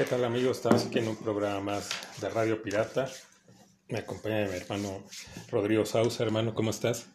¿Qué 0.00 0.06
tal 0.06 0.24
amigos? 0.24 0.56
Estamos 0.56 0.86
aquí 0.86 0.98
en 0.98 1.08
un 1.08 1.16
programa 1.16 1.60
más 1.60 1.90
de 2.22 2.30
Radio 2.30 2.62
Pirata. 2.62 3.06
Me 3.90 3.98
acompaña 3.98 4.48
mi 4.48 4.56
hermano 4.56 5.04
Rodrigo 5.50 5.84
Sausa. 5.84 6.24
Hermano, 6.24 6.54
¿cómo 6.54 6.70
estás? 6.70 7.08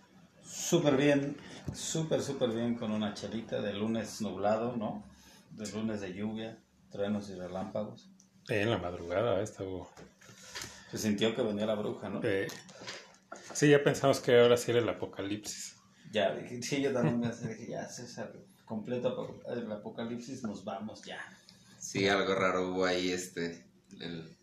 Súper 0.45 0.95
bien, 0.95 1.35
súper, 1.73 2.21
súper 2.21 2.51
bien 2.51 2.75
con 2.75 2.91
una 2.91 3.15
chelita 3.15 3.59
de 3.59 3.73
lunes 3.73 4.21
nublado, 4.21 4.75
¿no? 4.75 5.03
De 5.49 5.67
lunes 5.71 5.99
de 5.99 6.13
lluvia, 6.13 6.59
truenos 6.91 7.27
y 7.31 7.33
relámpagos. 7.33 8.07
en 8.49 8.69
la 8.69 8.77
madrugada 8.77 9.41
estaba... 9.41 9.87
Se 10.91 10.99
sintió 10.99 11.35
que 11.35 11.41
venía 11.41 11.65
la 11.65 11.73
bruja, 11.73 12.07
¿no? 12.07 12.21
Eh, 12.21 12.45
sí, 13.51 13.67
ya 13.67 13.83
pensamos 13.83 14.19
que 14.19 14.39
ahora 14.39 14.57
sí 14.57 14.69
era 14.69 14.81
el 14.81 14.89
apocalipsis. 14.89 15.75
Ya, 16.11 16.37
sí, 16.61 16.83
yo 16.83 16.93
también 16.93 17.19
me 17.19 17.31
dije, 17.31 17.65
ya, 17.67 17.87
César, 17.87 18.31
completo 18.63 19.41
el 19.47 19.71
apocalipsis, 19.71 20.43
nos 20.43 20.63
vamos 20.63 21.01
ya. 21.01 21.17
Sí, 21.85 22.07
algo 22.07 22.33
raro 22.33 22.69
hubo 22.71 22.85
ahí, 22.85 23.11
este, 23.11 23.63
el- 23.99 24.35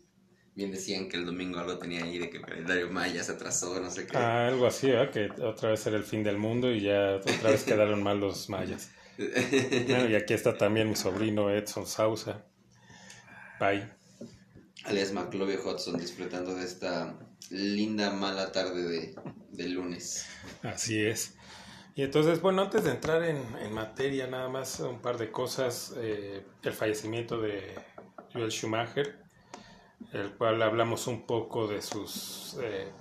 bien 0.55 0.71
decían 0.71 1.09
que 1.09 1.17
el 1.17 1.25
domingo 1.25 1.59
algo 1.59 1.77
tenía 1.77 2.03
ahí 2.03 2.17
de 2.17 2.29
que 2.29 2.37
el 2.37 2.45
calendario 2.45 2.89
maya 2.89 3.21
se 3.23 3.33
atrasó, 3.33 3.79
no 3.81 3.89
sé 3.91 4.07
qué. 4.07 4.15
Ah, 4.15 4.47
algo 4.47 4.65
así, 4.65 4.89
¿eh? 4.91 5.09
Que 5.11 5.29
otra 5.41 5.71
vez 5.71 5.85
era 5.87 5.97
el 5.97 6.03
fin 6.05 6.23
del 6.23 6.37
mundo 6.37 6.71
y 6.71 6.81
ya 6.81 7.15
otra 7.15 7.49
vez 7.51 7.63
quedaron 7.63 8.01
mal 8.01 8.19
los 8.19 8.49
mayas. 8.49 8.91
Bueno, 9.17 10.09
y 10.09 10.15
aquí 10.15 10.33
está 10.33 10.57
también 10.57 10.87
mi 10.89 10.95
sobrino 10.95 11.49
Edson 11.49 11.85
Sausa. 11.85 12.45
Bye. 13.59 13.89
Alias 14.85 15.11
McLovey 15.11 15.57
Hudson 15.57 15.97
disfrutando 15.97 16.55
de 16.55 16.63
esta 16.65 17.17
linda 17.49 18.11
mala 18.11 18.51
tarde 18.51 18.83
de, 18.83 19.15
de 19.51 19.69
lunes. 19.69 20.25
Así 20.61 21.05
es. 21.05 21.35
Y 21.95 22.01
entonces, 22.03 22.41
bueno, 22.41 22.63
antes 22.63 22.83
de 22.85 22.91
entrar 22.91 23.23
en, 23.23 23.37
en 23.61 23.73
materia, 23.73 24.25
nada 24.27 24.49
más 24.49 24.79
un 24.79 24.99
par 24.99 25.17
de 25.17 25.31
cosas. 25.31 25.93
Eh, 25.97 26.43
el 26.63 26.73
fallecimiento 26.73 27.39
de 27.39 27.75
Joel 28.33 28.51
Schumacher, 28.51 29.19
el 30.11 30.31
cual 30.35 30.61
hablamos 30.63 31.05
un 31.07 31.27
poco 31.27 31.67
de 31.67 31.81
sus 31.83 32.57
eh, 32.61 32.91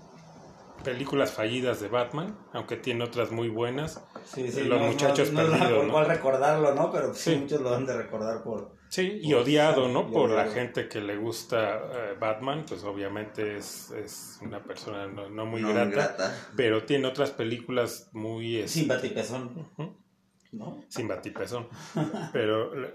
películas 0.85 1.33
fallidas 1.33 1.81
de 1.81 1.89
Batman, 1.89 2.37
aunque 2.53 2.77
tiene 2.77 3.05
otras 3.05 3.31
muy 3.31 3.49
buenas. 3.49 4.03
Sí, 4.27 4.51
sí, 4.51 4.65
Los 4.65 4.81
muchachos 4.83 5.33
no, 5.33 5.43
no, 5.43 5.51
perdidos, 5.59 5.91
por 5.91 6.03
¿no? 6.03 6.05
recordarlo, 6.05 6.75
¿no? 6.75 6.93
Pero 6.93 7.15
sí, 7.15 7.31
Sí. 7.33 7.37
muchos 7.37 7.61
lo 7.63 7.75
han 7.75 7.87
de 7.87 7.97
recordar 7.97 8.43
por... 8.43 8.82
Sí, 8.95 9.21
y 9.23 9.33
odiado, 9.33 9.89
¿no? 9.89 10.11
Por 10.11 10.29
la 10.29 10.51
gente 10.51 10.87
que 10.87 11.01
le 11.01 11.17
gusta 11.17 11.79
eh, 11.79 12.17
Batman, 12.21 12.67
pues 12.69 12.85
obviamente 12.85 13.57
es, 13.57 13.91
es 13.93 14.39
una 14.43 14.63
persona 14.63 15.07
no, 15.07 15.31
no 15.31 15.47
muy 15.47 15.63
No 15.63 15.71
grata, 15.71 15.91
grata. 15.91 16.51
pero 16.59 16.85
tiene 16.85 17.07
otras 17.09 17.31
películas 17.31 18.11
muy... 18.13 18.59
es- 18.59 18.73
Sin 18.73 18.89
batipezón. 18.89 19.67
¿no? 20.53 20.85
sin 20.91 21.09
batipezón. 21.09 21.69
Pero 22.35 22.75
le- 22.75 22.93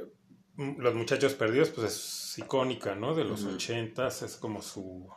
m- 0.60 0.76
Los 0.78 0.94
Muchachos 0.94 1.34
Perdidos, 1.34 1.70
pues 1.72 1.88
es 1.88 2.38
icónica, 2.38 2.94
¿no? 2.94 3.16
De 3.16 3.24
los 3.24 3.44
ochentas, 3.46 4.22
es 4.22 4.36
como 4.36 4.62
su, 4.62 5.10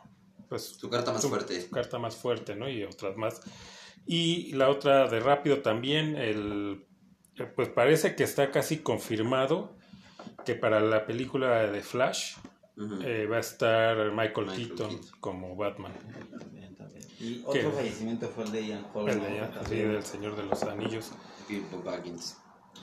pues, 0.49 0.63
Su 0.79 0.89
carta 0.89 1.13
más 1.13 1.21
su- 1.21 1.29
fuerte. 1.29 1.61
su 1.61 1.69
carta 1.69 1.99
más 1.99 2.15
fuerte, 2.15 2.55
¿no? 2.55 2.67
Y 2.67 2.83
otras 2.85 3.15
más. 3.17 3.39
Y 4.07 4.51
la 4.53 4.69
otra 4.71 5.07
de 5.07 5.19
Rápido 5.19 5.61
también, 5.61 6.15
el, 6.15 6.87
eh, 7.37 7.43
pues 7.55 7.69
parece 7.69 8.15
que 8.15 8.23
está 8.23 8.49
casi 8.49 8.79
confirmado 8.79 9.77
que 10.45 10.55
para 10.55 10.79
la 10.79 11.05
película 11.05 11.67
de 11.71 11.81
Flash 11.81 12.35
eh, 13.03 13.27
va 13.31 13.37
a 13.37 13.39
estar 13.41 13.97
Michael, 14.11 14.45
Michael 14.47 14.47
Keaton, 14.67 14.89
Keaton. 14.89 15.19
como 15.19 15.55
Batman. 15.55 15.93
También, 16.39 16.75
también. 16.75 17.05
Y 17.19 17.35
¿Qué? 17.43 17.59
otro 17.59 17.71
fallecimiento 17.71 18.27
fue 18.29 18.45
el 18.45 18.51
de 18.51 18.67
Ian 18.67 18.87
Holm. 18.93 19.07
También. 19.07 19.91
del 19.91 20.03
Señor 20.03 20.35
de 20.35 20.43
los 20.43 20.63
Anillos. 20.63 21.11
Bilbo 21.47 21.83
Baggins. 21.83 22.37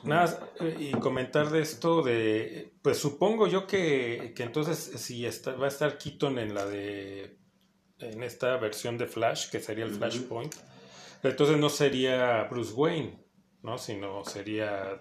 Nada, 0.04 0.48
eh, 0.60 0.76
y 0.78 0.92
comentar 0.92 1.50
de 1.50 1.60
esto 1.60 2.02
de, 2.02 2.72
pues 2.82 2.98
supongo 2.98 3.48
yo 3.48 3.66
que, 3.66 4.32
que 4.36 4.44
entonces 4.44 4.78
si 4.78 5.26
está, 5.26 5.52
va 5.56 5.64
a 5.64 5.68
estar 5.68 5.98
Keaton 5.98 6.38
en 6.38 6.54
la 6.54 6.66
de, 6.66 7.38
en 7.98 8.22
esta 8.22 8.56
versión 8.58 8.97
de 8.97 9.06
Flash, 9.06 9.50
que 9.50 9.58
sería 9.60 9.84
el 9.84 9.91
Ujú. 9.91 9.98
Flashpoint, 9.98 10.54
entonces 11.24 11.58
no 11.58 11.68
sería 11.68 12.44
Bruce 12.44 12.72
Wayne, 12.74 13.18
¿no? 13.62 13.76
Sino 13.78 14.24
sería 14.24 15.00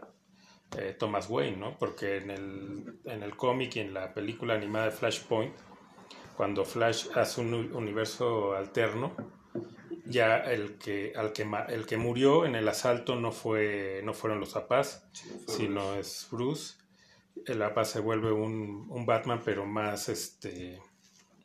eh, 0.76 0.96
Thomas 0.98 1.30
Wayne, 1.30 1.58
¿no? 1.58 1.78
Porque 1.78 2.18
en 2.18 2.32
el, 2.32 3.00
en 3.06 3.24
el 3.24 3.36
cómic 3.36 3.76
y 3.76 3.80
en 3.80 3.94
la 3.94 4.14
película 4.14 4.56
animada 4.56 4.86
de 4.86 4.92
Flashpoint, 4.92 5.56
cuando 6.36 6.66
Flash 6.66 7.08
hace 7.16 7.42
un 7.42 7.54
universo 7.74 8.54
alterno, 8.54 9.16
ya 10.06 10.38
el 10.38 10.78
que, 10.78 11.14
al 11.16 11.34
que, 11.34 11.46
el 11.70 11.86
que 11.86 11.98
murió 11.98 12.46
en 12.46 12.56
el 12.56 12.68
asalto 12.68 13.16
no 13.16 13.32
fue, 13.32 14.02
no 14.04 14.14
fueron 14.14 14.40
los 14.40 14.54
papás, 14.54 15.08
Sí, 15.14 15.30
no 15.30 15.40
fue 15.46 15.56
sino 15.56 15.94
Bruce. 15.94 16.00
es 16.00 16.28
Bruce. 16.32 16.76
El 17.46 17.60
papá 17.60 17.86
se 17.86 18.00
vuelve 18.00 18.32
un, 18.32 18.88
un 18.90 19.06
Batman, 19.06 19.42
pero 19.44 19.66
más 19.66 20.10
este 20.10 20.82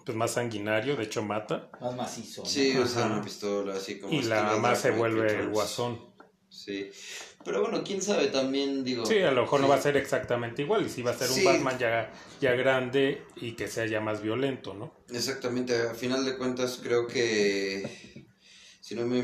pues 0.05 0.17
más 0.17 0.33
sanguinario, 0.33 0.97
de 0.97 1.05
hecho 1.05 1.23
mata. 1.23 1.71
Más 1.81 1.95
macizo. 1.95 2.43
¿no? 2.43 2.49
Sí, 2.49 2.77
o 2.77 2.87
sea, 2.87 3.07
Ajá. 3.07 3.15
una 3.15 3.23
pistola 3.23 3.75
así 3.75 4.01
como... 4.01 4.13
Y 4.13 4.23
la 4.23 4.43
mamá 4.43 4.75
se 4.75 4.91
vuelve 4.91 5.21
el 5.23 5.29
Returns. 5.29 5.53
guasón. 5.53 6.01
Sí. 6.49 6.91
Pero 7.45 7.61
bueno, 7.63 7.83
quién 7.85 8.01
sabe 8.03 8.29
también, 8.29 8.85
digo... 8.85 9.05
Sí, 9.07 9.19
a 9.21 9.31
lo 9.33 9.43
mejor 9.43 9.61
no 9.61 9.67
sí. 9.67 9.71
va 9.71 9.77
a 9.77 9.83
ser 9.83 9.97
exactamente 9.97 10.63
igual, 10.63 10.87
y 10.87 10.89
sí 10.89 11.03
va 11.03 11.11
a 11.11 11.19
ser 11.19 11.29
un 11.31 11.37
Sí. 11.37 11.45
Batman 11.45 11.79
ya, 11.79 12.13
ya 12.41 12.53
grande 12.53 13.23
y 13.37 13.53
que 13.53 13.69
sea 13.69 13.87
ya 13.87 14.01
más 14.01 14.23
violento, 14.23 14.75
¿no? 14.75 14.93
Exactamente, 15.13 15.75
a 15.77 15.95
final 15.95 16.25
de 16.25 16.37
cuentas 16.37 16.79
creo 16.83 17.07
que, 17.07 18.27
si 18.81 18.95
no 18.95 19.07
me, 19.07 19.23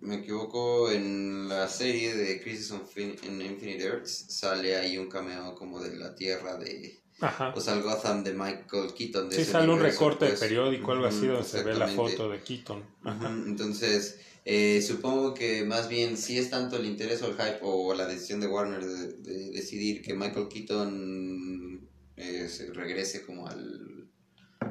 me 0.00 0.16
equivoco, 0.16 0.90
en 0.90 1.48
la 1.48 1.68
serie 1.68 2.14
de 2.14 2.42
Crisis 2.42 2.70
on 2.72 2.86
Fin- 2.86 3.16
en 3.24 3.40
Infinite 3.40 3.84
Earths 3.84 4.26
sale 4.28 4.76
ahí 4.76 4.98
un 4.98 5.08
cameo 5.08 5.54
como 5.54 5.80
de 5.80 5.96
la 5.96 6.14
Tierra 6.14 6.56
de, 6.56 7.00
Ajá. 7.20 7.52
o 7.56 7.60
sea, 7.60 7.74
el 7.74 7.82
Gotham 7.82 8.24
de 8.24 8.34
Michael 8.34 8.92
Keaton. 8.96 9.28
De 9.30 9.36
Sí, 9.36 9.42
ese 9.42 9.52
sale 9.52 9.72
un 9.72 9.80
recorte 9.80 10.24
de 10.26 10.30
pues. 10.32 10.40
periódico, 10.40 10.92
algo 10.92 11.06
así, 11.06 11.26
donde 11.26 11.44
se 11.44 11.62
ve 11.62 11.74
la 11.74 11.88
foto 11.88 12.28
de 12.28 12.40
Keaton. 12.40 12.82
Ujú, 13.04 13.26
Entonces, 13.46 14.20
eh, 14.44 14.82
supongo 14.82 15.32
que 15.34 15.64
más 15.64 15.88
bien 15.88 16.16
si 16.16 16.38
es 16.38 16.50
tanto 16.50 16.76
el 16.76 16.86
interés 16.86 17.22
o 17.22 17.28
el 17.28 17.34
hype 17.34 17.58
o 17.62 17.94
la 17.94 18.06
decisión 18.06 18.40
de 18.40 18.46
Warner 18.46 18.84
de, 18.84 19.12
de 19.18 19.50
decidir 19.50 20.02
que 20.02 20.14
Michael 20.14 20.48
Keaton 20.48 21.88
eh, 22.16 22.48
se 22.48 22.72
regrese 22.72 23.24
como 23.24 23.46
al 23.48 24.08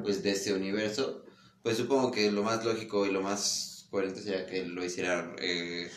pues 0.02 0.22
de 0.22 0.30
este 0.32 0.52
universo, 0.52 1.24
pues 1.62 1.76
supongo 1.76 2.10
que 2.10 2.30
lo 2.30 2.42
más 2.42 2.64
lógico 2.64 3.06
y 3.06 3.10
lo 3.12 3.22
más 3.22 3.86
coherente 3.90 4.20
sería 4.22 4.46
que 4.46 4.64
lo 4.64 4.84
hiciera 4.84 5.34
eh, 5.40 5.88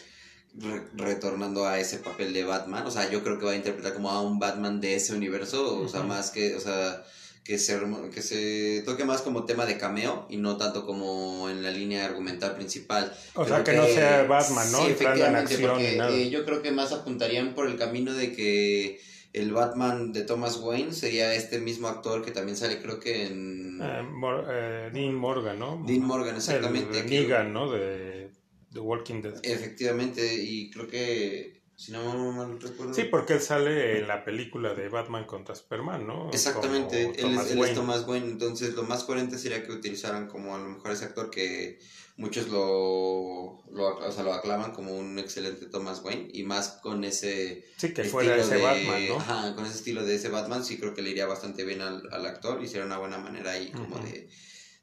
re- 0.54 0.88
retornando 0.94 1.66
a 1.66 1.80
ese 1.80 1.98
papel 1.98 2.34
de 2.34 2.44
Batman, 2.44 2.86
o 2.86 2.92
sea, 2.92 3.10
yo 3.12 3.24
creo 3.24 3.38
que 3.40 3.46
va 3.46 3.52
a 3.52 3.56
interpretar 3.56 3.94
como 3.94 4.10
a 4.12 4.22
un 4.22 4.40
Batman 4.40 4.80
de 4.82 4.96
ese 4.96 5.14
universo, 5.14 5.80
o 5.80 5.88
sea, 5.88 6.04
más 6.04 6.32
que, 6.32 6.56
o 6.56 6.60
sea, 6.60 7.04
que 7.48 7.58
se, 7.58 7.80
que 8.14 8.22
se 8.22 8.84
toque 8.86 9.06
más 9.06 9.22
como 9.22 9.46
tema 9.46 9.66
de 9.66 9.78
cameo 9.78 10.28
y 10.30 10.36
no 10.36 10.58
tanto 10.58 10.86
como 10.86 11.50
en 11.50 11.64
la 11.64 11.72
línea 11.72 12.06
argumental 12.06 12.56
principal. 12.56 13.12
O 13.36 13.46
sea, 13.46 13.64
que 13.64 13.72
no 13.72 13.86
sea 13.86 14.24
Batman, 14.24 14.70
¿no? 14.74 14.80
Sí, 14.84 14.92
efectivamente, 14.92 15.54
acción 15.54 15.72
porque 15.72 15.96
nada. 15.96 16.12
eh, 16.14 16.30
yo 16.30 16.44
creo 16.44 16.62
que 16.62 16.72
más 16.72 16.92
apuntarían 16.92 17.56
por 17.56 17.68
el 17.68 17.78
camino 17.78 18.14
de 18.14 18.34
que 18.34 19.00
el 19.32 19.54
Batman 19.54 20.12
de 20.12 20.24
Thomas 20.24 20.58
Wayne 20.58 20.92
sería 20.92 21.34
este 21.34 21.60
mismo 21.60 21.88
actor 21.88 22.24
que 22.26 22.32
también 22.32 22.58
sale 22.58 22.82
creo 22.82 23.00
que 23.00 23.28
en 23.28 23.80
Eh, 23.82 24.02
Mor- 24.12 24.46
eh, 24.50 24.90
Dean 24.94 25.16
Morgan, 25.16 25.58
¿no? 25.58 25.82
Dean 25.88 26.02
Morgan, 26.02 26.36
exactamente. 26.36 27.00
El 27.00 27.06
que- 27.06 27.22
Negan, 27.22 27.54
¿no? 27.54 27.72
De 27.72 28.30
The 28.74 28.80
Walking 28.82 29.22
Dead. 29.22 29.36
Efectivamente, 29.44 30.36
y 30.44 30.70
creo 30.70 30.88
que, 30.88 31.57
si 31.78 31.92
no 31.92 32.32
mal 32.34 32.60
recuerdo... 32.60 32.94
Sí, 32.94 33.04
porque 33.04 33.34
él 33.34 33.42
sale 33.42 34.00
en 34.00 34.08
la 34.08 34.26
película 34.26 34.74
de 34.74 34.90
Batman 34.90 35.26
contra 35.26 35.54
Superman, 35.56 36.06
¿no? 36.08 36.30
Exactamente, 36.32 37.04
él, 37.04 37.12
es, 37.16 37.24
él 37.24 37.38
es 37.38 37.56
Wayne. 37.56 37.76
Thomas 37.76 38.08
Wayne, 38.08 38.28
entonces 38.32 38.74
lo 38.74 38.84
más 38.84 39.04
coherente 39.04 39.38
sería 39.38 39.64
que 39.64 39.72
utilizaran 39.72 40.28
como 40.28 40.56
a 40.56 40.60
lo 40.60 40.68
mejor 40.70 40.92
ese 40.92 41.06
actor 41.06 41.30
que 41.30 41.80
muchos 42.18 42.50
lo, 42.50 43.64
lo, 43.72 43.98
o 43.98 44.12
sea, 44.12 44.24
lo 44.24 44.34
aclaman 44.34 44.72
como 44.72 44.98
un 44.98 45.20
excelente 45.20 45.68
Thomas 45.68 46.02
Wayne 46.04 46.30
y 46.34 46.44
más 46.44 46.70
con 46.82 47.04
ese 47.04 47.64
Sí, 47.78 47.94
que 47.94 48.06
fuera 48.06 48.36
ese 48.38 48.56
de- 48.56 48.64
Batman, 48.64 49.08
¿no? 49.10 49.18
Ajá, 49.18 49.54
con 49.56 49.64
ese 49.68 49.76
estilo 49.76 50.04
de 50.04 50.16
ese 50.16 50.30
Batman 50.30 50.66
sí 50.66 50.80
creo 50.80 50.96
que 50.96 51.04
le 51.04 51.12
iría 51.12 51.28
bastante 51.28 51.64
bien 51.64 51.82
al, 51.82 52.02
al 52.12 52.26
actor 52.26 52.64
y 52.64 52.68
sería 52.68 52.88
una 52.88 52.98
buena 52.98 53.20
manera 53.20 53.52
ahí 53.52 53.70
como 53.70 54.00
de, 54.00 54.28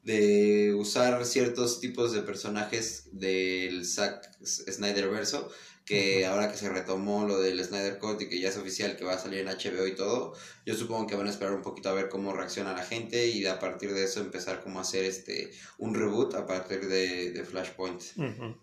de 0.05 0.75
usar 0.75 1.25
ciertos 1.27 1.81
tipos 1.81 2.13
de 2.13 2.21
personajes 2.23 3.09
del 3.11 3.85
Zack 3.85 4.31
Snyder 4.45 5.09
verso 5.09 5.51
que 5.85 6.25
ahora 6.27 6.51
que 6.51 6.57
se 6.57 6.69
retomó 6.69 7.27
lo 7.27 7.39
del 7.39 7.63
Snyder 7.63 7.99
Cut 7.99 8.23
y 8.23 8.29
que 8.29 8.41
ya 8.41 8.49
es 8.49 8.57
oficial 8.57 8.97
que 8.97 9.05
va 9.05 9.15
a 9.15 9.19
salir 9.19 9.41
en 9.41 9.49
HBO 9.49 9.87
y 9.87 9.95
todo, 9.95 10.35
yo 10.65 10.75
supongo 10.75 11.07
que 11.07 11.17
van 11.17 11.27
a 11.27 11.31
esperar 11.31 11.55
un 11.55 11.63
poquito 11.63 11.91
a 11.91 11.95
ver 11.95 12.09
cómo 12.09 12.33
reacciona 12.33 12.73
la 12.73 12.85
gente 12.85 13.27
y 13.27 13.47
a 13.47 13.59
partir 13.59 13.93
de 13.93 14.05
eso 14.05 14.21
empezar 14.21 14.63
como 14.63 14.79
a 14.79 14.83
hacer 14.83 15.05
este 15.05 15.51
un 15.79 15.95
reboot 15.95 16.35
a 16.35 16.47
partir 16.47 16.87
de, 16.87 17.33
de 17.33 17.45
Flashpoint. 17.45 18.03
Ujú. 18.17 18.57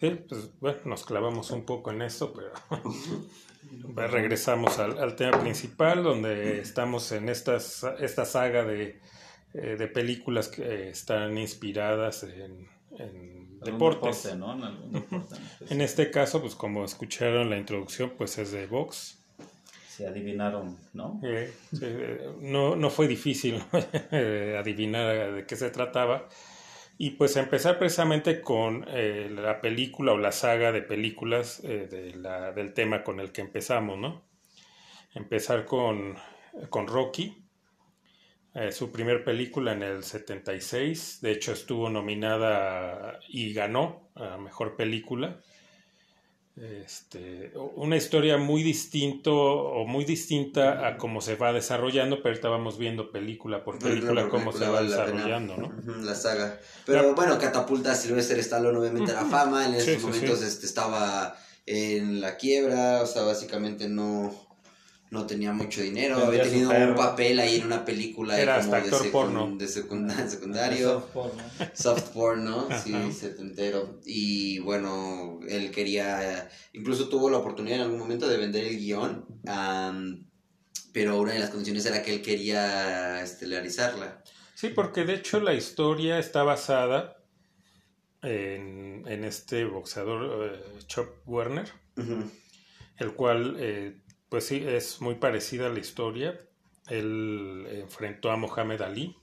Sí, 0.00 0.10
pues 0.28 0.50
bueno, 0.60 0.80
nos 0.86 1.04
clavamos 1.04 1.50
un 1.50 1.64
poco 1.64 1.92
en 1.92 2.02
esto, 2.02 2.32
pero 2.32 2.52
pues, 3.94 4.10
regresamos 4.10 4.78
al, 4.78 4.98
al 4.98 5.14
tema 5.14 5.40
principal, 5.40 6.02
donde 6.02 6.60
estamos 6.60 7.12
en 7.12 7.28
estas, 7.28 7.84
esta 8.00 8.24
saga 8.24 8.64
de, 8.64 9.00
eh, 9.54 9.76
de 9.78 9.88
películas 9.88 10.48
que 10.48 10.62
eh, 10.62 10.90
están 10.90 11.38
inspiradas 11.38 12.22
en, 12.24 12.68
deportes. 13.64 14.22
deporte, 14.24 14.38
¿no? 14.38 14.54
En 14.54 14.62
algún 14.64 14.92
deporte 14.92 15.36
en 15.70 15.80
este 15.80 16.10
caso, 16.10 16.40
pues 16.40 16.54
como 16.54 16.84
escucharon 16.84 17.50
la 17.50 17.58
introducción, 17.58 18.12
pues 18.16 18.38
es 18.38 18.52
de 18.52 18.66
box. 18.66 19.18
se 19.88 20.06
adivinaron, 20.06 20.76
¿no? 20.94 21.20
Eh, 21.24 21.52
eh, 21.82 22.30
no, 22.40 22.76
no 22.76 22.90
fue 22.90 23.08
difícil 23.08 23.62
eh, 24.12 24.56
adivinar 24.58 25.34
de 25.34 25.44
qué 25.46 25.56
se 25.56 25.70
trataba. 25.70 26.28
Y 27.00 27.10
pues 27.10 27.36
empezar 27.36 27.78
precisamente 27.78 28.40
con 28.40 28.84
eh, 28.88 29.28
la 29.32 29.60
película 29.60 30.12
o 30.12 30.18
la 30.18 30.32
saga 30.32 30.72
de 30.72 30.82
películas 30.82 31.60
eh, 31.62 31.86
de 31.88 32.14
la- 32.16 32.50
del 32.52 32.74
tema 32.74 33.04
con 33.04 33.20
el 33.20 33.30
que 33.30 33.40
empezamos, 33.40 33.98
¿no? 33.98 34.24
Empezar 35.14 35.64
con, 35.64 36.16
con 36.70 36.86
Rocky, 36.88 37.44
eh, 38.60 38.72
su 38.72 38.90
primer 38.90 39.22
película 39.22 39.72
en 39.72 39.84
el 39.84 40.02
76, 40.02 41.18
de 41.22 41.30
hecho 41.30 41.52
estuvo 41.52 41.88
nominada 41.88 43.20
y 43.28 43.52
ganó 43.52 44.10
a 44.16 44.36
Mejor 44.36 44.74
Película. 44.74 45.38
Este, 46.56 47.52
una 47.76 47.96
historia 47.96 48.36
muy 48.36 48.64
distinto 48.64 49.32
o 49.32 49.86
muy 49.86 50.04
distinta 50.04 50.88
a 50.88 50.96
cómo 50.96 51.20
se 51.20 51.36
va 51.36 51.52
desarrollando, 51.52 52.16
pero 52.16 52.30
ahorita 52.30 52.48
vamos 52.48 52.78
viendo 52.78 53.12
película 53.12 53.62
por 53.62 53.78
película 53.78 54.28
cómo 54.28 54.52
se 54.52 54.64
va 54.64 54.70
vale 54.70 54.88
la 54.88 55.06
desarrollando, 55.06 55.56
¿no? 55.56 55.72
La 56.02 56.16
saga. 56.16 56.58
Pero 56.84 57.14
bueno, 57.14 57.38
catapulta 57.38 57.92
a 57.92 57.94
Sylvester 57.94 58.40
Stallone 58.40 58.76
obviamente 58.76 59.12
a 59.12 59.22
la 59.22 59.24
fama. 59.26 59.66
En 59.66 59.74
esos 59.74 60.00
sí, 60.00 60.04
momentos 60.04 60.40
sí. 60.40 60.46
este, 60.46 60.66
estaba 60.66 61.38
en 61.64 62.20
la 62.20 62.36
quiebra, 62.36 63.02
o 63.02 63.06
sea, 63.06 63.22
básicamente 63.22 63.88
no, 63.88 64.47
no 65.10 65.26
tenía 65.26 65.52
mucho 65.52 65.80
dinero. 65.80 66.16
Vendía 66.16 66.42
Había 66.42 66.52
tenido 66.52 66.70
un 66.70 66.94
papel 66.94 67.38
ahí 67.40 67.56
en 67.56 67.66
una 67.66 67.84
película 67.84 68.38
Era 68.38 68.60
como 68.60 68.74
hasta 68.74 68.98
de, 68.98 69.10
porno. 69.10 69.58
secundario. 69.68 71.00
Soft 71.00 71.12
porno. 71.12 71.42
Soft 71.74 72.08
porn, 72.10 72.44
¿no? 72.44 72.68
Sí, 72.82 72.94
setentero. 73.12 74.00
Y 74.04 74.58
bueno, 74.60 75.40
él 75.48 75.70
quería, 75.70 76.48
incluso 76.72 77.08
tuvo 77.08 77.30
la 77.30 77.38
oportunidad 77.38 77.76
en 77.78 77.82
algún 77.84 77.98
momento 77.98 78.28
de 78.28 78.36
vender 78.36 78.64
el 78.64 78.78
guion, 78.78 79.24
pero 80.92 81.18
una 81.20 81.32
de 81.32 81.38
las 81.38 81.50
condiciones 81.50 81.86
era 81.86 82.02
que 82.02 82.14
él 82.14 82.22
quería 82.22 83.22
estelarizarla. 83.22 84.22
Sí, 84.54 84.70
porque 84.70 85.04
de 85.04 85.14
hecho 85.14 85.38
la 85.40 85.54
historia 85.54 86.18
está 86.18 86.42
basada 86.42 87.16
en, 88.22 89.04
en 89.06 89.24
este 89.24 89.64
boxeador 89.64 90.52
eh, 90.52 90.84
Chop 90.86 91.08
Werner, 91.26 91.70
el 92.96 93.12
cual, 93.14 93.56
eh, 93.60 94.02
pues 94.28 94.46
sí, 94.46 94.64
es 94.66 95.00
muy 95.00 95.16
parecida 95.16 95.66
a 95.66 95.70
la 95.70 95.78
historia. 95.78 96.40
Él 96.88 97.66
enfrentó 97.70 98.30
a 98.30 98.36
Mohamed 98.36 98.82
Ali. 98.82 99.16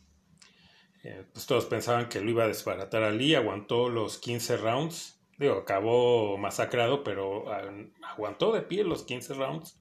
Eh, 1.04 1.24
pues 1.31 1.46
todos 1.46 1.66
pensaban 1.66 2.10
que 2.10 2.19
lo 2.19 2.30
iba 2.30 2.46
a 2.46 2.48
desbaratar 2.48 3.04
Ali, 3.04 3.36
aguantó 3.36 3.90
los 3.90 4.18
15 4.18 4.57
rounds. 4.57 5.19
Digo, 5.38 5.56
acabó 5.56 6.38
masacrado, 6.38 7.04
pero 7.04 7.46
aguantó 8.02 8.54
de 8.54 8.62
pie 8.62 8.84
los 8.84 9.04
15 9.04 9.34
rounds. 9.34 9.78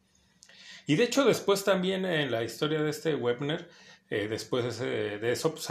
Y 0.86 0.96
de 0.96 1.04
hecho 1.04 1.24
después 1.24 1.64
también 1.64 2.04
en 2.04 2.30
la 2.30 2.42
historia 2.42 2.82
de 2.82 2.90
este 2.90 3.14
Webner, 3.14 3.70
eh, 4.10 4.28
después 4.28 4.78
de, 4.80 5.32
eso 5.32 5.52
pues, 5.52 5.68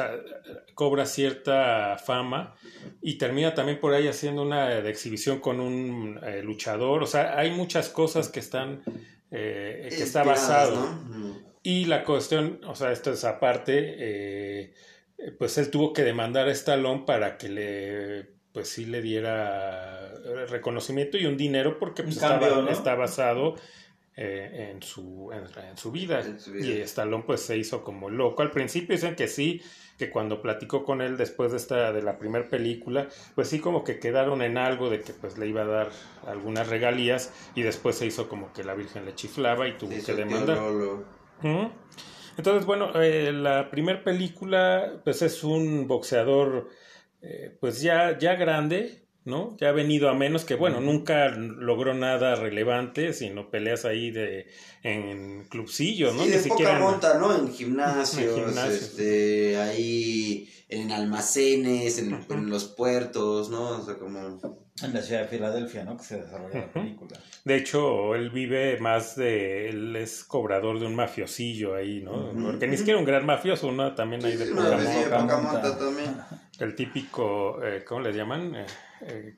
cobra 0.74 1.06
cierta 1.06 1.98
fama 2.04 2.56
y 3.00 3.20
termina 3.20 3.54
también 3.54 3.80
por 3.80 3.94
ahí 3.94 4.08
haciendo 4.08 4.42
una 4.42 4.70
de 4.70 4.90
exhibición 4.90 5.40
con 5.40 5.60
un 5.60 6.20
eh, 6.24 6.42
luchador. 6.42 7.04
O 7.04 7.08
sea, 7.08 7.38
hay 7.38 7.52
muchas 7.52 7.90
cosas 7.90 8.30
que 8.30 8.40
están, 8.40 8.82
eh, 9.34 9.88
que 9.90 10.04
está 10.04 10.24
basado. 10.24 10.88
Y 11.64 11.86
la 11.86 12.04
cuestión, 12.04 12.62
o 12.66 12.76
sea, 12.76 12.92
esto 12.92 13.12
es 13.12 13.24
aparte, 13.24 13.96
eh, 13.98 14.74
pues 15.40 15.58
él 15.58 15.72
tuvo 15.72 15.94
que 15.94 16.04
demandar 16.04 16.48
a 16.48 16.52
Stallone 16.52 17.04
para 17.06 17.38
que 17.38 17.50
le, 17.50 18.30
pues 18.52 18.70
sí 18.70 18.86
le 18.86 19.02
diera 19.02 20.12
reconocimiento 20.48 21.18
y 21.18 21.26
un 21.26 21.38
dinero 21.38 21.80
porque 21.80 22.04
pues, 22.04 22.20
cambio, 22.20 22.48
estaba, 22.48 22.62
¿no? 22.64 22.70
está 22.70 22.96
basado 22.96 23.56
eh, 24.16 24.72
en, 24.72 24.84
su, 24.84 25.32
en, 25.32 25.46
en 25.66 25.78
su 25.78 25.92
vida. 25.92 26.22
En 26.22 26.40
su 26.40 26.52
vida. 26.52 26.68
Y 26.68 26.82
Stallone 26.82 27.24
pues 27.26 27.42
se 27.42 27.58
hizo 27.58 27.84
como 27.84 28.10
loco. 28.10 28.44
Al 28.44 28.52
principio 28.52 28.96
dicen 28.96 29.16
que 29.16 29.28
sí, 29.28 29.62
que 29.98 30.10
cuando 30.10 30.42
platicó 30.42 30.84
con 30.84 31.02
él 31.02 31.18
después 31.18 31.52
de 31.52 31.58
esta 31.58 31.92
de 31.92 32.02
la 32.02 32.18
primera 32.18 32.48
película, 32.50 33.08
pues 33.36 33.48
sí 33.50 33.60
como 33.60 33.84
que 33.84 34.00
quedaron 34.00 34.42
en 34.42 34.58
algo 34.58 34.90
de 34.90 35.02
que 35.02 35.14
pues 35.14 35.38
le 35.38 35.48
iba 35.48 35.62
a 35.62 35.66
dar 35.66 35.90
algunas 36.28 36.68
regalías 36.68 37.32
y 37.56 37.62
después 37.62 37.98
se 37.98 38.06
hizo 38.06 38.28
como 38.28 38.52
que 38.54 38.64
la 38.64 38.74
Virgen 38.74 39.06
le 39.06 39.16
chiflaba 39.16 39.68
y 39.68 39.78
tuvo 39.78 39.92
Sí, 39.92 40.04
que 40.04 40.14
demandar. 40.14 40.58
Entonces, 42.38 42.66
bueno, 42.66 42.92
eh, 42.96 43.32
la 43.32 43.70
primera 43.70 44.04
película, 44.04 45.02
pues 45.04 45.22
es 45.22 45.44
un 45.44 45.88
boxeador, 45.88 46.68
eh, 47.22 47.56
pues 47.60 47.82
ya, 47.82 48.18
ya 48.18 48.34
grande, 48.36 49.03
¿no? 49.26 49.56
Ya 49.60 49.70
ha 49.70 49.72
venido 49.72 50.10
a 50.10 50.14
menos 50.14 50.46
que, 50.46 50.56
bueno, 50.56 50.82
nunca 50.82 51.30
logró 51.30 51.94
nada 51.94 52.36
relevante, 52.36 53.14
sino 53.14 53.50
peleas 53.50 53.86
ahí 53.86 54.12
de, 54.12 54.48
en 54.84 55.46
clubsillos, 55.50 56.14
¿no? 56.16 56.24
Sí, 56.24 56.30
Ni 56.30 56.36
de 56.36 56.44
poca 56.44 56.50
siquiera. 56.58 56.80
monta, 56.80 57.18
¿no? 57.18 57.36
En 57.36 57.52
gimnasios, 57.52 58.38
En 58.38 58.46
gimnasios. 58.46 58.82
este, 58.82 59.58
ahí 59.58 60.50
en 60.70 60.92
almacenes, 60.92 62.00
en, 62.00 62.50
los 62.50 62.66
puertos, 62.66 63.50
¿no? 63.50 63.70
O 63.80 63.86
sea, 63.86 63.96
como... 63.96 64.40
En 64.82 64.92
la 64.92 65.04
ciudad 65.04 65.22
de 65.22 65.28
Filadelfia, 65.28 65.84
¿no? 65.84 65.96
Que 65.98 66.04
se 66.04 66.22
desarrolla 66.24 66.62
la 66.62 66.74
película. 66.74 67.12
De 67.46 67.56
hecho, 67.58 68.16
él 68.16 68.32
vive 68.32 68.80
más 68.80 69.16
de, 69.16 69.70
él 69.70 69.96
es 69.96 70.24
cobrador 70.24 70.80
de 70.80 70.88
un 70.88 70.96
mafiosillo 70.96 71.76
ahí, 71.76 72.02
¿no? 72.02 72.34
Porque 72.34 72.66
ni 72.68 72.76
siquiera 72.76 72.98
un 73.00 73.06
gran 73.06 73.24
mafioso, 73.24 73.72
¿no? 73.72 73.94
También 73.94 74.26
hay 74.26 74.36
de 74.36 74.48
Sí, 74.48 74.52
poca 74.52 74.64
no, 74.64 74.72
poca 74.72 74.82
sí, 74.82 74.88
monta. 74.98 75.10
de 75.10 75.16
monta. 75.20 75.36
poca 75.36 75.38
monta. 75.38 75.62
monta 75.70 75.78
también. 75.78 76.16
El 76.60 76.76
típico, 76.76 77.64
eh, 77.64 77.84
¿cómo 77.88 78.02
le 78.02 78.14
llaman? 78.14 78.56
Eh, 78.56 78.66
eh, 79.08 79.36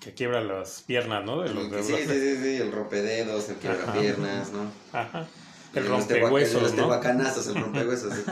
que 0.00 0.12
quiebra 0.14 0.40
las 0.40 0.82
piernas, 0.82 1.24
¿no? 1.24 1.42
De 1.42 1.52
los 1.52 1.70
de 1.70 1.82
Sí, 1.82 1.94
sí, 1.96 2.06
sí, 2.06 2.36
sí, 2.42 2.56
el 2.56 2.72
rompededos, 2.72 3.48
el 3.48 3.56
quiebrapiernas, 3.56 4.52
¿no? 4.52 4.70
Ajá. 4.92 5.26
El 5.74 5.88
Los 5.88 6.00
rompehuesos, 6.08 6.62
Los 6.62 6.74
¿no? 6.74 6.82
tehuacanazos, 6.84 7.46
el 7.48 7.54
rompehuesos. 7.56 8.12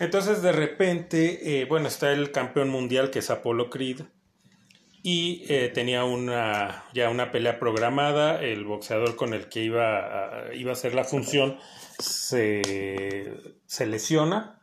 Entonces, 0.00 0.42
de 0.42 0.52
repente, 0.52 1.60
eh, 1.60 1.64
bueno, 1.64 1.88
está 1.88 2.12
el 2.12 2.30
campeón 2.32 2.68
mundial 2.68 3.10
que 3.10 3.20
es 3.20 3.30
Apollo 3.30 3.70
Creed. 3.70 4.02
Y 5.02 5.44
eh, 5.48 5.70
tenía 5.74 6.04
una, 6.04 6.84
ya 6.94 7.10
una 7.10 7.30
pelea 7.30 7.58
programada. 7.58 8.42
El 8.42 8.64
boxeador 8.64 9.16
con 9.16 9.34
el 9.34 9.48
que 9.48 9.62
iba 9.62 9.98
a, 10.48 10.54
iba 10.54 10.70
a 10.70 10.72
hacer 10.72 10.94
la 10.94 11.04
función 11.04 11.58
se, 11.98 13.34
se 13.66 13.86
lesiona. 13.86 14.60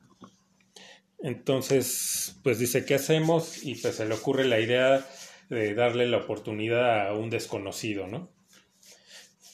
Entonces, 1.24 2.40
pues 2.44 2.58
dice, 2.60 2.86
¿qué 2.86 2.96
hacemos? 2.96 3.64
Y 3.64 3.76
pues 3.76 3.96
se 3.96 4.06
le 4.06 4.16
ocurre 4.16 4.46
la 4.46 4.60
idea 4.60 5.06
de 5.50 5.76
darle 5.76 6.08
la 6.08 6.18
oportunidad 6.18 7.08
a 7.08 7.14
un 7.14 7.30
desconocido, 7.30 8.08
¿no? 8.08 8.30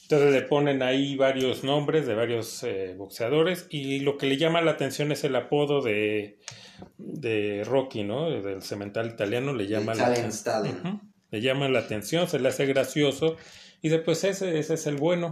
Entonces 0.02 0.32
le 0.32 0.40
ponen 0.40 0.82
ahí 0.82 1.16
varios 1.16 1.64
nombres 1.64 2.06
de 2.06 2.14
varios 2.14 2.62
eh, 2.62 2.94
boxeadores 2.96 3.66
y 3.68 4.00
lo 4.00 4.16
que 4.16 4.24
le 4.24 4.38
llama 4.38 4.62
la 4.62 4.70
atención 4.70 5.12
es 5.12 5.22
el 5.24 5.36
apodo 5.36 5.82
de, 5.82 6.38
de 6.96 7.62
Rocky, 7.64 8.04
¿no? 8.04 8.30
Del 8.30 8.62
cemental 8.62 9.08
italiano 9.10 9.52
le 9.52 9.66
llama 9.66 9.94
la 9.94 10.06
atención. 10.06 11.12
Le 11.30 11.42
llama 11.42 11.68
la 11.68 11.80
atención, 11.80 12.26
se 12.26 12.38
le 12.38 12.48
hace 12.48 12.64
gracioso 12.64 13.36
y 13.82 13.90
después 13.90 14.24
ese, 14.24 14.58
ese 14.58 14.74
es 14.74 14.86
el 14.86 14.96
bueno. 14.96 15.28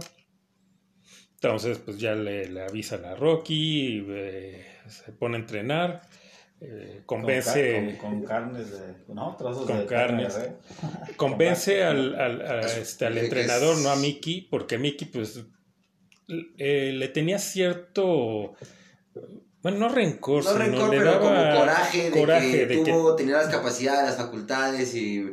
Entonces 1.33 1.79
pues 1.79 1.97
ya 1.97 2.13
le, 2.13 2.47
le 2.47 2.61
avisan 2.61 3.03
a 3.05 3.15
Rocky, 3.15 4.05
eh, 4.07 4.63
se 4.89 5.11
pone 5.11 5.37
a 5.37 5.39
entrenar, 5.39 6.01
eh, 6.61 7.01
convence... 7.05 7.73
Con, 7.73 7.85
ca- 7.91 7.97
con- 8.01 8.11
con 8.11 8.23
carnes 8.25 8.71
de. 8.71 9.13
No, 9.13 9.35
trozos 9.37 9.65
Con 9.67 9.79
de 9.79 9.85
carne 9.85 10.23
carnes. 10.27 10.35
de 11.07 11.15
convence 11.15 11.77
Con 11.81 11.87
al, 11.87 12.15
al, 12.19 12.41
a 12.41 12.61
este, 12.61 13.05
al 13.05 13.17
entrenador, 13.17 13.75
es- 13.75 13.83
no 13.83 13.89
a 13.91 13.95
Mickey, 13.95 14.41
porque 14.49 14.77
Mickey 14.77 15.07
pues 15.07 15.41
eh, 16.57 16.91
le 16.93 17.07
tenía 17.09 17.39
cierto, 17.39 18.53
bueno, 19.61 19.77
no 19.77 19.89
rencor, 19.89 20.43
No 20.43 20.51
sino 20.51 20.63
rencor, 20.65 20.89
le 20.89 20.97
pero 20.97 21.11
daba 21.11 21.21
como 21.51 21.59
coraje 21.59 22.09
de 22.11 22.19
coraje 22.19 22.51
que 22.51 22.65
de 22.65 22.83
que- 22.83 22.91
tuvo, 22.91 23.15
tenía 23.15 23.35
las 23.37 23.47
capacidades, 23.47 24.05
las 24.05 24.17
facultades 24.17 24.93
y 24.95 25.25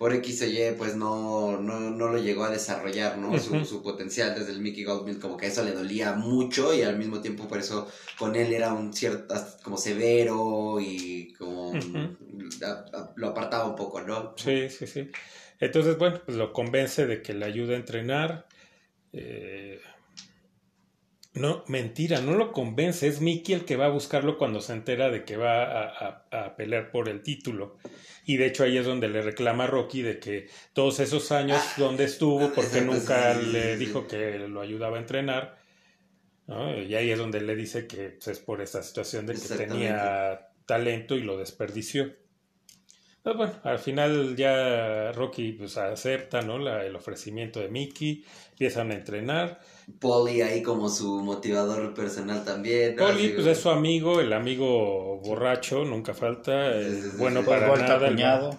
por 0.00 0.14
X 0.14 0.42
o 0.42 0.46
Y 0.46 0.74
pues 0.78 0.96
no, 0.96 1.60
no, 1.60 1.78
no 1.78 2.08
lo 2.08 2.18
llegó 2.18 2.44
a 2.44 2.50
desarrollar, 2.50 3.18
¿no? 3.18 3.38
su, 3.38 3.66
su 3.66 3.82
potencial 3.82 4.34
desde 4.34 4.52
el 4.52 4.60
Mickey 4.60 4.82
Goldman, 4.82 5.20
como 5.20 5.36
que 5.36 5.46
eso 5.48 5.62
le 5.62 5.72
dolía 5.72 6.14
mucho 6.14 6.72
y 6.72 6.80
al 6.82 6.96
mismo 6.96 7.20
tiempo 7.20 7.46
por 7.46 7.58
eso 7.58 7.86
con 8.18 8.34
él 8.34 8.50
era 8.54 8.72
un 8.72 8.94
cierto, 8.94 9.34
como 9.62 9.76
severo 9.76 10.78
y 10.80 11.34
como 11.38 11.70
Ujú. 11.72 12.16
a- 12.64 12.98
a- 12.98 13.12
lo 13.14 13.28
apartaba 13.28 13.68
un 13.68 13.76
poco, 13.76 14.00
¿no? 14.00 14.32
Sí, 14.36 14.70
sí, 14.70 14.86
sí. 14.86 15.10
Entonces, 15.60 15.98
bueno, 15.98 16.22
pues 16.24 16.36
lo 16.38 16.52
convence 16.52 17.06
de 17.06 17.20
que 17.22 17.34
le 17.34 17.44
ayude 17.44 17.74
a 17.74 17.78
entrenar. 17.78 18.46
eh, 19.12 19.80
no, 21.34 21.64
mentira, 21.68 22.20
no 22.20 22.34
lo 22.34 22.52
convence, 22.52 23.06
es 23.06 23.20
Mickey 23.20 23.54
el 23.54 23.64
que 23.64 23.76
va 23.76 23.86
a 23.86 23.90
buscarlo 23.90 24.36
cuando 24.38 24.60
se 24.60 24.72
entera 24.72 25.10
de 25.10 25.24
que 25.24 25.36
va 25.36 25.62
a, 25.64 26.24
a- 26.30 26.44
a 26.46 26.56
pelear 26.56 26.90
por 26.90 27.08
el 27.08 27.22
título. 27.22 27.76
Y 28.26 28.36
de 28.36 28.46
hecho 28.46 28.64
ahí 28.64 28.76
es 28.78 28.84
donde 28.86 29.08
le 29.08 29.22
reclama 29.22 29.64
a 29.64 29.66
Rocky 29.68 30.02
de 30.02 30.18
que 30.20 30.48
todos 30.72 31.00
esos 31.00 31.32
años 31.32 31.60
Ah, 31.62 31.74
donde 31.78 32.04
estuvo, 32.04 32.50
porque 32.52 32.78
exacto, 32.78 32.92
nunca 32.94 33.34
sí, 33.34 33.46
le 33.52 33.72
sí, 33.72 33.78
sí. 33.78 33.86
dijo 33.86 34.06
que 34.08 34.38
lo 34.48 34.60
ayudaba 34.60 34.96
a 34.96 35.00
entrenar. 35.00 35.58
¿no? 36.46 36.76
Y 36.80 36.94
ahí 36.94 37.10
es 37.10 37.18
donde 37.18 37.40
le 37.40 37.54
dice 37.56 37.86
que 37.86 38.10
pues, 38.10 38.28
es 38.28 38.38
por 38.40 38.60
esta 38.60 38.82
situación 38.82 39.26
de 39.26 39.34
que 39.34 39.40
tenía 39.56 40.48
talento 40.66 41.16
y 41.16 41.22
lo 41.22 41.38
desperdició. 41.38 42.12
Pues 43.22 43.36
bueno, 43.36 43.52
al 43.64 43.78
final 43.78 44.34
ya 44.36 45.12
Rocky 45.12 45.52
pues 45.52 45.76
acepta, 45.76 46.40
¿no? 46.42 46.58
La, 46.58 46.84
el 46.86 46.96
ofrecimiento 46.96 47.60
de 47.60 47.68
Mickey, 47.68 48.24
empiezan 48.52 48.90
a 48.90 48.94
entrenar. 48.94 49.60
Polly 49.98 50.40
ahí 50.42 50.62
como 50.62 50.88
su 50.88 51.20
motivador 51.22 51.94
personal 51.94 52.44
también. 52.44 52.96
¿no? 52.96 53.06
Polly 53.06 53.30
pues 53.30 53.46
es 53.46 53.58
su 53.60 53.70
amigo, 53.70 54.20
el 54.20 54.32
amigo 54.32 55.18
borracho, 55.20 55.84
nunca 55.84 56.14
falta, 56.14 56.72
Sí, 56.72 56.82
eh, 56.82 57.02
sí, 57.02 57.10
sí, 57.10 57.16
bueno 57.16 57.44
sí. 57.44 57.44
para 57.44 57.68
Vuelta 57.68 57.98
nada. 57.98 57.98
cuñado. 57.98 58.58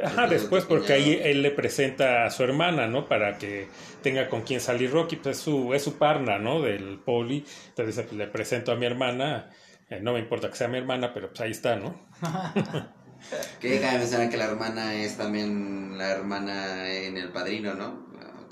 Ajá, 0.00 0.26
Después 0.28 0.64
después 0.64 0.68
de 0.68 0.68
porque 0.68 0.92
ahí 0.94 1.20
él 1.22 1.42
le 1.42 1.50
presenta 1.50 2.24
a 2.24 2.30
su 2.30 2.42
hermana, 2.44 2.86
¿no? 2.88 3.08
Para 3.08 3.38
que 3.38 3.68
tenga 4.02 4.28
con 4.28 4.42
quien 4.42 4.60
salir 4.60 4.90
Rocky, 4.92 5.16
pues 5.16 5.38
es 5.38 5.42
su, 5.44 5.74
es 5.74 5.82
su 5.82 5.98
parna, 5.98 6.38
¿no? 6.38 6.60
Del 6.62 6.98
poli. 7.00 7.44
Entonces 7.70 8.04
pues 8.06 8.12
le 8.18 8.26
presento 8.28 8.72
a 8.72 8.76
mi 8.76 8.86
hermana, 8.86 9.50
eh, 9.90 10.00
no 10.00 10.12
me 10.12 10.20
importa 10.20 10.50
que 10.50 10.56
sea 10.56 10.68
mi 10.68 10.78
hermana, 10.78 11.12
pero 11.14 11.28
pues 11.30 11.40
ahí 11.40 11.50
está, 11.52 11.76
¿no? 11.76 12.08
Que 13.60 13.80
cabe 13.80 13.98
mencionar 13.98 14.30
que 14.30 14.36
la 14.36 14.46
hermana 14.46 14.94
es 14.94 15.16
también 15.16 15.96
la 15.98 16.10
hermana 16.10 16.92
en 16.92 17.16
El 17.16 17.30
Padrino, 17.30 17.74
¿no? 17.74 18.06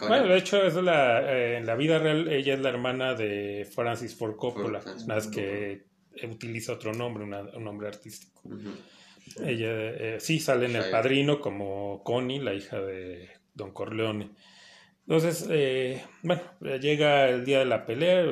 Bueno, 0.09 0.27
de 0.29 0.37
hecho, 0.39 0.63
es 0.63 0.75
la, 0.75 1.21
eh, 1.23 1.57
en 1.57 1.65
la 1.67 1.75
vida 1.75 1.99
real 1.99 2.29
ella 2.29 2.53
es 2.55 2.61
la 2.61 2.69
hermana 2.69 3.15
de 3.15 3.67
Francis 3.75 4.15
Ford 4.15 4.37
Coppola, 4.37 4.81
más 5.07 5.27
que 5.29 5.85
utiliza 6.29 6.73
otro 6.75 6.93
nombre, 6.93 7.25
una- 7.25 7.41
un 7.57 7.65
nombre 7.65 7.89
artístico. 7.89 8.43
Ella 9.43 9.69
eh, 9.71 10.17
sí 10.21 10.39
sale 10.39 10.67
en 10.67 10.77
El. 10.77 10.83
Padrino 10.91 11.41
como 11.41 12.03
Connie, 12.05 12.39
la 12.41 12.53
hija 12.55 12.79
de 12.81 13.31
Don 13.55 13.73
Corleone. 13.73 14.31
Entonces, 15.07 15.47
eh, 15.51 16.03
bueno, 16.23 16.43
llega 16.81 17.29
el 17.29 17.45
día 17.45 17.61
de 17.61 17.65
la 17.67 17.87
pelea, 17.87 18.25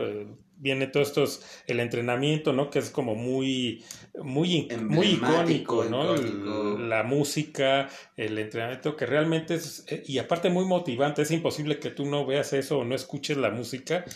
viene 0.65 0.87
todo 0.89 1.03
esto, 1.03 1.25
el 1.67 1.79
entrenamiento, 1.79 2.53
¿no? 2.55 2.71
Que 2.71 2.79
es 2.81 2.89
como 2.91 3.15
muy, 3.15 3.85
muy, 4.21 4.69
muy 4.89 5.09
icónico, 5.09 5.85
¿no? 5.85 6.17
Icónico. 6.17 6.79
la 6.79 7.03
música, 7.05 7.89
el 8.17 8.39
entrenamiento, 8.39 8.97
que 8.97 9.05
realmente 9.07 9.55
es, 9.55 9.85
eh, 9.89 10.03
y 10.07 10.19
aparte 10.19 10.49
muy 10.49 10.65
motivante, 10.65 11.21
es 11.23 11.31
imposible 11.31 11.79
que 11.79 11.91
tú 11.91 12.07
no 12.07 12.25
veas 12.25 12.55
eso 12.55 12.79
o 12.79 12.85
no 12.85 12.95
escuches 12.95 13.37
la 13.37 13.51
música 13.51 14.07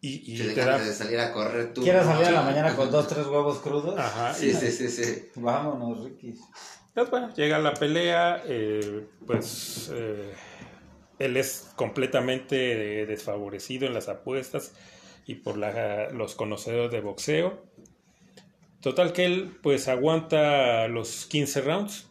y, 0.00 0.32
y 0.32 0.54
te 0.54 0.64
da... 0.64 0.78
de 0.78 0.94
salir 0.94 1.18
a 1.18 1.32
correr 1.32 1.74
tú. 1.74 1.82
¿Quieres 1.82 2.06
salir 2.06 2.26
a 2.26 2.30
la 2.30 2.42
mañana 2.42 2.76
con 2.76 2.90
dos, 2.92 3.08
tres 3.08 3.26
huevos 3.26 3.58
crudos? 3.58 3.98
Ajá, 3.98 4.32
Sí, 4.32 4.50
y- 4.50 4.54
sí, 4.54 4.70
sí, 4.70 4.88
sí. 4.88 5.24
Vámonos, 5.34 6.04
Ricky. 6.04 6.34
Pues 6.94 7.10
bueno, 7.10 7.34
llega 7.34 7.58
la 7.58 7.74
pelea, 7.74 8.42
eh, 8.46 9.06
pues 9.26 9.90
eh, 9.92 10.32
él 11.18 11.36
es 11.36 11.70
completamente 11.76 12.56
desfavorecido 13.06 13.86
en 13.88 13.94
las 13.94 14.08
apuestas 14.08 14.72
y 15.28 15.36
por 15.36 15.56
la- 15.58 16.08
los 16.10 16.34
conocedores 16.34 16.90
de 16.90 17.00
boxeo. 17.00 17.64
Total 18.80 19.12
que 19.12 19.24
él 19.26 19.50
pues 19.62 19.86
aguanta 19.86 20.88
los 20.88 21.26
15 21.26 21.60
rounds, 21.60 22.08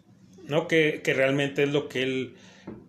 ¿no? 0.48 0.68
Que, 0.68 1.02
que 1.04 1.14
realmente 1.14 1.64
es 1.64 1.70
lo 1.70 1.90
que 1.90 2.04
él 2.04 2.36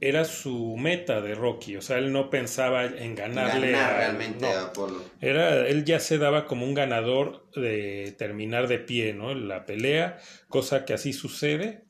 era 0.00 0.25
su 0.25 0.76
meta 0.76 1.20
de 1.20 1.37
Rocky, 1.37 1.76
o 1.76 1.80
sea, 1.82 1.99
él 1.99 2.12
no 2.12 2.30
pensaba 2.30 2.85
en 2.85 3.14
ganarle 3.14 3.70
Ganar 3.70 3.92
a- 3.92 3.97
realmente 3.99 4.40
no. 4.40 4.49
a 4.49 4.62
Apolo. 4.66 5.02
Era, 5.20 5.66
él 5.68 5.85
ya 5.85 6.00
se 6.00 6.18
daba 6.18 6.47
como 6.47 6.66
un 6.66 6.75
ganador 6.75 7.49
de 7.54 8.12
terminar 8.18 8.66
de 8.66 8.80
pie, 8.80 9.12
¿no? 9.14 9.30
En 9.30 9.47
la 9.49 9.64
pelea, 9.66 10.18
cosa 10.49 10.85
que 10.85 10.94
así 10.94 11.12
sucede. 11.12 11.85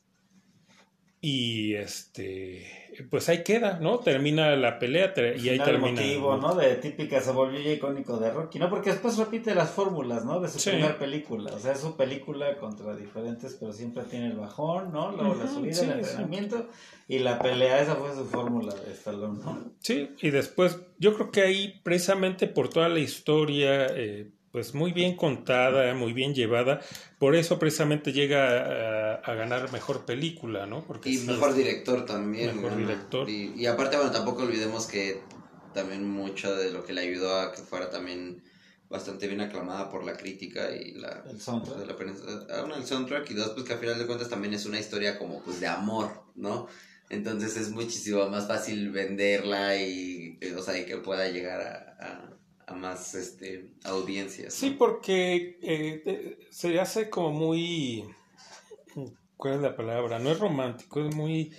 Y 1.20 1.74
este, 1.74 2.66
pues 3.04 3.28
ahí 3.28 3.42
queda, 3.42 3.78
¿no? 3.80 3.98
Termina 3.98 4.54
la 4.56 4.78
pelea 4.78 5.12
y 5.16 5.48
ahí 5.48 5.58
termina. 5.58 6.00
emotivo, 6.02 6.36
¿no? 6.36 6.54
De 6.54 6.76
típica, 6.76 7.20
se 7.20 7.32
volvió 7.32 7.60
ya 7.60 7.72
icónico 7.72 8.18
de 8.18 8.30
Rocky, 8.30 8.58
¿no? 8.58 8.68
Porque 8.70 8.90
después 8.90 9.16
repite 9.16 9.54
las 9.54 9.70
fórmulas, 9.70 10.24
¿no? 10.24 10.40
De 10.40 10.48
su 10.48 10.58
Sí. 10.58 10.70
primera 10.70 10.98
película. 10.98 11.52
O 11.54 11.58
sea, 11.58 11.72
es 11.72 11.80
su 11.80 11.96
película 11.96 12.56
contra 12.56 12.94
diferentes, 12.96 13.56
pero 13.58 13.72
siempre 13.72 14.04
tiene 14.04 14.26
el 14.26 14.36
bajón, 14.36 14.92
¿no? 14.92 15.12
Luego 15.12 15.34
la 15.34 15.46
subida, 15.48 15.74
sí, 15.74 15.84
el 15.84 15.92
sí. 15.92 15.98
entrenamiento 16.10 16.66
y 17.08 17.18
la 17.20 17.38
pelea. 17.38 17.80
Esa 17.80 17.94
fue 17.96 18.14
su 18.14 18.24
fórmula 18.24 18.74
de 18.74 18.92
Stallone, 18.92 19.38
¿no? 19.44 19.72
Sí, 19.80 20.10
y 20.20 20.30
después, 20.30 20.78
yo 20.98 21.14
creo 21.14 21.30
que 21.30 21.42
ahí, 21.42 21.80
precisamente 21.82 22.46
por 22.48 22.68
toda 22.68 22.88
la 22.88 22.98
historia, 22.98 23.86
eh, 23.90 24.30
pues 24.58 24.74
muy 24.74 24.90
bien 24.90 25.14
contada, 25.14 25.94
muy 25.94 26.12
bien 26.12 26.34
llevada, 26.34 26.80
por 27.20 27.36
eso 27.36 27.60
precisamente 27.60 28.12
llega 28.12 29.12
a, 29.12 29.14
a 29.14 29.34
ganar 29.36 29.70
mejor 29.70 30.04
película, 30.04 30.66
¿no? 30.66 30.82
Porque 30.84 31.10
Y 31.10 31.18
sí, 31.18 31.28
mejor 31.28 31.54
director 31.54 32.04
también. 32.04 32.56
Mejor 32.56 32.72
¿no? 32.72 32.78
director. 32.78 33.30
Y, 33.30 33.52
y 33.56 33.66
aparte, 33.66 33.96
bueno, 33.96 34.10
tampoco 34.10 34.42
olvidemos 34.42 34.86
que 34.88 35.20
también 35.72 36.10
mucho 36.10 36.56
de 36.56 36.72
lo 36.72 36.84
que 36.84 36.92
le 36.92 37.02
ayudó 37.02 37.38
a 37.38 37.52
que 37.52 37.62
fuera 37.62 37.88
también 37.88 38.42
bastante 38.90 39.28
bien 39.28 39.40
aclamada 39.42 39.88
por 39.90 40.02
la 40.04 40.14
crítica 40.16 40.74
y 40.74 40.94
la, 40.94 41.22
El 41.30 41.40
soundtrack. 41.40 41.78
de 41.78 41.86
la 41.86 41.94
prensa. 41.94 42.24
Ah, 42.50 42.62
Uno, 42.64 42.74
el 42.74 42.84
soundtrack 42.84 43.30
y 43.30 43.34
dos, 43.34 43.50
pues 43.50 43.64
que 43.64 43.74
al 43.74 43.78
final 43.78 43.96
de 43.96 44.06
cuentas 44.06 44.28
también 44.28 44.54
es 44.54 44.66
una 44.66 44.80
historia 44.80 45.20
como 45.20 45.40
pues 45.44 45.60
de 45.60 45.68
amor, 45.68 46.10
¿no? 46.34 46.66
Entonces 47.10 47.56
es 47.56 47.70
muchísimo 47.70 48.28
más 48.28 48.48
fácil 48.48 48.90
venderla 48.90 49.76
y, 49.76 50.36
eh, 50.40 50.54
o 50.56 50.62
sea, 50.62 50.76
y 50.76 50.84
que 50.84 50.96
pueda 50.96 51.28
llegar 51.28 51.60
a, 51.60 51.96
a, 52.04 52.27
a 52.68 52.74
más 52.74 53.14
este, 53.14 53.70
audiencias. 53.84 54.54
Sí, 54.54 54.70
porque 54.70 55.58
eh, 55.62 56.38
se 56.50 56.78
hace 56.80 57.08
como 57.10 57.32
muy... 57.32 58.04
¿Cuál 59.36 59.54
es 59.54 59.60
la 59.60 59.76
palabra? 59.76 60.18
No 60.18 60.30
es 60.32 60.38
romántico, 60.38 61.06
es 61.06 61.14
muy... 61.14 61.52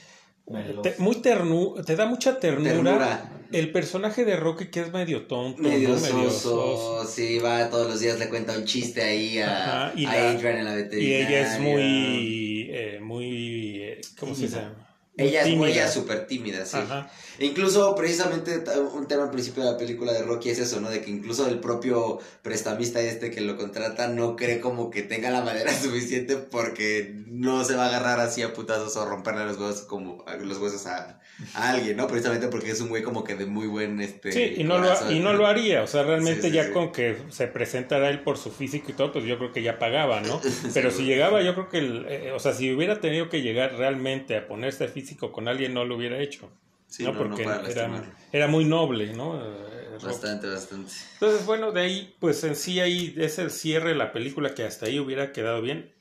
Te- 0.82 0.96
muy 0.98 1.18
ternu 1.22 1.75
te 1.86 1.96
da 1.96 2.08
mucha 2.08 2.39
ternura, 2.39 2.74
Ternura. 2.74 3.32
el 3.51 3.72
personaje 3.72 4.25
de 4.25 4.36
Rocky 4.36 4.72
que 4.72 4.80
es 4.80 4.92
medio 4.92 5.28
tonto, 5.28 5.62
Medio 5.62 5.89
¿no? 5.89 6.00
Medio 6.01 6.32
soso, 6.32 7.06
sí, 7.06 7.38
va 7.38 7.70
todos 7.70 7.88
los 7.88 8.00
días, 8.00 8.18
le 8.18 8.30
cuenta 8.30 8.58
un 8.58 8.66
chiste 8.66 9.04
ahí 9.04 9.38
a, 9.38 9.86
Ajá, 9.89 9.94
y 9.96 10.06
a 10.08 10.12
la- 10.12 10.32
Adrian 10.32 10.58
en 10.58 10.66
la 10.66 10.72
Y 10.74 10.75
veterinaria. 10.82 11.28
ella 11.28 11.54
es 11.54 11.60
muy, 11.62 12.68
eh, 12.72 13.00
muy, 13.00 13.82
eh, 13.84 14.01
¿cómo 14.20 14.34
se 14.34 14.48
llama? 14.48 14.88
Ella 15.19 15.41
es 15.41 15.47
ella 15.47 15.88
súper 15.88 16.27
tímida, 16.27 16.65
sí. 16.65 16.77
Ajá. 16.77 17.09
Incluso, 17.39 17.95
precisamente, 17.95 18.63
un 18.93 19.07
tema 19.07 19.23
al 19.23 19.31
principio 19.31 19.63
de 19.63 19.71
la 19.71 19.77
película 19.77 20.11
de 20.11 20.23
Rocky 20.23 20.49
es 20.49 20.59
eso, 20.59 20.81
¿no? 20.81 20.89
De 20.89 21.01
que 21.01 21.09
incluso 21.09 21.47
el 21.47 21.59
propio 21.59 22.19
prestamista 22.41 22.99
este 23.01 23.31
que 23.31 23.41
lo 23.41 23.55
contrata 23.57 24.07
no 24.07 24.35
cree 24.35 24.59
como 24.59 24.89
que 24.89 25.03
tenga 25.03 25.29
la 25.31 25.41
madera 25.41 25.71
suficiente 25.81 26.35
porque 26.38 27.13
no 27.27 27.63
se 27.63 27.75
va 27.75 27.85
a 27.85 27.88
agarrar 27.89 28.19
así 28.19 28.41
a 28.41 28.53
putazos 28.53 28.95
o 28.97 29.05
romperle 29.05 29.45
los 29.45 29.57
huesos 29.57 29.81
como 29.83 30.23
a- 30.27 30.35
los 30.35 30.57
huesos 30.57 30.85
a, 30.88 31.19
a 31.53 31.69
alguien, 31.69 31.95
¿no? 31.95 32.07
Precisamente 32.07 32.47
porque 32.49 32.71
es 32.71 32.81
un 32.81 32.89
güey 32.89 33.03
como 33.03 33.23
que 33.23 33.35
de 33.35 33.45
muy 33.45 33.67
buen 33.67 34.01
este 34.01 34.31
Sí, 34.33 34.55
y 34.57 34.63
no, 34.65 34.77
lo, 34.79 34.89
y 35.11 35.19
no 35.19 35.33
lo 35.33 35.47
haría, 35.47 35.83
o 35.83 35.88
sea, 35.88 36.03
realmente 36.03 36.41
Sí, 36.43 36.49
sí, 36.49 36.53
ya 36.55 36.65
sí. 36.65 36.71
con 36.71 36.91
que 36.91 37.15
se 37.29 37.47
presentara 37.47 38.09
él 38.09 38.21
por 38.21 38.38
su 38.38 38.51
físico 38.51 38.91
y 38.91 38.93
todo, 38.93 39.13
pues 39.13 39.23
yo 39.25 39.38
creo 39.38 39.53
que 39.53 39.61
ya 39.61 39.79
pagaba, 39.79 40.19
¿no? 40.21 40.41
Pero 40.73 40.91
si 40.91 41.03
llegaba, 41.03 41.41
yo 41.41 41.53
creo 41.53 41.69
que, 41.69 41.77
el- 41.77 42.05
eh, 42.09 42.31
o 42.33 42.39
sea, 42.39 42.53
si 42.53 42.73
hubiera 42.73 42.99
tenido 42.99 43.29
que 43.29 43.41
llegar 43.41 43.75
realmente 43.75 44.35
a 44.35 44.45
ponerse 44.47 44.88
físico 44.89 45.09
con 45.18 45.48
alguien, 45.48 45.74
no 45.74 45.86
lo 45.86 45.96
hubiera 45.96 46.20
hecho, 46.20 46.50
Sí, 46.88 47.04
¿no? 47.04 47.13
no, 47.13 47.24
no 47.24 47.30
Porque 47.30 47.44
para 47.44 47.70
era, 47.70 48.04
era 48.32 48.48
muy 48.48 48.66
noble, 48.66 49.13
¿no? 49.13 49.39
Eh. 49.39 49.80
Bastante, 50.01 50.48
bastante. 50.48 50.92
Entonces, 51.13 51.46
bueno, 51.46 51.72
de 51.72 51.82
ahí, 51.82 52.16
pues 52.20 52.44
en 52.44 52.56
sí 52.56 52.80
ahí 52.80 53.13
es 53.18 53.38
el 53.39 53.51
cierre 53.51 53.89
de 53.89 53.96
la 53.96 54.12
película 54.12 54.56
que 54.56 54.63
hasta 54.63 54.86
ahí 54.86 55.00
hubiera 55.00 55.32
quedado 55.34 55.62
bien. 55.62 55.92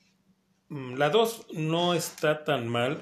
Mm, 0.69 0.95
La 0.95 1.11
2 1.11 1.47
no 1.55 1.95
está 1.95 2.45
tan 2.45 2.69
mal. 2.69 3.00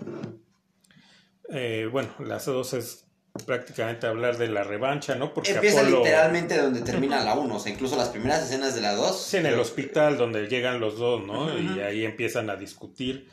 Eh, 1.51 1.89
bueno, 1.91 2.15
la 2.19 2.39
2 2.39 2.73
es 2.75 3.05
prácticamente 3.45 4.07
hablar 4.07 4.39
de 4.39 4.49
la 4.49 4.65
revancha, 4.65 5.15
¿no? 5.15 5.35
Porque 5.35 5.51
Empieza 5.53 5.81
Apolo... 5.81 5.99
literalmente 5.99 6.57
donde 6.57 6.81
termina 6.81 7.23
la 7.23 7.35
1, 7.35 7.55
o 7.55 7.61
sea, 7.61 7.71
incluso 7.73 7.97
las 7.97 8.09
primeras 8.09 8.45
escenas 8.45 8.75
de 8.75 8.81
la 8.81 8.95
2. 8.95 9.21
Sí, 9.21 9.37
en 9.37 9.47
el 9.47 9.59
hospital 9.59 10.17
donde 10.17 10.47
llegan 10.49 10.81
los 10.81 10.99
dos, 10.99 11.25
¿no? 11.25 11.45
Ujú. 11.47 11.59
Y 11.77 11.81
ahí 11.81 12.05
empiezan 12.05 12.49
a 12.49 12.57
discutir. 12.57 13.29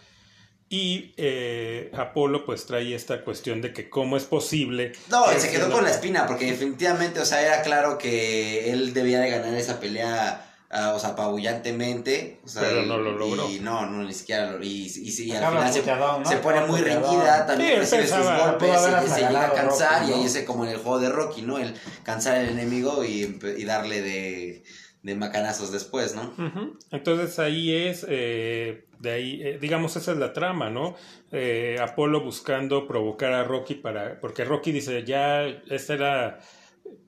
Y 0.74 1.14
eh, 1.18 1.92
Apolo 1.96 2.48
pues 2.48 2.66
trae 2.66 2.96
esta 2.96 3.24
cuestión 3.24 3.62
de 3.62 3.74
que 3.74 3.92
cómo 3.92 4.18
es 4.18 4.24
posible... 4.24 4.94
No, 5.08 5.30
que 5.30 5.40
se 5.40 5.52
quedó 5.52 5.70
con 5.70 5.84
la 5.84 5.92
espina, 5.92 6.26
porque 6.26 6.48
definitivamente, 6.48 7.20
o 7.20 7.26
sea, 7.26 7.44
era 7.44 7.62
claro 7.62 8.00
que 8.00 8.72
él 8.72 8.92
debía 8.92 9.20
de 9.20 9.30
ganar 9.30 9.54
esa 9.54 9.80
pelea, 9.80 10.52
ah, 10.72 10.94
o 10.96 11.00
sea, 11.00 11.10
apabullantemente. 11.10 12.40
O 12.44 12.48
sea, 12.48 12.64
Pero 12.64 12.88
no 12.88 12.98
lo 12.98 13.12
logró. 13.12 13.48
Y 13.52 13.60
no, 13.60 13.86
no, 13.86 14.04
ni 14.04 14.16
siquiera 14.16 14.50
lo 14.50 14.64
Y, 14.64 14.86
y, 14.86 15.12
sí, 15.12 15.32
al 15.32 15.48
final 15.48 15.72
se, 15.72 15.86
¿no? 15.86 16.26
se 16.26 16.38
pone 16.38 16.62
muy 16.62 16.82
reñida, 16.82 17.46
también 17.46 17.70
Sí, 17.70 17.74
él 17.76 17.80
recibe 17.82 18.08
sus 18.08 18.26
golpes, 18.26 18.80
y 19.06 19.10
se 19.10 19.20
llega 19.28 19.46
a 19.46 19.54
cansar, 19.54 20.00
Rocky, 20.02 20.12
y 20.12 20.14
ahí 20.16 20.26
es 20.26 20.42
como 20.42 20.66
en 20.66 20.72
el 20.72 20.78
juego 20.78 20.98
de 20.98 21.10
Rocky, 21.10 21.44
¿no? 21.44 21.60
El 21.60 21.76
cansar 22.02 22.38
al 22.38 22.50
enemigo 22.50 23.06
y, 23.06 23.40
y 23.58 23.64
darle 23.66 24.02
de, 24.02 24.64
de 25.04 25.16
macanazos 25.16 25.72
después, 25.72 26.16
¿no? 26.16 26.34
Entonces 26.90 27.38
ahí 27.38 27.76
es, 27.76 28.06
eh, 28.10 28.86
de 29.00 29.12
ahí, 29.12 29.42
eh, 29.44 29.58
digamos, 29.60 29.98
esa 29.98 30.14
es 30.14 30.18
la 30.18 30.32
trama, 30.32 30.70
¿no? 30.70 30.96
Eh, 31.32 31.76
Apolo 31.82 32.22
buscando 32.22 32.88
provocar 32.88 33.34
a 33.34 33.44
Rocky 33.44 33.76
para, 33.76 34.20
porque 34.22 34.46
Rocky 34.46 34.72
dice, 34.72 35.04
ya, 35.04 35.46
esta 35.46 35.94
era, 35.94 36.40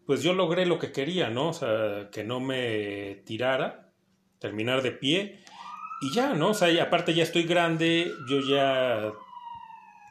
pues 0.06 0.22
yo 0.22 0.34
logré 0.34 0.66
lo 0.66 0.78
que 0.78 0.92
quería, 0.92 1.30
¿no? 1.30 1.50
O 1.50 1.54
sea, 1.54 2.10
que 2.12 2.26
no 2.26 2.42
me 2.42 3.24
tirara, 3.26 3.90
terminar 4.40 4.82
de 4.82 4.92
pie, 4.92 5.40
y 6.02 6.14
ya, 6.14 6.34
¿no? 6.34 6.50
O 6.50 6.54
sea, 6.54 6.70
y 6.70 6.80
aparte 6.80 7.14
ya 7.14 7.24
estoy 7.24 7.44
grande, 7.44 8.12
yo 8.28 8.42
ya, 8.42 9.14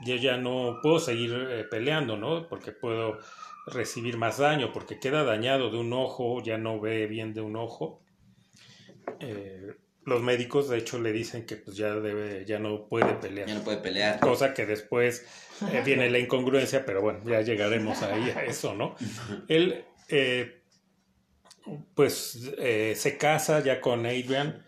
yo 0.07 0.17
ya 0.17 0.38
no 0.38 0.79
puedo 0.83 0.99
seguir 0.99 1.69
peleando, 1.71 2.17
¿no? 2.17 2.49
Porque 2.49 2.73
puedo 2.73 3.19
recibir 3.66 4.16
más 4.16 4.38
daño, 4.38 4.73
porque 4.73 4.99
queda 4.99 5.25
dañado 5.25 5.71
de 5.71 5.78
un 5.78 5.92
ojo, 5.92 6.42
ya 6.42 6.59
no 6.59 6.80
ve 6.80 7.06
bien 7.06 7.35
de 7.35 7.40
un 7.40 7.56
ojo. 7.56 8.02
Eh, 9.21 9.75
los 10.04 10.23
médicos 10.23 10.68
de 10.68 10.78
hecho 10.78 10.99
le 11.00 11.12
dicen 11.12 11.47
que 11.47 11.56
pues 11.56 11.76
ya 11.76 11.94
debe, 11.94 12.44
ya 12.44 12.59
no 12.59 12.87
puede 12.87 13.14
pelear. 13.14 13.49
Ya 13.49 13.54
no 13.54 13.64
puede 13.64 13.78
pelear. 13.78 14.21
Cosa 14.21 14.54
que 14.54 14.66
después 14.66 15.25
eh, 15.73 15.83
viene 15.85 16.11
la 16.11 16.18
incongruencia, 16.18 16.85
pero 16.85 17.00
bueno, 17.00 17.21
ya 17.25 17.40
llegaremos 17.40 18.02
ahí 18.02 18.30
a 18.30 18.44
eso, 18.44 18.75
¿no? 18.75 18.97
Él, 19.49 19.85
eh, 20.09 20.62
pues, 21.94 22.52
eh, 22.59 22.94
se 22.97 23.16
casa 23.16 23.61
ya 23.61 23.80
con 23.80 24.04
Adrian, 24.04 24.62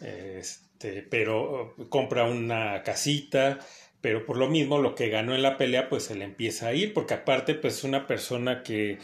este, 0.00 1.02
pero 1.02 1.74
compra 1.88 2.24
una 2.24 2.82
casita, 2.82 3.58
pero 4.00 4.24
por 4.24 4.36
lo 4.36 4.48
mismo 4.48 4.78
lo 4.78 4.94
que 4.94 5.08
ganó 5.08 5.34
en 5.34 5.42
la 5.42 5.56
pelea, 5.56 5.88
pues 5.88 6.04
se 6.04 6.14
le 6.14 6.24
empieza 6.24 6.68
a 6.68 6.74
ir, 6.74 6.94
porque 6.94 7.14
aparte, 7.14 7.54
pues, 7.54 7.84
una 7.84 8.06
persona 8.06 8.62
que 8.62 8.98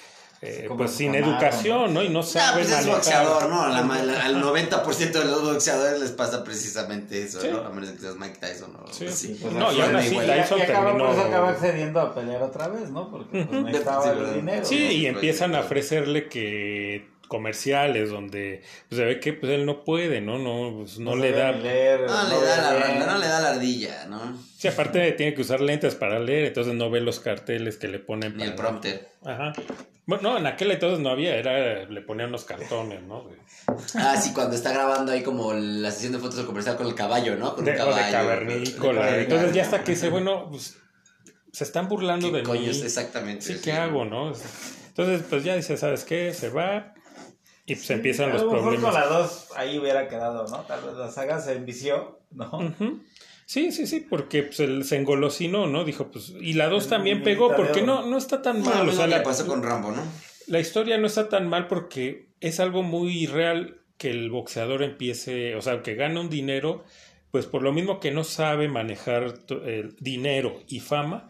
eh, 0.45 0.69
pues 0.77 0.91
sin 0.91 1.15
educación, 1.15 1.95
¿no? 1.95 2.03
Y 2.03 2.09
no 2.09 2.25
sabe. 2.25 2.65
No, 2.65 2.69
pues 2.69 2.81
es 2.81 2.87
boxeador, 2.89 3.49
¿no? 3.49 3.69
La, 3.69 3.83
la, 3.83 4.25
al 4.25 4.43
90% 4.43 5.13
de 5.13 5.25
los 5.25 5.41
boxeadores 5.41 6.01
les 6.01 6.11
pasa 6.11 6.43
precisamente 6.43 7.23
eso, 7.23 7.39
¿no? 7.49 7.59
A 7.59 7.71
menos 7.71 7.91
que 7.91 8.01
seas 8.01 8.17
Mike 8.17 8.39
Tyson 8.41 8.75
o 8.75 8.93
sí. 8.93 9.09
sí. 9.09 9.39
Pues 9.41 9.55
no, 9.55 9.73
y 9.73 9.81
aún 9.81 9.95
así 9.95 10.17
Tyson 10.17 10.59
y 10.59 10.63
acaba, 10.63 10.87
terminó. 10.87 11.07
Por 11.07 11.15
eso 11.15 11.27
acaba 11.29 11.49
accediendo 11.51 12.01
a 12.01 12.13
pelear 12.13 12.43
otra 12.43 12.67
vez, 12.67 12.91
¿no? 12.91 13.09
Porque 13.09 13.45
pues, 13.45 13.63
necesitaba 13.63 14.11
el 14.11 14.35
dinero. 14.35 14.65
Sí, 14.65 14.85
¿no? 14.85 14.91
y 14.91 15.07
empiezan 15.07 15.55
a 15.55 15.61
ofrecerle 15.61 16.29
que 16.29 17.12
comerciales 17.33 18.11
donde 18.11 18.63
pues, 18.91 18.99
se 18.99 19.07
ve 19.07 19.19
que 19.19 19.33
pues 19.33 19.51
él 19.53 19.65
no 19.65 19.85
puede, 19.85 20.21
¿no? 20.21 20.39
No, 20.39 20.81
pues, 20.81 20.99
no, 20.99 21.17
le 21.17 21.33
da... 21.33 21.51
Leer, 21.53 22.03
no, 22.03 22.29
le 22.29 22.47
da 22.47 22.75
la, 22.75 23.07
no 23.07 23.19
le 23.19 23.27
da 23.27 23.41
la 23.41 23.51
ardilla, 23.53 24.05
¿no? 24.05 24.37
Sí, 24.59 24.69
aparte 24.69 25.13
tiene 25.13 25.33
que 25.33 25.41
usar 25.41 25.63
lentes 25.63 25.95
para 25.95 26.19
leer, 26.19 26.45
entonces 26.45 26.75
no 26.75 26.91
ve 26.91 27.01
los 27.01 27.21
carteles 27.21 27.79
que 27.79 27.89
le 27.89 28.01
ponen. 28.01 28.37
Ni 28.37 28.43
el 28.43 28.55
prompter. 28.55 29.09
Ajá. 29.25 29.55
Bueno, 30.05 30.33
no, 30.33 30.39
en 30.39 30.47
aquel 30.47 30.73
entonces 30.73 30.99
no 30.99 31.09
había, 31.09 31.35
era, 31.37 31.87
le 31.89 32.03
ponían 32.03 32.31
los 32.31 32.45
cartones, 32.45 33.03
¿no? 33.03 33.31
Ah, 33.95 34.15
sí, 34.21 34.35
cuando 34.35 34.55
está 34.55 34.71
grabando 34.73 35.11
ahí 35.11 35.23
como 35.23 35.55
la 35.55 35.91
sesión 35.91 36.13
de 36.13 36.19
fotos 36.19 36.37
del 36.37 36.45
comercial 36.45 36.77
con 36.77 36.87
el 36.87 36.95
caballo, 36.95 37.35
¿no? 37.37 37.55
Con 37.55 37.65
de, 37.65 37.71
un 37.71 37.77
caballo. 37.79 38.05
de 38.05 38.13
cavernícola. 38.13 39.17
Entonces 39.17 39.55
ya 39.55 39.63
hasta 39.63 39.83
que 39.83 39.93
dice, 39.93 40.11
bueno, 40.11 40.49
pues 40.51 40.77
se 41.51 41.65
están 41.65 41.89
burlando 41.89 42.31
¿Qué 42.31 42.39
de 42.39 42.43
coño 42.43 42.61
mí. 42.61 42.69
es 42.69 42.83
exactamente? 42.83 43.43
Sí, 43.43 43.61
¿qué 43.65 43.73
hago, 43.73 44.05
no? 44.05 44.35
Entonces, 44.89 45.23
pues 45.31 45.45
ya 45.45 45.57
dice, 45.57 45.79
¿sabes 45.79 46.05
qué? 46.05 46.35
Se 46.35 46.51
va 46.51 46.93
y 47.67 47.75
pues 47.75 47.87
Sí, 47.87 47.93
empiezan 47.93 48.31
a 48.31 48.35
los 48.35 48.43
lo 48.43 48.49
mejor 48.53 48.63
problemas. 48.75 48.93
con 48.93 49.01
la 49.01 49.07
2 49.07 49.49
ahí 49.57 49.79
hubiera 49.79 50.09
quedado, 50.09 50.47
¿no? 50.49 50.59
Tal 50.63 50.83
vez 50.85 50.95
la 50.95 51.11
saga 51.11 51.41
se 51.41 51.53
envició, 51.53 52.21
¿no? 52.31 52.75
Sí, 53.47 53.71
sí, 53.73 53.87
sí, 53.87 54.01
porque 54.01 54.45
pues, 54.45 54.61
él 54.61 54.85
se 54.85 54.97
engolosinó, 54.97 55.67
¿no? 55.67 55.85
Dijo, 55.85 56.11
pues, 56.11 56.33
y 56.41 56.55
la 56.55 56.69
2 56.69 56.85
El 56.85 56.91
también 56.91 57.23
pegó, 57.23 57.55
porque 57.55 57.83
no, 57.83 58.07
no 58.07 58.17
está 58.17 58.41
tan 58.43 58.63
Bueno, 58.63 58.71
mal. 58.79 58.83
O 58.89 58.91
lo 58.91 58.93
sea, 58.93 59.07
la, 59.07 59.23
pasó 59.23 59.47
con 59.47 59.63
Rambo, 59.63 59.91
¿no? 59.93 60.03
la 60.47 60.59
historia 60.61 60.99
no 60.99 61.07
está 61.07 61.29
tan 61.29 61.49
mal 61.49 61.67
porque 61.69 62.29
es 62.41 62.59
algo 62.61 62.83
muy 62.83 63.27
real 63.27 63.81
que 63.99 64.11
el 64.11 64.31
boxeador 64.31 64.83
empiece, 64.83 65.55
o 65.55 65.61
sea, 65.63 65.83
que 65.83 65.95
gana 65.95 66.21
un 66.21 66.29
dinero, 66.31 66.83
pues 67.31 67.47
por 67.47 67.63
lo 67.63 67.73
mismo 67.73 68.01
que 68.01 68.11
no 68.11 68.25
sabe 68.25 68.69
manejar 68.69 69.33
to- 69.39 69.65
el 69.65 69.95
dinero 70.01 70.61
y 70.67 70.81
fama, 70.81 71.29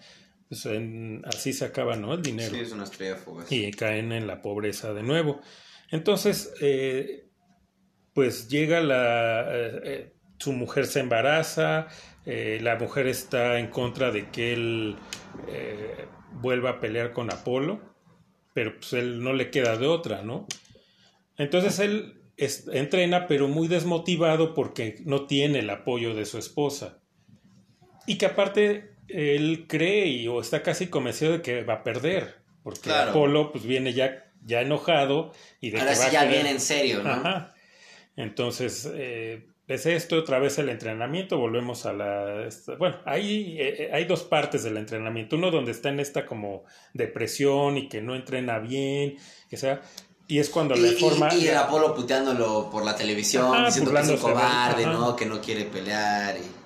pues 0.48 0.64
en- 0.66 1.22
así 1.26 1.52
se 1.52 1.64
acaba, 1.66 1.96
¿no? 1.96 2.14
El 2.14 2.22
dinero. 2.22 2.54
Sí, 2.54 2.60
es 2.60 2.72
una 2.72 2.84
estrella 2.84 3.16
fugaz. 3.16 3.50
y 3.52 3.70
caen 3.72 4.12
en 4.12 4.26
la 4.26 4.40
pobreza 4.42 4.92
de 4.94 5.02
nuevo. 5.02 5.40
Entonces, 5.92 6.52
eh, 6.60 7.26
pues 8.14 8.48
llega 8.48 8.80
la... 8.80 9.42
eh, 9.48 9.80
eh, 9.84 10.12
su 10.38 10.52
mujer 10.52 10.86
se 10.86 10.98
embaraza, 10.98 11.86
eh, 12.26 12.58
la 12.60 12.74
mujer 12.76 13.06
está 13.06 13.60
en 13.60 13.68
contra 13.68 14.10
de 14.10 14.28
que 14.30 14.52
él 14.54 14.96
eh, 15.48 16.06
vuelva 16.32 16.70
a 16.70 16.80
pelear 16.80 17.12
con 17.12 17.32
Apolo, 17.32 17.80
pero 18.52 18.74
pues 18.76 18.92
él 18.94 19.22
no 19.22 19.32
le 19.34 19.50
queda 19.50 19.76
de 19.76 19.86
otra, 19.86 20.22
¿no? 20.22 20.48
Entonces 21.38 21.78
él 21.78 22.20
es- 22.36 22.66
entrena, 22.72 23.28
pero 23.28 23.46
muy 23.46 23.68
desmotivado 23.68 24.52
porque 24.52 24.96
no 25.04 25.26
tiene 25.26 25.60
el 25.60 25.70
apoyo 25.70 26.12
de 26.14 26.26
su 26.26 26.38
esposa. 26.38 26.98
Y 28.08 28.18
que 28.18 28.26
aparte 28.26 28.96
él 29.06 29.66
cree 29.68 30.06
y, 30.08 30.26
o 30.26 30.40
está 30.40 30.62
casi 30.62 30.88
convencido 30.88 31.32
de 31.32 31.42
que 31.42 31.62
va 31.62 31.74
a 31.74 31.84
perder, 31.84 32.42
porque 32.64 32.80
Claro. 32.80 33.10
Apolo 33.10 33.52
pues 33.52 33.64
viene 33.64 33.92
ya, 33.92 34.24
ya 34.44 34.60
enojado 34.60 35.32
y 35.60 35.70
de 35.70 35.78
Ahora 35.80 35.92
que 35.92 35.98
va 35.98 36.04
sí 36.04 36.08
a 36.10 36.12
ya 36.12 36.20
querer- 36.22 36.34
viene 36.34 36.50
en 36.50 36.60
serio, 36.60 37.02
¿no? 37.02 37.10
Ajá. 37.10 37.54
Entonces, 38.16 38.88
eh, 38.92 39.46
es 39.68 39.86
esto, 39.86 40.16
otra 40.16 40.38
vez 40.38 40.58
el 40.58 40.68
entrenamiento, 40.68 41.38
volvemos 41.38 41.86
a 41.86 41.92
la... 41.92 42.44
esta- 42.46 42.74
bueno, 42.74 42.96
hay, 43.06 43.56
eh, 43.58 43.90
hay 43.92 44.04
dos 44.04 44.22
partes 44.24 44.62
del 44.64 44.76
entrenamiento, 44.76 45.36
uno 45.36 45.50
donde 45.50 45.70
está 45.72 45.88
en 45.88 46.00
esta 46.00 46.26
como 46.26 46.64
depresión 46.92 47.78
y 47.78 47.88
que 47.88 48.02
no 48.02 48.14
entrena 48.14 48.58
bien, 48.58 49.16
que 49.48 49.56
sea, 49.56 49.80
y 50.28 50.38
es 50.38 50.50
cuando 50.50 50.74
le 50.74 50.92
forma... 50.92 51.32
y 51.34 51.46
el 51.48 51.56
Apolo 51.56 51.94
puteándolo 51.94 52.68
por 52.70 52.84
la 52.84 52.94
televisión, 52.96 53.54
Ajá, 53.54 53.66
diciendo 53.66 53.92
que 53.92 54.00
es 54.00 54.08
un 54.08 54.16
cobarde. 54.18 54.86
¿no? 54.86 55.16
Que 55.16 55.26
no 55.26 55.40
quiere 55.40 55.64
pelear. 55.64 56.36
Y... 56.36 56.61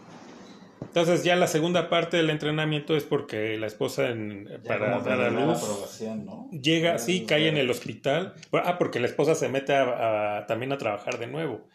Entonces 0.96 1.24
ya 1.24 1.36
la 1.36 1.46
segunda 1.46 1.90
parte 1.90 2.16
del 2.16 2.30
entrenamiento 2.30 2.96
es 2.96 3.04
porque 3.04 3.58
la 3.58 3.66
esposa 3.66 4.08
en- 4.08 4.48
para 4.66 4.98
dar 5.00 5.20
a 5.20 5.28
luz 5.28 6.00
¿no? 6.24 6.48
llega, 6.50 6.98
sí, 6.98 7.26
cae 7.26 7.48
en 7.48 7.58
el 7.58 7.68
hospital. 7.68 8.32
Ah, 8.52 8.78
porque 8.78 8.98
la 8.98 9.06
esposa 9.06 9.34
se 9.34 9.50
mete 9.50 9.74
a- 9.74 10.38
a- 10.38 10.46
también 10.46 10.72
a 10.72 10.78
trabajar 10.78 11.18
de 11.18 11.26
nuevo 11.26 11.68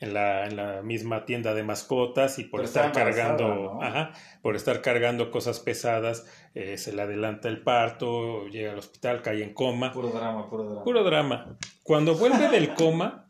en 0.00 0.14
la, 0.14 0.46
en 0.46 0.56
la 0.56 0.80
misma 0.80 1.26
tienda 1.26 1.52
de 1.52 1.64
mascotas 1.64 2.38
y 2.38 2.44
por 2.44 2.60
Pero 2.60 2.64
estar 2.68 2.92
cargando, 2.92 3.46
¿no? 3.74 3.82
ajá, 3.82 4.12
por 4.40 4.56
estar 4.56 4.80
cargando 4.80 5.30
cosas 5.30 5.60
pesadas, 5.60 6.24
eh, 6.54 6.78
se 6.78 6.94
le 6.94 7.02
adelanta 7.02 7.48
el 7.48 7.60
parto, 7.60 8.46
llega 8.48 8.72
al 8.72 8.78
hospital, 8.78 9.20
cae 9.20 9.42
en 9.42 9.52
coma. 9.52 9.92
Puro 9.92 10.08
drama, 10.08 10.48
puro 10.48 10.64
drama. 10.64 10.82
Puro 10.84 11.04
drama. 11.04 11.58
Cuando 11.82 12.14
vuelve 12.14 12.48
del 12.48 12.72
coma, 12.72 13.28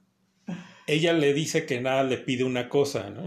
ella 0.87 1.13
le 1.13 1.35
dice 1.35 1.67
que 1.67 1.81
nada 1.81 2.05
le 2.05 2.19
pide 2.19 2.45
una 2.45 2.69
cosa, 2.69 3.11
¿no? 3.11 3.25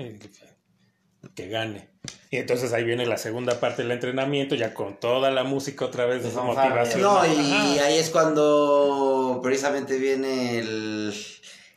Que 1.36 1.50
gane. 1.50 1.95
Y 2.32 2.38
entonces 2.38 2.74
ahí 2.74 2.84
viene 2.84 3.06
la 3.06 3.18
segunda 3.18 3.60
parte 3.60 3.82
del 3.84 3.92
entrenamiento, 3.92 4.56
ya 4.56 4.74
con 4.74 5.00
toda 5.00 5.32
la 5.32 5.44
música 5.44 5.86
otra 5.86 6.06
vez 6.06 6.24
de 6.24 6.30
fanfarria. 6.30 6.70
motivación. 6.84 7.02
No, 7.02 7.26
y 7.26 7.80
ahí 7.80 7.98
es 7.98 8.10
cuando 8.10 9.40
precisamente 9.42 9.98
viene 9.98 10.60
el, 10.60 11.14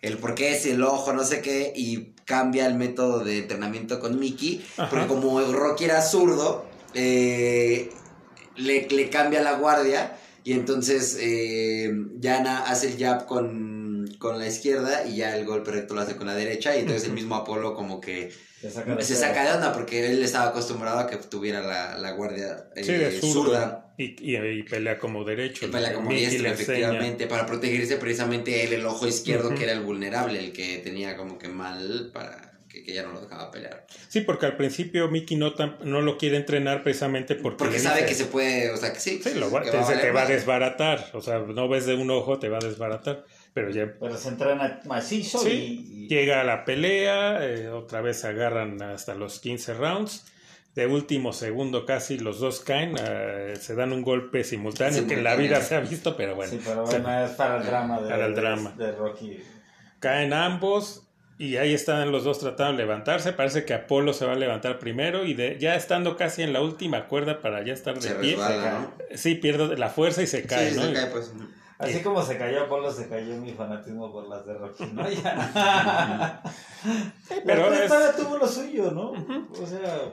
el 0.03 0.19
por 0.19 0.35
qué 0.35 0.55
es 0.55 0.67
el 0.67 0.83
ojo, 0.83 1.12
no 1.12 1.25
sé 1.25 1.41
qué, 1.43 1.73
y 1.75 2.12
cambia 2.25 2.67
el 2.67 2.75
método 2.75 3.25
de 3.25 3.38
entrenamiento 3.38 4.01
con 4.01 4.19
Mickey, 4.19 4.64
Ajá. 4.77 4.91
porque 4.91 5.07
como 5.07 5.41
Rocky 5.41 5.85
era 5.85 6.03
zurdo, 6.03 6.64
eh, 6.95 7.91
le, 8.57 8.88
le 8.88 9.11
cambia 9.11 9.43
la 9.43 9.53
guardia 9.53 10.17
y 10.45 10.53
entonces 10.53 11.19
eh, 11.21 11.93
Yana 12.19 12.61
hace 12.61 12.88
el 12.88 12.99
jab 12.99 13.27
con, 13.27 13.98
con 14.16 14.38
la 14.38 14.47
izquierda 14.47 15.05
y 15.07 15.16
ya 15.16 15.37
el 15.37 15.44
golpe 15.44 15.71
recto 15.71 15.94
lo 15.94 16.01
hace 16.01 16.16
con 16.16 16.27
la 16.27 16.35
derecha 16.35 16.77
y 16.77 16.81
entonces 16.81 17.05
el 17.09 17.12
mismo 17.14 17.35
Apolo 17.37 17.75
como 17.75 18.01
que 18.01 18.31
Se 18.61 18.71
saca 18.71 18.94
de 18.94 19.03
se 19.05 19.14
pedo. 19.14 19.21
saca 19.23 19.44
de 19.44 19.53
onda 19.53 19.73
porque 19.73 20.07
él 20.11 20.23
estaba 20.23 20.51
acostumbrado 20.51 20.99
a 21.01 21.07
que 21.07 21.16
tuviera 21.16 21.61
la, 21.61 21.99
la 21.99 22.12
guardia 22.12 22.64
eh, 22.77 23.18
Sí, 23.21 23.29
zurda. 23.33 23.85
Y, 23.99 24.14
y- 24.33 24.37
y 24.37 24.62
pelea 24.62 24.99
como 24.99 25.25
derecho. 25.25 25.61
Que 25.66 25.68
pelea 25.73 25.92
como 25.92 26.11
diestro, 26.11 26.47
enseña. 26.49 26.53
efectivamente, 26.55 27.27
para 27.27 27.47
protegerse 27.47 27.97
precisamente 27.97 28.64
él, 28.64 28.73
el 28.73 28.87
ojo 28.87 29.07
izquierdo, 29.09 29.55
que 29.55 29.64
era 29.64 29.73
el 29.73 29.81
vulnerable, 29.81 30.38
el 30.38 30.53
que 30.53 30.79
tenía 30.79 31.16
como 31.16 31.37
que 31.37 31.49
mal 31.49 32.11
para 32.14 32.53
que, 32.68 32.85
que 32.85 32.92
ya 32.94 33.03
no 33.03 33.12
lo 33.12 33.21
dejaba 33.23 33.51
pelear. 33.51 33.87
Sí, 34.09 34.21
porque 34.21 34.47
al 34.47 34.57
principio 34.57 35.09
Mickey 35.09 35.37
no, 35.37 35.55
tan- 35.55 35.79
no 35.83 36.01
lo 36.01 36.16
quiere 36.16 36.37
entrenar 36.37 36.85
precisamente 36.85 37.35
porque, 37.35 37.57
Porque 37.64 37.79
sabe 37.81 38.03
dice, 38.03 38.09
que 38.09 38.14
se 38.14 38.25
puede, 38.27 38.71
o 38.71 38.77
sea, 38.77 38.92
que 38.92 39.01
sí. 39.01 39.21
Sí, 39.25 39.35
lo 39.35 39.51
va- 39.51 39.62
que 39.62 39.71
te, 39.73 39.77
va 39.79 39.83
a 39.83 39.87
se 39.87 39.97
te 39.97 40.11
va 40.12 40.23
a 40.23 40.27
desbaratar. 40.27 41.11
O 41.14 41.21
sea, 41.21 41.38
no 41.40 41.68
ves 41.68 41.87
de 41.87 41.94
un 41.97 42.11
ojo, 42.11 42.38
te 42.38 42.49
va 42.49 42.59
a 42.59 42.64
desbaratar. 42.64 43.25
Pero 43.61 43.71
ya 43.71 43.92
Pero 43.99 44.16
se 44.16 44.29
entrena 44.29 44.81
macizo 44.85 45.38
Sí, 45.38 45.49
y, 45.90 46.05
y- 46.05 46.09
llega 46.09 46.40
a 46.40 46.44
la 46.44 46.64
pelea, 46.64 47.44
eh, 47.44 47.68
otra 47.68 48.01
vez 48.01 48.21
se 48.21 48.29
agarran 48.29 48.81
hasta 48.83 49.14
los 49.14 49.40
15 49.40 49.75
rounds. 49.75 50.27
De 50.75 50.87
último 50.87 51.33
segundo 51.33 51.85
casi 51.87 52.18
los 52.18 52.38
dos 52.38 52.61
caen, 52.61 52.94
eh, 53.03 53.55
se 53.61 53.75
dan 53.75 53.92
un 53.92 54.03
golpe 54.03 54.44
simultáneo, 54.44 55.07
que 55.09 55.14
en 55.14 55.25
la 55.25 55.35
vida 55.35 55.61
se 55.61 55.75
ha 55.75 55.81
visto, 55.81 56.16
pero 56.16 56.37
bueno. 56.37 56.53
sí, 56.53 56.61
pero 56.64 56.87
se- 56.87 57.01
bueno, 57.01 57.25
es 57.25 57.33
para 57.33 57.57
el 57.57 57.64
drama 57.66 58.01
de, 58.01 58.09
Para 58.11 58.27
el 58.27 58.35
de- 58.35 58.40
drama. 58.40 58.75
de 58.77 58.92
Rocky. 58.92 59.38
caen 59.99 60.33
ambos 60.33 61.05
y 61.37 61.57
ahí 61.57 61.75
están 61.75 62.12
los 62.12 62.23
dos 62.25 62.38
tratando 62.38 62.73
de 62.73 62.79
levantarse. 62.85 63.33
Parece 63.33 63.64
que 63.64 63.75
Apolo 63.75 64.12
se 64.12 64.25
va 64.27 64.33
a 64.35 64.37
levantar 64.37 64.79
primero 64.79 65.25
y 65.25 65.35
de, 65.35 65.57
ya 65.59 65.75
estando 65.75 66.16
casi 66.16 66.42
en 66.42 66.53
la 66.53 66.61
última 66.61 67.07
cuerda 67.09 67.40
para 67.40 67.64
ya 67.64 67.73
estar 67.73 67.94
de 67.97 68.01
Se 68.03 68.14
pie, 68.14 68.33
resbala, 68.37 68.79
¿no? 68.81 69.16
sí 69.16 69.35
pierde 69.35 69.77
la 69.79 69.88
fuerza 69.88 70.23
y 70.23 70.27
se 70.29 70.44
cae, 70.44 70.71
sí, 70.71 70.77
¿no? 70.77 70.83
se 70.87 70.92
cae, 70.92 71.07
pues. 71.07 71.33
Así 71.79 72.03
como 72.03 72.23
se 72.23 72.37
cayó 72.37 72.64
Apolo, 72.64 72.91
se 72.91 73.09
cayó 73.09 73.37
mi 73.37 73.53
fanatismo 73.53 74.11
por 74.12 74.29
las 74.29 74.45
de 74.45 74.55
Rocky, 74.55 74.87
¿no? 74.87 75.09
Ya. 75.23 76.43
pero 77.29 77.43
pero 77.45 77.73
es- 77.75 77.81
esta 77.83 78.17
tuvo 78.17 78.37
lo 78.37 78.47
suyo, 78.49 78.91
¿no? 78.91 79.11
O 79.12 79.67
sea, 79.67 80.12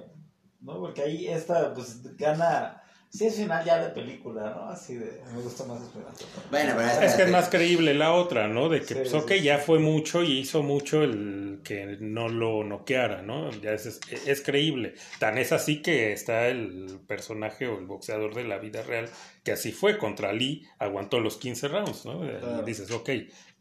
¿no? 0.62 0.80
Porque 0.80 1.02
ahí 1.02 1.28
esta, 1.28 1.74
pues, 1.74 2.16
gana 2.18 2.82
Sí, 3.10 3.28
es 3.28 3.36
final 3.36 3.64
ya 3.64 3.78
de 3.82 3.90
película, 3.92 4.50
¿no? 4.50 4.70
Así 4.70 4.96
de. 4.96 5.22
Me 5.34 5.42
gusta 5.42 5.64
más 5.66 5.80
final. 5.92 6.08
Bueno, 6.52 6.74
pero 6.76 6.90
Es 7.06 7.14
que 7.16 7.24
es 7.24 7.32
más 7.32 7.48
creíble 7.48 7.94
la 7.94 8.12
otra, 8.12 8.48
¿no? 8.50 8.68
De 8.68 8.82
que, 8.82 8.88
Sí, 8.88 8.94
pues, 8.96 9.14
ok, 9.14 9.32
sí. 9.32 9.42
ya 9.42 9.58
fue 9.60 9.80
mucho 9.80 10.22
y 10.22 10.40
hizo 10.40 10.64
mucho 10.64 11.02
el 11.04 11.62
que 11.64 11.98
no 12.02 12.28
lo 12.28 12.64
noqueara, 12.66 13.22
¿no? 13.22 13.52
Ya 13.52 13.72
es, 13.72 13.86
es, 13.86 14.00
es 14.28 14.42
creíble. 14.42 14.96
Tan 15.20 15.38
es 15.38 15.54
así 15.54 15.82
que 15.82 16.12
está 16.12 16.48
el 16.48 17.00
personaje 17.08 17.68
o 17.68 17.80
el 17.80 17.86
boxeador 17.86 18.36
de 18.36 18.44
la 18.44 18.58
vida 18.58 18.84
real, 18.84 19.08
que 19.44 19.54
así 19.54 19.72
fue 19.72 19.98
contra 19.98 20.34
Lee, 20.34 20.68
aguantó 20.80 21.20
los 21.22 21.38
15 21.38 21.68
rounds, 21.70 22.06
¿no? 22.06 22.20
Claro. 22.20 22.62
Y 22.62 22.66
dices, 22.66 22.92
ok, 22.92 23.10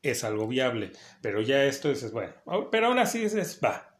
es 0.02 0.24
algo 0.24 0.48
viable. 0.48 0.90
Pero 1.22 1.40
ya 1.40 1.62
esto 1.64 1.88
dices, 1.90 2.10
bueno, 2.10 2.32
pero 2.72 2.88
aún 2.88 2.98
así 2.98 3.20
dices, 3.20 3.60
va, 3.64 3.93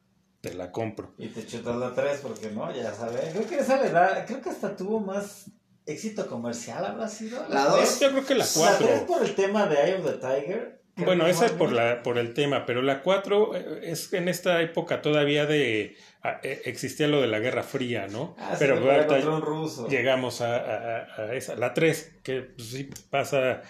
te 0.51 0.55
la 0.55 0.71
compro. 0.71 1.15
Y 1.19 1.29
te 1.29 1.47
chutas 1.47 1.77
la 1.77 1.93
3 1.95 2.21
porque 2.23 2.51
no, 2.51 2.75
ya 2.75 2.93
sabes. 2.95 3.33
Creo 3.33 3.47
que 3.47 3.59
esa 3.59 3.81
le 3.83 3.91
da. 3.91 4.25
Creo 4.27 4.41
que 4.41 4.51
hasta 4.51 4.77
tuvo 4.77 5.01
más 5.01 5.51
éxito 5.87 6.27
comercial, 6.27 6.85
habrá 6.85 7.09
sido. 7.09 7.45
La 7.49 7.65
dos. 7.67 7.79
tres. 7.81 8.01
Yo 8.01 8.11
creo 8.11 8.25
que 8.27 8.35
la 8.35 8.45
La 8.45 8.79
3 8.79 8.89
4. 8.89 9.07
por 9.07 9.23
el 9.23 9.35
tema 9.35 9.67
de 9.67 9.77
Eye 9.77 9.95
of 9.97 10.05
the 10.07 10.13
Tiger. 10.19 10.81
Bueno, 10.97 11.25
no 11.25 11.29
esa 11.29 11.47
es 11.47 11.53
por, 11.53 11.73
la, 11.73 12.05
por 12.05 12.19
el 12.19 12.35
tema, 12.35 12.67
pero 12.67 12.81
la 12.81 13.03
4 13.03 13.57
es 13.83 14.13
en 14.13 14.29
esta 14.29 14.63
época 14.63 15.03
todavía 15.03 15.45
de... 15.45 15.97
ah, 16.23 16.39
eh, 16.45 16.63
existía 16.67 17.09
lo 17.09 17.21
de 17.21 17.27
la 17.27 17.41
Guerra 17.41 17.65
Fría, 17.65 18.07
¿no? 18.07 18.37
Ah, 18.39 18.51
sí, 18.53 18.59
pero 18.61 18.77
pelea 18.77 19.03
ahorita 19.09 19.41
ruso. 19.41 19.89
llegamos 19.89 20.41
a, 20.41 20.55
a- 20.57 21.07
a- 21.19 21.35
esa. 21.35 21.57
La 21.57 21.75
3, 21.75 22.19
que 22.23 22.43
pues, 22.43 22.69
sí 22.69 22.89
pasa 23.11 23.63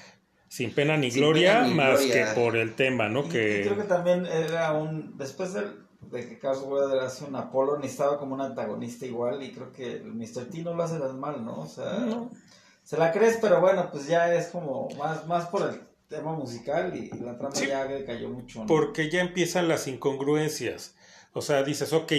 sin 0.48 0.74
pena 0.74 0.98
ni 0.98 1.10
Sin 1.10 1.22
gloria, 1.22 1.54
pena 1.60 1.68
ni 1.68 1.74
más 1.74 2.00
gloria. 2.04 2.26
que 2.34 2.40
por 2.40 2.56
el 2.56 2.74
tema, 2.74 3.08
¿no? 3.08 3.22
Y- 3.22 3.28
y 3.28 3.30
Que, 3.30 3.62
creo 3.64 3.76
que 3.78 3.84
también 3.84 4.26
era 4.26 4.72
un. 4.72 5.16
Después 5.16 5.54
del- 5.54 5.78
de 6.10 6.28
que 6.28 6.38
Carlos 6.38 6.64
Weather 6.66 7.00
hace 7.00 7.24
un 7.24 7.36
Apolo, 7.36 7.78
necesitaba 7.78 8.18
como 8.18 8.34
un 8.34 8.40
antagonista 8.40 9.06
igual. 9.06 9.42
Y 9.42 9.52
creo 9.52 9.72
que 9.72 9.92
el 9.92 10.14
Mr. 10.14 10.50
T 10.50 10.62
no 10.62 10.74
lo 10.74 10.82
hace 10.82 10.98
tan 10.98 11.18
mal, 11.20 11.44
¿no? 11.44 11.60
O 11.60 11.66
sea. 11.68 11.98
No. 12.00 12.30
Se 12.82 12.96
la 12.98 13.12
crees, 13.12 13.38
pero 13.40 13.60
bueno, 13.60 13.88
pues 13.90 14.06
ya 14.06 14.34
es 14.34 14.48
como 14.48 14.88
más, 14.98 15.26
más 15.26 15.46
por 15.46 15.62
el 15.70 15.80
tema 16.08 16.32
musical 16.34 16.94
y 16.94 17.08
la 17.18 17.38
trama 17.38 17.54
Sí. 17.54 17.66
ya 17.66 17.86
cayó 18.04 18.28
mucho. 18.28 18.60
¿no? 18.60 18.66
porque 18.66 19.10
ya 19.10 19.20
empiezan 19.22 19.68
las 19.68 19.86
incongruencias. 19.88 20.94
O 21.32 21.40
sea, 21.40 21.62
dices, 21.62 21.92
ok, 21.94 22.12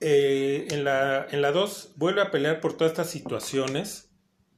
eh, 0.00 0.66
en 0.70 0.84
la 0.84 1.26
en 1.30 1.42
la 1.42 1.52
2 1.52 1.92
vuelve 1.96 2.22
a 2.22 2.30
pelear 2.30 2.60
por 2.60 2.72
todas 2.76 2.92
estas 2.92 3.10
situaciones. 3.10 4.08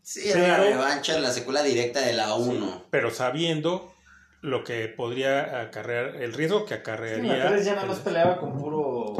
Sí, 0.02 0.28
era 0.30 0.40
la 0.48 0.56
Pero- 0.58 0.70
revancha, 0.76 1.18
la 1.18 1.30
secuela 1.32 1.62
directa 1.62 2.00
de 2.00 2.12
la 2.12 2.34
1. 2.34 2.84
pero 2.90 3.10
sabiendo 3.10 3.91
lo 4.42 4.62
que 4.64 4.88
podría 4.88 5.60
acarrear, 5.62 6.16
el 6.16 6.32
riesgo 6.34 6.66
que 6.66 6.74
acarrearía. 6.74 7.36
la 7.38 7.48
3 7.48 7.64
ya 7.64 7.70
nada 7.72 7.82
el- 7.84 7.88
más 7.90 7.98
peleaba 8.00 8.38
con 8.38 8.58
puro 8.58 9.14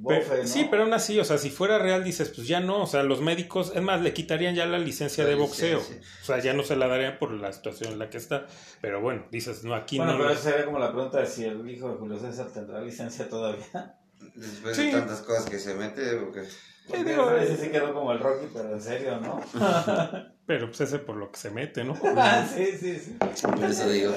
bofe, 0.00 0.20
Pe- 0.20 0.42
¿no? 0.42 0.46
Sí, 0.48 0.66
pero 0.70 0.82
aún 0.84 0.92
así, 0.92 1.18
o 1.18 1.24
sea, 1.24 1.38
si 1.38 1.50
fuera 1.50 1.78
real, 1.78 2.02
dices, 2.04 2.30
pues 2.34 2.46
ya 2.46 2.60
no, 2.60 2.82
o 2.82 2.86
sea, 2.86 3.02
los 3.02 3.20
médicos, 3.20 3.72
es 3.74 3.82
más, 3.82 4.00
le 4.00 4.12
quitarían 4.12 4.54
ya 4.54 4.66
la 4.66 4.78
licencia 4.78 5.24
La 5.24 5.30
de 5.30 5.36
boxeo, 5.36 5.78
licencia. 5.78 6.08
o 6.22 6.24
sea, 6.24 6.38
ya 6.40 6.52
no 6.54 6.62
se 6.62 6.76
la 6.76 6.86
darían 6.88 7.18
por 7.18 7.30
la 7.32 7.52
situación 7.52 7.92
en 7.94 7.98
la 7.98 8.10
que 8.10 8.16
está, 8.18 8.46
pero 8.80 9.00
bueno, 9.00 9.26
dices, 9.30 9.64
no, 9.64 9.74
aquí 9.74 9.96
Bueno, 9.98 10.12
no. 10.12 10.18
pero 10.18 10.30
lo- 10.30 10.36
sería 10.36 10.64
como 10.64 10.78
la 10.78 10.92
pregunta 10.92 11.18
de 11.20 11.26
si 11.26 11.44
el 11.44 11.68
hijo 11.68 11.88
de 11.90 11.96
Julio 11.96 12.18
César 12.18 12.46
tendrá 12.52 12.80
licencia 12.80 13.28
todavía. 13.28 13.94
Después 14.34 14.76
Sí. 14.76 14.86
de 14.86 14.92
tantas 14.92 15.20
cosas 15.22 15.48
que 15.48 15.58
se 15.58 15.74
mete, 15.74 16.16
porque... 16.16 16.42
Porque 16.88 17.04
digo, 17.04 17.30
ese 17.32 17.56
sí 17.56 17.68
quedó 17.70 17.92
como 17.92 18.10
el 18.12 18.18
Rocky, 18.18 18.46
pero 18.52 18.72
en 18.72 18.80
serio, 18.80 19.20
¿no? 19.20 19.40
Pero 20.46 20.68
pues 20.68 20.80
ese 20.80 20.98
por 20.98 21.16
lo 21.16 21.30
que 21.30 21.38
se 21.38 21.50
mete, 21.50 21.84
¿no? 21.84 21.94
sí, 22.56 22.66
sí, 22.80 22.98
sí. 22.98 23.16
Por 23.46 23.62
eso 23.64 23.86
digo. 23.90 24.14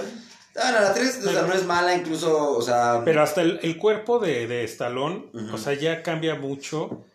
Bueno, 0.53 0.81
la 0.81 0.93
3 0.93 1.25
o 1.25 1.31
sea, 1.31 1.41
no 1.43 1.53
es 1.53 1.65
mala, 1.65 1.95
incluso, 1.95 2.57
o 2.57 2.61
sea... 2.61 3.01
Pero 3.05 3.21
hasta 3.21 3.41
el, 3.41 3.59
el 3.63 3.77
cuerpo 3.77 4.19
de, 4.19 4.47
de 4.47 4.63
Stallone, 4.65 5.27
o 5.53 5.57
sea, 5.57 5.73
ya 5.73 6.03
cambia 6.03 6.35
mucho. 6.35 7.05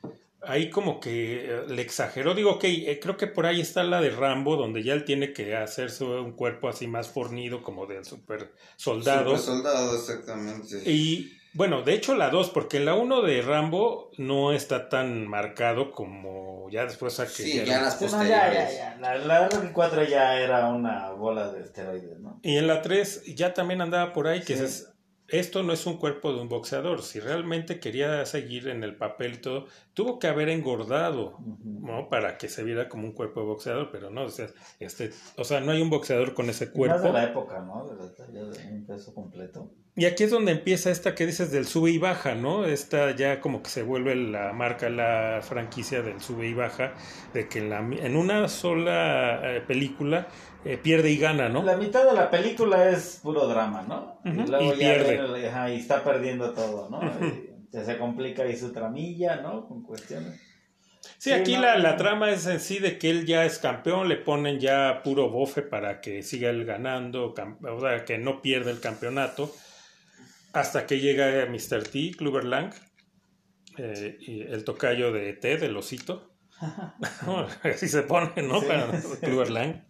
Ahí 0.42 0.70
como 0.70 1.00
que 1.00 1.44
eh, 1.44 1.64
le 1.68 1.82
exageró. 1.82 2.34
Digo, 2.34 2.52
ok, 2.52 2.64
eh, 2.64 3.00
creo 3.02 3.16
que 3.16 3.26
por 3.26 3.46
ahí 3.46 3.60
está 3.60 3.82
la 3.82 4.00
de 4.00 4.10
Rambo, 4.10 4.56
donde 4.56 4.82
ya 4.82 4.94
él 4.94 5.04
tiene 5.04 5.32
que 5.32 5.56
hacerse 5.56 6.04
un 6.04 6.32
cuerpo 6.32 6.68
así 6.68 6.86
más 6.86 7.08
fornido, 7.08 7.62
como 7.62 7.86
del 7.86 8.04
super 8.04 8.52
soldado. 8.76 9.36
Super 9.36 9.40
soldado, 9.40 9.96
exactamente. 9.96 10.88
Y 10.90 11.35
bueno, 11.56 11.82
de 11.82 11.94
hecho 11.94 12.14
la 12.14 12.30
2, 12.30 12.50
porque 12.50 12.80
la 12.80 12.94
1 12.94 13.22
de 13.22 13.42
Rambo 13.42 14.10
no 14.18 14.52
está 14.52 14.88
tan 14.88 15.26
marcado 15.26 15.90
como 15.92 16.68
ya 16.70 16.84
después 16.84 17.18
a 17.20 17.24
que... 17.24 17.30
Sí, 17.30 17.56
ya- 17.56 17.64
ya 17.64 17.80
las 17.82 17.98
Sí, 17.98 18.04
no, 18.04 18.10
ya, 18.10 18.16
posteriores. 18.18 18.76
ya, 18.78 18.94
ya. 18.94 18.96
La, 19.00 19.18
la 19.18 19.48
Rocky 19.48 19.68
4 19.72 20.04
ya 20.04 20.38
era 20.40 20.68
una 20.68 21.10
bola 21.12 21.50
de 21.52 21.62
esteroides, 21.62 22.18
¿no? 22.20 22.38
Y 22.42 22.56
en 22.56 22.66
la 22.66 22.82
3 22.82 23.34
ya 23.34 23.54
también 23.54 23.80
andaba 23.80 24.12
por 24.12 24.28
ahí 24.28 24.40
que 24.42 24.56
Sí. 24.56 24.64
es- 24.64 24.92
esto 25.28 25.64
no 25.64 25.72
es 25.72 25.84
un 25.86 25.96
cuerpo 25.96 26.32
de 26.32 26.40
un 26.40 26.48
boxeador. 26.48 27.02
Si 27.02 27.18
realmente 27.18 27.80
quería 27.80 28.24
seguir 28.26 28.68
en 28.68 28.84
el 28.84 28.94
papel 28.94 29.34
y 29.34 29.38
todo, 29.38 29.66
tuvo 29.92 30.20
que 30.20 30.28
haber 30.28 30.48
engordado. 30.50 31.38
¿no? 31.64 32.08
Para 32.08 32.36
que 32.38 32.48
se 32.48 32.62
viera 32.62 32.88
como 32.88 33.04
un 33.06 33.12
cuerpo 33.12 33.40
de 33.40 33.46
boxeador, 33.46 33.90
pero 33.90 34.08
no, 34.10 34.22
o 34.24 34.28
sea, 34.28 34.46
este, 34.80 35.10
o 35.36 35.42
sea, 35.44 35.60
no 35.60 35.72
hay 35.72 35.80
un 35.82 35.90
boxeador 35.90 36.32
con 36.34 36.48
ese 36.50 36.66
Más 36.66 36.74
cuerpo. 36.74 37.02
de 37.08 37.12
la 37.12 37.24
época, 37.24 37.60
¿no? 37.60 37.86
De 37.88 37.96
la 37.96 38.04
peso 38.96 39.14
completo. 39.14 39.70
Y 39.94 40.04
aquí 40.04 40.24
es 40.24 40.30
donde 40.30 40.52
empieza 40.52 40.90
esta 40.90 41.14
que 41.14 41.24
dices 41.24 41.50
del 41.50 41.66
sube 41.66 41.90
y 41.90 41.98
baja, 41.98 42.34
¿no? 42.34 42.66
Esta 42.66 43.16
ya 43.16 43.40
como 43.40 43.62
que 43.62 43.70
se 43.70 43.82
vuelve 43.82 44.14
la 44.14 44.52
marca, 44.52 44.90
la 44.90 45.40
franquicia 45.42 46.02
del 46.02 46.20
sube 46.20 46.48
y 46.48 46.54
baja, 46.54 46.92
de 47.32 47.48
que 47.48 47.60
en, 47.60 47.70
la, 47.70 47.78
en 47.78 48.16
una 48.16 48.46
sola 48.48 49.40
eh, 49.42 49.62
película 49.66 50.28
eh, 50.66 50.76
pierde 50.76 51.10
y 51.10 51.16
gana, 51.16 51.48
¿no? 51.48 51.62
La 51.62 51.76
mitad 51.78 52.04
de 52.04 52.12
la 52.12 52.30
película 52.30 52.90
es 52.90 53.20
puro 53.22 53.46
drama, 53.46 53.86
¿no? 53.88 54.20
Y 54.24 54.46
luego 54.46 54.64
y 54.64 54.68
ya 54.70 54.74
pierde. 54.76 55.48
ajá, 55.48 55.70
y 55.70 55.78
está 55.78 56.04
perdiendo 56.04 56.52
todo, 56.52 56.90
¿no? 56.90 57.00
Y 57.72 57.84
se 57.84 57.98
complica 57.98 58.42
ahí 58.42 58.56
su 58.56 58.72
tramilla, 58.72 59.36
¿no? 59.36 59.66
Con 59.66 59.82
cuestiones. 59.82 60.40
Sí, 61.18 61.32
aquí 61.32 61.56
la, 61.56 61.78
la 61.78 61.96
trama 61.96 62.30
es 62.30 62.46
en 62.46 62.60
sí 62.60 62.78
de 62.78 62.98
que 62.98 63.10
él 63.10 63.26
ya 63.26 63.44
es 63.44 63.58
campeón, 63.58 64.08
le 64.08 64.16
ponen 64.16 64.60
ya 64.60 65.02
puro 65.02 65.30
bofe 65.30 65.62
para 65.62 66.00
que 66.00 66.22
siga 66.22 66.50
él 66.50 66.64
ganando, 66.64 67.34
o 67.34 67.80
sea, 67.80 68.04
que 68.04 68.18
no 68.18 68.42
pierda 68.42 68.70
el 68.70 68.80
campeonato, 68.80 69.54
hasta 70.52 70.86
que 70.86 71.00
llega 71.00 71.46
Mr. 71.46 71.88
T, 71.88 72.12
Clubber 72.16 72.44
Lang, 72.44 72.72
eh, 73.78 74.16
y 74.20 74.42
el 74.42 74.64
tocayo 74.64 75.12
de 75.12 75.32
T, 75.34 75.58
del 75.58 75.76
osito. 75.76 76.32
Así 77.62 77.88
se 77.88 78.02
pone, 78.02 78.42
¿no? 78.42 78.60
Sí, 78.60 78.66
Para 78.66 79.50
Lang. 79.50 79.85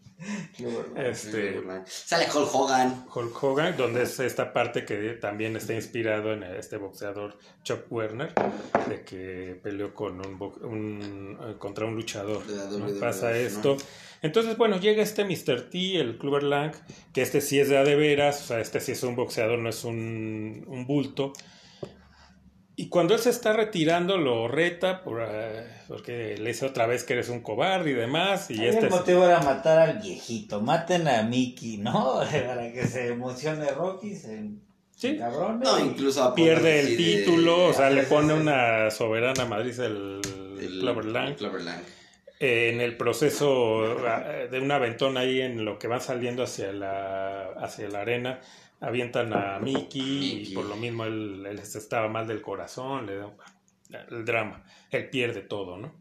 Este, 0.97 1.61
Sale 1.87 2.27
Hulk 2.35 2.55
Hogan. 2.55 3.05
Hulk 3.15 3.43
Hogan, 3.45 3.77
donde 3.77 4.03
es 4.05 4.19
esta 4.21 4.53
parte 4.53 4.85
que 4.85 5.13
también 5.21 5.57
está 5.57 5.75
inspirado 5.75 6.33
en 6.33 6.43
este 6.43 6.79
boxeador 6.79 7.37
Chuck 7.63 7.91
Werner, 7.91 8.33
de 8.89 9.03
que 9.05 9.61
peleó 9.63 9.93
con 9.95 10.25
un, 10.27 10.41
un- 10.63 11.39
eh, 11.43 11.55
contra 11.59 11.85
un 11.87 11.95
luchador. 11.95 12.43
Pasa 12.99 13.31
¿no? 13.31 13.35
esto. 13.37 13.77
Entonces, 14.23 14.57
bueno, 14.57 14.81
llega 14.81 15.03
este 15.03 15.25
Mr. 15.25 15.69
T, 15.71 16.01
el 16.01 16.17
Clubber 16.19 16.43
Lang, 16.43 16.73
que 17.13 17.21
este 17.23 17.41
sí 17.41 17.61
es 17.61 17.69
de 17.69 17.77
a 17.77 17.85
de 17.85 17.95
veras, 17.95 18.43
o 18.43 18.47
sea, 18.47 18.61
este 18.61 18.81
sí 18.81 18.93
es 18.93 19.03
un 19.03 19.15
boxeador, 19.17 19.59
no 19.59 19.69
es 19.69 19.85
un, 19.85 20.65
un 20.67 20.87
bulto. 20.87 21.33
Y 22.79 22.89
cuando 22.91 23.15
él 23.15 23.21
se 23.21 23.31
está 23.31 23.55
retirando, 23.55 24.19
lo 24.19 24.49
reta 24.49 25.03
por, 25.03 25.27
eh, 25.27 25.65
porque 25.89 26.37
le 26.37 26.49
dice 26.51 26.67
otra 26.67 26.87
vez 26.87 27.05
que 27.05 27.15
eres 27.15 27.31
un 27.31 27.41
cobarde 27.41 27.91
y 27.93 27.95
demás. 27.95 28.51
Y 28.51 28.61
Ahí 28.61 28.67
este 28.67 28.81
el 28.81 28.85
es- 28.87 28.91
motivo 28.91 29.25
era 29.25 29.41
matar 29.41 29.79
al 29.79 29.99
viejito. 29.99 30.61
Maten 30.61 31.09
a 31.09 31.23
Mickey, 31.23 31.79
¿no? 31.79 32.21
Para 32.47 32.71
que 32.73 32.87
se 32.87 33.09
emocione 33.09 33.67
Rocky, 33.71 34.15
se 34.15 34.51
Sí. 34.95 35.17
cabrón. 35.19 35.61
No, 35.61 35.79
incluso 35.79 36.23
a 36.23 36.35
pierde 36.35 36.81
el 36.81 36.87
de- 36.89 36.97
título, 36.97 37.67
o 37.67 37.73
sea, 37.73 37.89
le 37.91 38.03
pone 38.05 38.33
una 38.35 38.91
soberana 38.91 39.45
Madrid 39.47 39.79
el, 39.81 40.21
el-. 40.59 41.27
Eh, 42.39 42.71
en 42.75 42.81
el 42.83 42.97
proceso 42.99 43.85
eh, 44.07 44.49
de 44.51 44.61
un 44.61 44.71
aventón 44.71 45.17
ahí 45.17 45.41
en 45.41 45.65
lo 45.65 45.79
que 45.79 45.87
van 45.89 46.03
saliendo 46.03 46.43
hacia 46.43 46.71
la, 46.73 47.49
hacia 47.59 47.89
la 47.89 48.01
arena, 48.01 48.41
avientan 48.87 49.33
a 49.33 49.59
Mickey, 49.59 50.45
y 50.49 50.55
por 50.55 50.65
lo 50.65 50.77
mismo 50.77 51.05
él, 51.05 51.45
él 51.45 51.59
estaba 51.59 52.09
mal 52.09 52.27
del 52.27 52.41
corazón, 52.41 53.07
le 53.07 53.17
da 53.17 53.31
el 54.11 54.25
drama. 54.25 54.65
Él 54.91 55.11
pierde 55.11 55.41
todo, 55.41 55.77
¿no? 55.77 55.93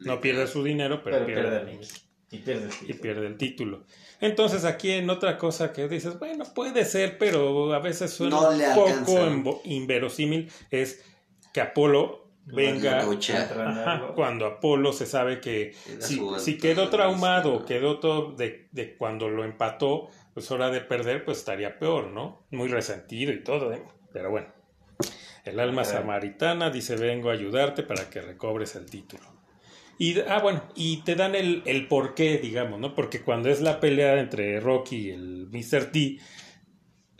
No 0.00 0.20
pierde 0.20 0.46
su 0.48 0.64
dinero, 0.64 1.02
pero, 1.04 1.18
Pero 1.18 1.26
pierde, 1.26 1.42
pierde 1.42 1.60
a 1.60 1.64
Mickey. 1.64 1.88
Y 2.32 2.38
pierde 2.38 2.64
el 2.64 2.70
y 2.70 2.76
título. 2.78 3.00
pierde 3.02 3.26
el 3.26 3.36
título. 3.36 3.84
Entonces 4.20 4.64
aquí 4.64 4.90
en 4.90 5.08
otra 5.10 5.38
cosa 5.38 5.72
que 5.72 5.86
dices, 5.86 6.18
bueno, 6.18 6.44
puede 6.54 6.84
ser, 6.84 7.18
pero 7.18 7.72
a 7.74 7.78
veces 7.78 8.12
suena 8.12 8.40
No 8.40 8.48
un 8.50 9.44
poco 9.44 9.60
inverosímil, 9.64 10.50
es 10.70 11.04
que 11.52 11.60
Apolo 11.60 12.21
venga. 12.46 13.00
A 13.00 14.12
cuando 14.14 14.46
Apolo 14.46 14.92
se 14.92 15.06
sabe 15.06 15.40
que 15.40 15.74
si, 16.00 16.20
si 16.38 16.58
quedó 16.58 16.88
traumado, 16.88 17.64
quedó 17.64 17.98
todo 17.98 18.32
de, 18.32 18.68
de 18.72 18.96
cuando 18.96 19.28
lo 19.28 19.44
empató, 19.44 20.08
pues 20.34 20.50
hora 20.50 20.70
de 20.70 20.80
perder, 20.80 21.24
pues 21.24 21.38
estaría 21.38 21.78
peor, 21.78 22.08
¿no? 22.08 22.42
Muy 22.50 22.68
resentido 22.68 23.32
y 23.32 23.42
todo, 23.42 23.72
¿eh? 23.72 23.82
Pero 24.12 24.30
bueno, 24.30 24.48
el 25.44 25.58
alma 25.60 25.84
samaritana 25.84 26.70
dice, 26.70 26.96
vengo 26.96 27.30
a 27.30 27.32
ayudarte 27.32 27.82
para 27.82 28.08
que 28.08 28.20
recobres 28.20 28.76
el 28.76 28.86
título. 28.86 29.22
Y, 29.98 30.18
ah, 30.20 30.40
bueno, 30.40 30.62
y 30.74 30.98
te 31.02 31.14
dan 31.14 31.34
el, 31.34 31.62
el 31.64 31.86
por 31.86 32.14
qué, 32.14 32.38
digamos, 32.38 32.80
¿no? 32.80 32.94
Porque 32.94 33.22
cuando 33.22 33.50
es 33.50 33.60
la 33.60 33.78
pelea 33.78 34.18
entre 34.18 34.58
Rocky 34.58 34.96
y 34.96 35.10
el 35.10 35.48
Mr. 35.50 35.92
T, 35.92 36.18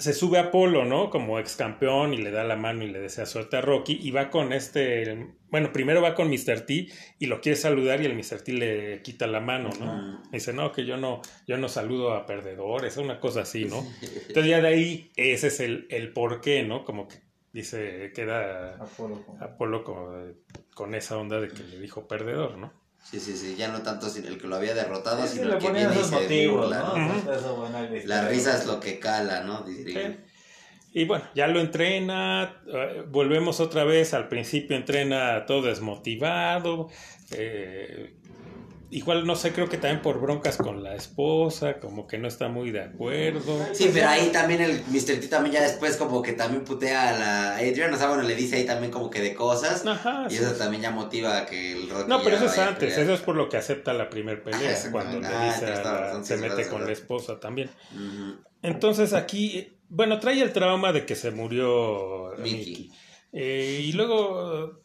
se 0.02 0.12
sube 0.12 0.38
a 0.38 0.42
Apolo, 0.42 0.84
¿no? 0.84 1.08
Como 1.10 1.38
ex 1.38 1.56
campeón 1.56 2.12
y 2.12 2.18
le 2.18 2.30
da 2.30 2.44
la 2.44 2.56
mano 2.56 2.82
y 2.84 2.88
le 2.90 3.00
desea 3.00 3.24
suerte 3.26 3.56
a 3.56 3.60
Rocky 3.60 3.98
y 4.02 4.10
va 4.10 4.28
con 4.30 4.52
este, 4.52 5.28
bueno, 5.50 5.72
primero 5.72 6.02
va 6.02 6.14
con 6.14 6.28
Mr. 6.28 6.60
T 6.66 6.88
y 7.18 7.26
lo 7.26 7.40
quiere 7.40 7.56
saludar 7.56 8.00
y 8.02 8.06
el 8.06 8.14
Mr. 8.14 8.42
T 8.42 8.52
le 8.52 9.02
quita 9.02 9.26
la 9.26 9.40
mano, 9.40 9.70
¿no? 9.80 10.22
Dice, 10.30 10.52
no, 10.52 10.72
que 10.72 10.84
yo 10.84 10.96
no, 10.96 11.22
yo 11.46 11.56
no 11.56 11.68
saludo 11.68 12.12
a 12.12 12.26
perdedores, 12.26 12.96
una 12.96 13.20
cosa 13.20 13.42
así, 13.42 13.64
¿no? 13.64 13.86
Entonces 14.28 14.46
ya 14.46 14.60
de 14.60 14.68
ahí 14.68 15.10
ese 15.16 15.46
es 15.46 15.60
el, 15.60 15.86
el 15.90 16.12
por 16.12 16.40
qué, 16.40 16.62
¿no? 16.62 16.84
Como 16.84 17.08
que 17.08 17.16
dice, 17.52 18.12
queda 18.14 18.74
Apolo 18.76 19.24
Apolo 19.40 20.12
de- 20.24 20.34
con 20.74 20.94
esa 20.94 21.18
onda 21.18 21.40
de 21.40 21.48
que 21.48 21.62
le 21.64 21.78
dijo 21.78 22.08
perdedor, 22.08 22.56
¿no? 22.58 22.72
Sí, 23.02 23.20
sí, 23.20 23.36
sí, 23.36 23.56
ya 23.56 23.68
no 23.68 23.82
tanto 23.82 24.08
sin 24.08 24.26
el 24.26 24.38
que 24.38 24.46
lo 24.46 24.56
había 24.56 24.74
derrotado, 24.74 25.26
Sí, 25.26 25.38
sino 25.38 25.52
el 25.52 25.58
que 25.58 25.66
ponían 25.66 25.90
viene 25.90 26.00
y 26.00 26.08
se 26.08 26.14
motivos, 26.14 26.60
burla, 26.62 26.82
¿no? 26.82 28.04
La 28.04 28.28
risa 28.28 28.56
es 28.56 28.66
lo 28.66 28.80
que 28.80 28.98
cala, 28.98 29.42
¿no? 29.42 29.62
Diría. 29.62 30.18
Y 30.94 31.04
bueno, 31.06 31.24
ya 31.34 31.46
lo 31.46 31.60
entrena, 31.60 32.62
eh, 32.66 33.04
volvemos 33.08 33.60
otra 33.60 33.84
vez, 33.84 34.12
al 34.12 34.28
principio 34.28 34.76
entrena 34.76 35.46
todo 35.46 35.62
desmotivado, 35.62 36.90
eh, 37.30 38.14
igual 38.92 39.26
no 39.26 39.34
sé, 39.34 39.52
creo 39.52 39.68
que 39.68 39.78
también 39.78 40.02
por 40.02 40.20
broncas 40.20 40.56
con 40.56 40.82
la 40.82 40.94
esposa, 40.94 41.80
como 41.80 42.06
que 42.06 42.18
no 42.18 42.28
está 42.28 42.48
muy 42.48 42.70
de 42.70 42.82
acuerdo. 42.82 43.58
Sí, 43.72 43.90
pero 43.92 44.08
ahí 44.08 44.30
también 44.30 44.60
el 44.60 44.82
Mr. 44.88 45.18
T 45.20 45.28
también 45.28 45.54
ya 45.54 45.62
después 45.62 45.96
como 45.96 46.22
que 46.22 46.34
también 46.34 46.62
putea 46.64 47.08
a 47.08 47.18
la 47.18 47.56
Adrian, 47.56 47.92
o 47.92 47.96
sea, 47.98 48.08
bueno, 48.08 48.22
le 48.22 48.34
dice 48.36 48.56
ahí 48.56 48.64
también 48.66 48.92
como 48.92 49.10
que 49.10 49.20
de 49.20 49.34
cosas. 49.34 49.84
Ajá, 49.86 50.26
Y 50.28 50.34
sí. 50.36 50.42
eso 50.44 50.52
también 50.52 50.82
ya 50.82 50.90
motiva 50.90 51.38
a 51.38 51.46
que 51.46 51.72
el 51.72 51.90
Rocky 51.90 52.08
No, 52.08 52.22
pero 52.22 52.36
eso 52.36 52.46
es 52.46 52.58
antes, 52.58 52.96
eso 52.96 53.12
es 53.14 53.20
por 53.20 53.34
lo 53.34 53.48
que 53.48 53.56
acepta 53.56 53.92
la 53.92 54.08
primer 54.10 54.42
pelea, 54.42 54.60
Ah, 54.68 54.72
exactamente. 54.72 55.18
cuando 55.20 55.28
le 55.28 55.34
Ah, 55.34 55.44
dice 55.54 55.66
a 55.66 55.82
la- 55.82 56.00
razón, 56.00 56.24
se 56.24 56.36
mete 56.36 56.68
con 56.68 56.84
la 56.86 56.92
esposa 56.92 57.40
también. 57.40 57.70
Entonces 58.62 59.12
aquí, 59.12 59.72
bueno, 59.88 60.18
trae 60.20 60.40
el 60.42 60.52
trauma 60.52 60.92
de 60.92 61.04
que 61.06 61.16
se 61.16 61.30
murió 61.30 62.32
Mickey. 62.38 62.58
Mickey. 62.58 62.90
Eh, 63.32 63.80
y 63.84 63.92
luego, 63.92 64.81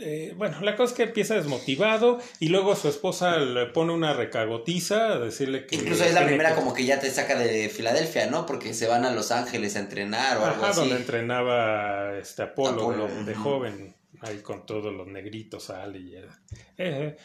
eh, 0.00 0.34
bueno, 0.36 0.60
la 0.60 0.76
cosa 0.76 0.92
es 0.92 0.96
que 0.96 1.02
empieza 1.04 1.34
desmotivado 1.34 2.18
y 2.40 2.48
luego 2.48 2.74
su 2.76 2.88
esposa 2.88 3.36
le 3.38 3.66
pone 3.66 3.92
una 3.92 4.12
recagotiza 4.12 5.12
a 5.14 5.18
decirle 5.18 5.66
que... 5.66 5.76
Incluso 5.76 6.04
es 6.04 6.14
la 6.14 6.24
primera 6.26 6.50
que- 6.50 6.54
como 6.56 6.74
que 6.74 6.84
ya 6.84 7.00
te 7.00 7.10
saca 7.10 7.38
de 7.38 7.68
Filadelfia, 7.68 8.26
¿no? 8.26 8.46
Porque 8.46 8.74
se 8.74 8.86
van 8.86 9.04
a 9.04 9.10
Los 9.10 9.30
Ángeles 9.32 9.76
a 9.76 9.80
entrenar 9.80 10.38
o 10.38 10.44
algo 10.46 10.64
así. 10.64 10.80
donde 10.80 10.96
entrenaba 10.96 12.16
este 12.18 12.42
Apolo, 12.42 12.82
Apolo, 12.90 13.08
de, 13.24 13.34
joven, 13.34 13.94
ahí 14.20 14.38
con 14.38 14.64
todos 14.66 14.92
los 14.92 15.06
negritos, 15.06 15.70
era. 15.70 15.86
eh, 15.90 16.28
eh. 16.78 17.16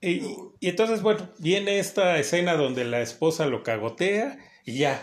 y, 0.00 0.22
y 0.60 0.68
entonces, 0.68 1.02
bueno, 1.02 1.28
viene 1.38 1.78
esta 1.78 2.18
escena 2.18 2.54
donde 2.54 2.84
la 2.84 3.00
esposa 3.00 3.46
lo 3.46 3.62
cagotea 3.62 4.38
y 4.64 4.78
ya. 4.78 5.02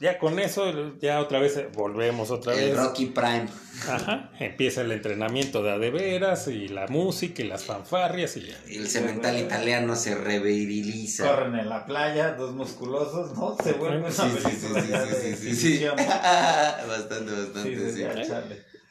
Ya 0.00 0.18
con 0.18 0.38
eso, 0.38 0.98
ya 0.98 1.20
otra 1.20 1.38
vez 1.38 1.56
eh, 1.56 1.68
volvemos 1.74 2.30
otra 2.30 2.52
El 2.54 2.70
vez. 2.70 2.76
Rocky 2.76 3.06
Prime. 3.06 3.46
Ajá, 3.88 4.30
empieza 4.38 4.82
el 4.82 4.92
entrenamiento 4.92 5.62
de 5.62 5.70
a 5.72 5.78
de 5.78 5.90
veras 5.90 6.46
y 6.48 6.68
la 6.68 6.86
música 6.88 7.42
y 7.42 7.46
las 7.46 7.64
fanfarrias 7.64 8.36
y 8.36 8.48
ya. 8.48 8.56
El 8.68 8.88
cemental 8.88 9.38
italiano 9.38 9.96
se 9.96 10.14
reviriliza. 10.14 11.26
Corren 11.26 11.54
en 11.56 11.68
la 11.68 11.86
playa, 11.86 12.32
dos 12.34 12.52
musculosos, 12.52 13.36
¿no? 13.36 13.56
Se 13.62 13.72
vuelve 13.72 13.98
una 14.00 14.10
Sí, 14.10 14.22
sí, 14.30 14.50
sí, 14.50 14.66
sí, 14.74 14.88
ya 14.90 15.04
sí, 15.04 15.10
de 15.10 15.14
sí, 15.14 15.36
sí, 15.36 15.36
sí. 15.36 15.48
exhibición. 15.48 15.96
bastante, 15.96 17.32
bastante, 17.32 17.92
sí. 17.92 18.04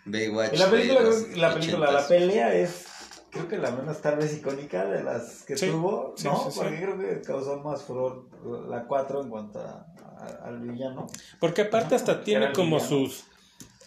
Baywatch. 0.06 0.54
Y 0.54 0.58
la 0.58 0.70
película, 0.70 1.02
la 1.36 1.54
película, 1.54 1.92
la 1.92 2.00
80s. 2.02 2.08
pelea 2.08 2.56
es, 2.56 2.86
creo 3.30 3.48
que 3.48 3.58
la 3.60 3.72
menos 3.72 4.02
tal 4.02 4.18
vez 4.18 4.36
icónica 4.36 4.86
de 4.86 5.04
las 5.04 5.44
que 5.44 5.56
Sí, 5.58 5.68
tuvo, 5.68 6.16
¿no? 6.24 6.44
sí, 6.46 6.52
sí. 6.52 6.60
Porque 6.60 6.76
creo 6.82 6.98
que 6.98 7.22
causó 7.22 7.60
más 7.60 7.84
furor 7.84 8.28
la 8.68 8.86
4 8.88 9.22
en 9.22 9.30
cuanto 9.30 9.60
a- 9.60 9.86
a- 10.22 10.48
al 10.48 10.60
villano. 10.62 11.08
Porque 11.40 11.62
aparte 11.64 11.96
hasta 11.96 12.24
tiene 12.24 12.52
como 12.54 12.78
villano. 12.78 12.90
sus, 13.10 13.24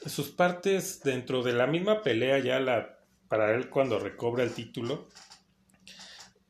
sus 0.07 0.31
partes 0.31 1.01
dentro 1.03 1.43
de 1.43 1.53
la 1.53 1.67
misma 1.67 2.03
pelea 2.03 2.39
ya 2.39 2.59
la 2.61 2.99
para 3.29 3.55
él 3.55 3.69
cuando 3.71 3.99
recobra 3.99 4.45
el 4.45 4.53
título 4.53 5.09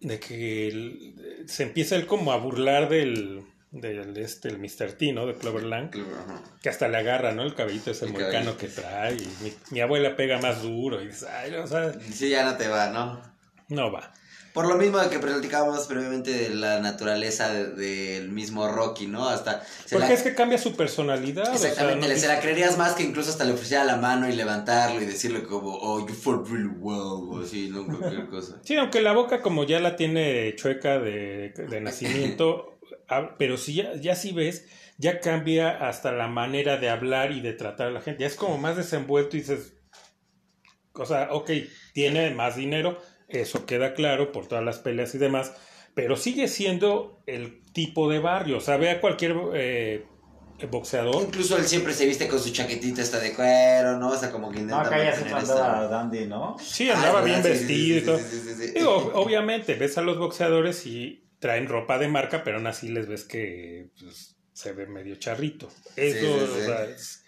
de 0.00 0.20
que 0.20 0.68
él- 0.68 1.44
se 1.46 1.62
empieza 1.62 1.96
él 1.96 2.06
como 2.06 2.32
a 2.32 2.36
burlar 2.36 2.88
del 2.88 3.42
del 3.70 4.16
este 4.18 4.46
el 4.48 4.58
Mr. 4.60 4.92
T, 4.92 5.12
¿no? 5.12 5.26
De 5.26 5.34
Cloverland, 5.34 5.92
Ajá. 5.96 6.40
que 6.62 6.68
hasta 6.68 6.86
le 6.86 6.96
agarra, 6.98 7.32
¿no? 7.32 7.42
El 7.42 7.56
cabellito 7.56 7.90
ese 7.90 8.04
El 8.04 8.12
moicano 8.12 8.32
cabellito. 8.54 8.56
que 8.58 8.68
trae 8.68 9.14
y 9.14 9.26
mi, 9.42 9.52
mi 9.72 9.80
abuela 9.80 10.14
pega 10.14 10.38
más 10.38 10.62
duro 10.62 11.02
y 11.02 11.08
dice, 11.08 11.26
ay, 11.28 11.52
o 11.56 11.66
sea, 11.66 11.92
Sí, 12.12 12.28
ya 12.30 12.44
no 12.44 12.56
te 12.56 12.68
va, 12.68 12.90
¿no? 12.90 13.20
no 13.70 13.90
va. 13.90 14.12
Por 14.54 14.68
lo 14.68 14.76
mismo 14.76 14.98
que 15.10 15.18
platicábamos 15.18 15.86
previamente 15.88 16.30
de 16.30 16.54
la 16.54 16.78
naturaleza 16.78 17.52
de- 17.52 17.72
del 17.74 18.28
mismo 18.30 18.68
Rocky, 18.68 19.08
¿no? 19.08 19.28
Hasta 19.28 19.64
Porque 19.90 20.06
la- 20.06 20.12
es 20.14 20.22
que 20.22 20.32
cambia 20.36 20.58
su 20.58 20.76
personalidad, 20.76 21.42
o 21.52 21.58
sea, 21.58 21.70
Exactamente, 21.70 22.06
no- 22.06 22.14
le- 22.14 22.20
se 22.20 22.28
la 22.28 22.38
creerías 22.40 22.78
más 22.78 22.92
que 22.94 23.02
incluso 23.02 23.30
hasta 23.30 23.44
le 23.44 23.52
ofreciera 23.52 23.82
la 23.82 23.96
mano 23.96 24.28
y 24.28 24.32
levantarlo 24.32 25.02
y 25.02 25.06
decirle 25.06 25.42
como, 25.42 25.74
oh, 25.74 26.06
you 26.06 26.14
fought 26.14 26.46
really 26.48 26.68
well, 26.78 27.28
o 27.30 27.40
así, 27.44 27.68
¿no? 27.68 27.84
Cualquier 28.22 28.28
cosa. 28.28 28.60
Sí, 28.62 28.76
aunque 28.76 29.02
la 29.02 29.10
boca 29.12 29.42
como 29.42 29.64
ya 29.64 29.80
la 29.80 29.96
tiene 29.96 30.54
chueca 30.54 31.00
de, 31.00 31.48
de 31.68 31.80
nacimiento, 31.80 32.78
hab- 33.08 33.34
pero 33.38 33.56
si 33.56 33.74
ya, 33.74 33.96
ya 33.96 34.14
si 34.14 34.30
ves, 34.32 34.66
ya 34.98 35.18
cambia 35.18 35.88
hasta 35.88 36.12
la 36.12 36.28
manera 36.28 36.76
de 36.76 36.90
hablar 36.90 37.32
y 37.32 37.40
de 37.40 37.54
tratar 37.54 37.88
a 37.88 37.90
la 37.90 38.00
gente. 38.00 38.20
Ya 38.20 38.28
es 38.28 38.36
como 38.36 38.56
más 38.56 38.76
desenvuelto 38.76 39.36
y 39.36 39.40
dices, 39.40 39.74
o 40.92 41.04
sea, 41.06 41.28
ok, 41.32 41.50
tiene 41.92 42.30
más 42.30 42.54
dinero, 42.54 42.98
eso 43.40 43.66
queda 43.66 43.94
claro 43.94 44.32
por 44.32 44.46
todas 44.46 44.64
las 44.64 44.78
peleas 44.78 45.14
y 45.14 45.18
demás, 45.18 45.52
pero 45.94 46.16
sigue 46.16 46.48
siendo 46.48 47.22
el 47.26 47.62
tipo 47.72 48.10
de 48.10 48.18
barrio. 48.18 48.58
O 48.58 48.60
sea, 48.60 48.76
ve 48.76 48.90
a 48.90 49.00
cualquier 49.00 49.36
eh, 49.54 50.06
boxeador. 50.70 51.22
Incluso 51.22 51.56
él 51.56 51.64
siempre 51.64 51.92
se 51.92 52.06
viste 52.06 52.28
con 52.28 52.38
su 52.40 52.50
chaquetita 52.50 53.02
esta 53.02 53.18
de 53.20 53.32
cuero, 53.34 53.98
¿no? 53.98 54.10
O 54.10 54.16
sea, 54.16 54.30
como 54.30 54.50
que 54.50 54.60
No, 54.60 54.76
acá 54.78 55.02
ya 55.02 55.12
se 55.14 55.24
mandaba 55.30 55.78
esa- 55.84 55.88
dandy, 55.88 56.26
¿no? 56.26 56.56
Sí, 56.58 56.88
Ah, 56.90 56.96
andaba 56.96 57.20
es 57.20 57.24
bien 57.26 57.42
verdad, 57.42 57.58
sí, 57.58 57.66
sí, 57.66 57.66
vestido 57.66 57.96
y 57.96 58.00
sí, 58.00 58.06
todo. 58.06 58.18
sí, 58.18 58.24
sí, 58.30 58.40
sí, 58.54 58.66
sí. 58.68 58.72
Digo, 58.74 58.96
obviamente, 59.14 59.74
ves 59.74 59.98
a 59.98 60.02
los 60.02 60.18
boxeadores 60.18 60.86
y 60.86 61.28
traen 61.38 61.68
ropa 61.68 61.98
de 61.98 62.08
marca, 62.08 62.42
pero 62.44 62.56
aún 62.56 62.66
así 62.66 62.88
les 62.88 63.06
ves 63.06 63.24
que 63.24 63.90
pues, 64.00 64.36
se 64.52 64.72
ve 64.72 64.86
medio 64.86 65.16
charrito. 65.16 65.68
Eso, 65.96 66.18
Sí, 66.18 66.18
sí, 66.20 66.26
o 66.26 66.46
sí. 66.46 66.62
sea, 66.64 66.84
es- 66.84 67.24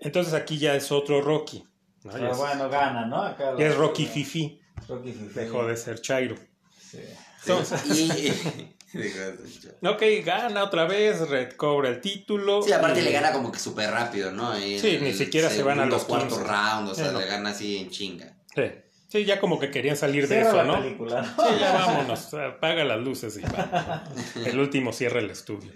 Entonces 0.00 0.34
aquí 0.34 0.58
ya 0.58 0.74
es 0.76 0.92
otro 0.92 1.20
Rocky. 1.22 1.64
¿no? 2.04 2.12
Ya, 2.12 2.18
Pero 2.18 2.32
es, 2.32 2.38
bueno, 2.38 2.68
gana, 2.70 3.06
¿no? 3.06 3.22
Acá 3.22 3.46
ya 3.56 3.64
la- 3.64 3.66
es 3.70 3.76
Rocky 3.76 4.06
Fifi. 4.06 4.60
Dejó 5.34 5.66
de 5.66 5.76
ser 5.76 6.00
Chairo. 6.00 6.36
Sí. 6.80 6.98
Entonces, 7.42 7.82
Y... 8.92 8.98
Dijo, 8.98 9.20
ok, 9.84 10.02
gana 10.24 10.64
otra 10.64 10.86
vez, 10.86 11.28
recobra 11.28 11.90
el 11.90 12.00
título. 12.00 12.62
Sí, 12.62 12.72
aparte 12.72 13.00
y- 13.00 13.04
le 13.04 13.12
gana 13.12 13.32
como 13.32 13.52
que 13.52 13.58
súper 13.58 13.90
rápido, 13.90 14.32
¿no? 14.32 14.54
En 14.56 14.80
Sí, 14.80 14.96
el 14.96 15.04
ni 15.04 15.12
siquiera 15.12 15.50
se 15.50 15.62
van 15.62 15.78
a 15.78 15.84
los 15.84 16.04
cuarto 16.04 16.36
15. 16.36 16.44
round, 16.50 16.88
o 16.88 16.94
sea, 16.94 17.08
Sí, 17.08 17.12
no. 17.12 17.20
le 17.20 17.26
gana 17.26 17.50
así 17.50 17.76
en 17.76 17.90
chinga. 17.90 18.34
Sí. 18.54 18.62
Sí, 19.10 19.24
ya 19.26 19.40
como 19.40 19.58
que 19.58 19.70
querían 19.70 19.96
salir 19.96 20.26
de 20.28 20.40
eso, 20.40 20.56
la 20.56 20.64
¿no? 20.64 20.82
película. 20.82 21.22
Sí, 21.24 21.54
ya 21.60 21.72
vámonos, 21.72 22.32
apaga 22.34 22.84
las 22.84 22.98
luces 23.00 23.36
y 23.38 23.42
va. 23.42 24.04
El 24.44 24.58
último 24.58 24.92
cierra 24.94 25.18
el 25.20 25.30
estudio. 25.30 25.70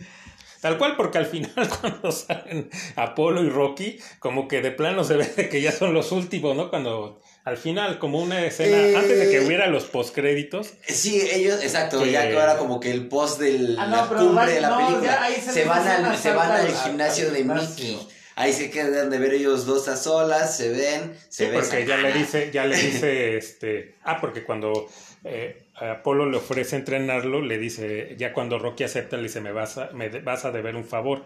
Tal 0.63 0.79
cual, 0.79 0.97
porque 0.97 1.19
al 1.19 1.27
final 1.27 1.53
cuando 1.81 2.13
salen 2.13 2.71
Apolo 2.97 3.43
y 3.43 3.49
Rocky, 3.51 3.99
como 4.21 4.49
que 4.49 4.63
de 4.63 4.71
plano 4.71 5.05
se 5.05 5.17
ve 5.17 5.49
que 5.51 5.61
ya 5.61 5.73
son 5.73 5.93
los 5.93 6.13
últimos, 6.13 6.57
¿no? 6.57 6.71
Cuando 6.71 7.21
al 7.45 7.57
final, 7.57 7.99
como 7.99 8.21
una 8.21 8.45
escena, 8.45 8.77
Eh. 8.77 8.97
antes 8.97 9.19
de 9.19 9.31
que 9.31 9.41
hubiera 9.45 9.67
los 9.67 9.85
postcréditos, 9.85 10.75
Sí, 10.87 11.21
ellos, 11.33 11.63
exacto, 11.63 12.03
Que- 12.03 12.13
ya 12.13 12.29
que 12.29 12.39
ahora 12.39 12.57
como 12.59 12.79
que 12.81 12.91
el 12.91 13.09
post 13.09 13.41
de 13.41 13.75
Ah, 13.79 13.87
la 13.87 13.97
no, 14.03 14.09
pero 14.09 14.21
cumbre 14.21 14.53
de 14.55 14.61
la 14.61 14.69
no, 14.71 14.77
película 14.87 15.29
se 15.43 15.53
se, 15.53 15.65
van 15.65 15.87
al, 15.89 16.17
se 16.17 16.33
van 16.33 16.51
al 16.53 16.73
gimnasio 16.75 17.31
de. 17.31 17.45
Mickey. 17.45 17.99
Ahí 18.35 18.53
se 18.55 18.71
quedan 18.71 19.11
de 19.11 19.19
ver 19.19 19.35
ellos 19.35 19.67
dos 19.67 19.89
a 19.89 19.97
solas, 19.97 20.57
se 20.57 20.71
ven, 20.71 21.15
se 21.29 21.45
sí, 21.45 21.51
besan. 21.51 21.69
porque 21.71 21.87
ya 21.87 21.97
le 21.99 22.13
dice, 22.15 22.51
ya 22.53 22.65
le 22.65 22.77
dice, 22.77 23.37
este, 23.37 23.95
ah, 24.05 24.19
porque 24.21 24.43
cuando 24.45 24.89
eh, 25.25 25.65
Apolo 25.77 26.31
le 26.31 26.37
ofrece 26.39 26.77
entrenarlo, 26.77 27.43
le 27.43 27.59
dice, 27.59 28.15
ya 28.19 28.33
cuando 28.33 28.59
Rocky 28.59 28.85
acepta, 28.85 29.17
le 29.19 29.25
dice, 29.25 29.41
me 29.43 29.53
vas 29.53 29.77
a, 29.79 29.91
me 29.93 30.09
vas 30.09 30.45
a 30.47 30.51
deber 30.51 30.77
un 30.77 30.85
favor. 30.87 31.25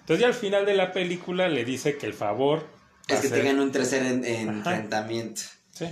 Entonces 0.00 0.20
ya 0.22 0.26
al 0.26 0.34
final 0.34 0.66
de 0.66 0.74
la 0.74 0.92
película 0.92 1.48
le 1.48 1.64
dice 1.64 1.96
que 1.96 2.06
el 2.06 2.14
favor 2.14 2.66
Es 3.08 3.20
que 3.20 3.28
ser- 3.28 3.38
tengan 3.40 3.60
un 3.60 3.72
tercer 3.72 4.02
en, 4.04 4.24
enfrentamiento. 4.24 5.42
Sí. 5.72 5.86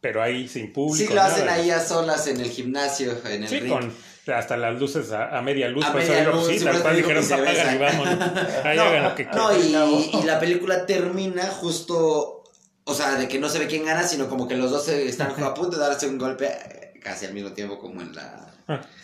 Pero 0.00 0.22
ahí 0.22 0.46
sin 0.48 0.72
público. 0.72 1.08
Sí, 1.08 1.14
lo 1.14 1.22
hacen 1.22 1.46
nada. 1.46 1.58
ahí 1.58 1.70
a 1.70 1.80
solas 1.80 2.26
en 2.28 2.40
el 2.40 2.48
gimnasio, 2.50 3.12
en 3.28 3.42
el 3.42 3.48
Sí, 3.48 3.60
ring. 3.60 3.72
con 3.72 3.92
hasta 4.34 4.56
las 4.56 4.78
luces 4.78 5.10
a, 5.12 5.36
a 5.36 5.40
media 5.42 5.68
luz. 5.68 5.84
A 5.84 5.92
por 5.92 6.00
eso 6.00 6.12
media 6.12 6.28
luz, 6.30 6.46
sí, 6.48 6.58
tal 6.64 6.82
cual 6.82 6.96
dijeron, 6.96 7.24
apagan 7.24 7.74
y 7.74 7.78
besan". 7.78 7.78
vámonos. 7.80 8.18
Ahí 8.64 8.78
hagan 8.78 9.02
lo 9.04 9.14
que 9.14 9.24
No, 9.24 9.48
quieran. 9.50 9.88
y, 9.90 10.10
y 10.18 10.22
la 10.24 10.38
película 10.40 10.84
termina 10.86 11.44
justo, 11.46 12.44
o 12.84 12.94
sea, 12.94 13.14
de 13.16 13.28
que 13.28 13.38
no 13.38 13.48
se 13.48 13.58
ve 13.58 13.66
quién 13.66 13.84
gana, 13.84 14.02
sino 14.06 14.28
como 14.28 14.46
que 14.48 14.56
los 14.56 14.70
dos 14.70 14.84
se 14.84 15.08
están 15.08 15.32
a 15.42 15.54
punto 15.54 15.76
de 15.78 15.82
darse 15.86 16.06
un 16.08 16.18
golpe 16.18 16.92
casi 17.02 17.26
al 17.26 17.34
mismo 17.34 17.52
tiempo 17.52 17.78
como 17.78 18.00
en 18.02 18.14
la... 18.14 18.52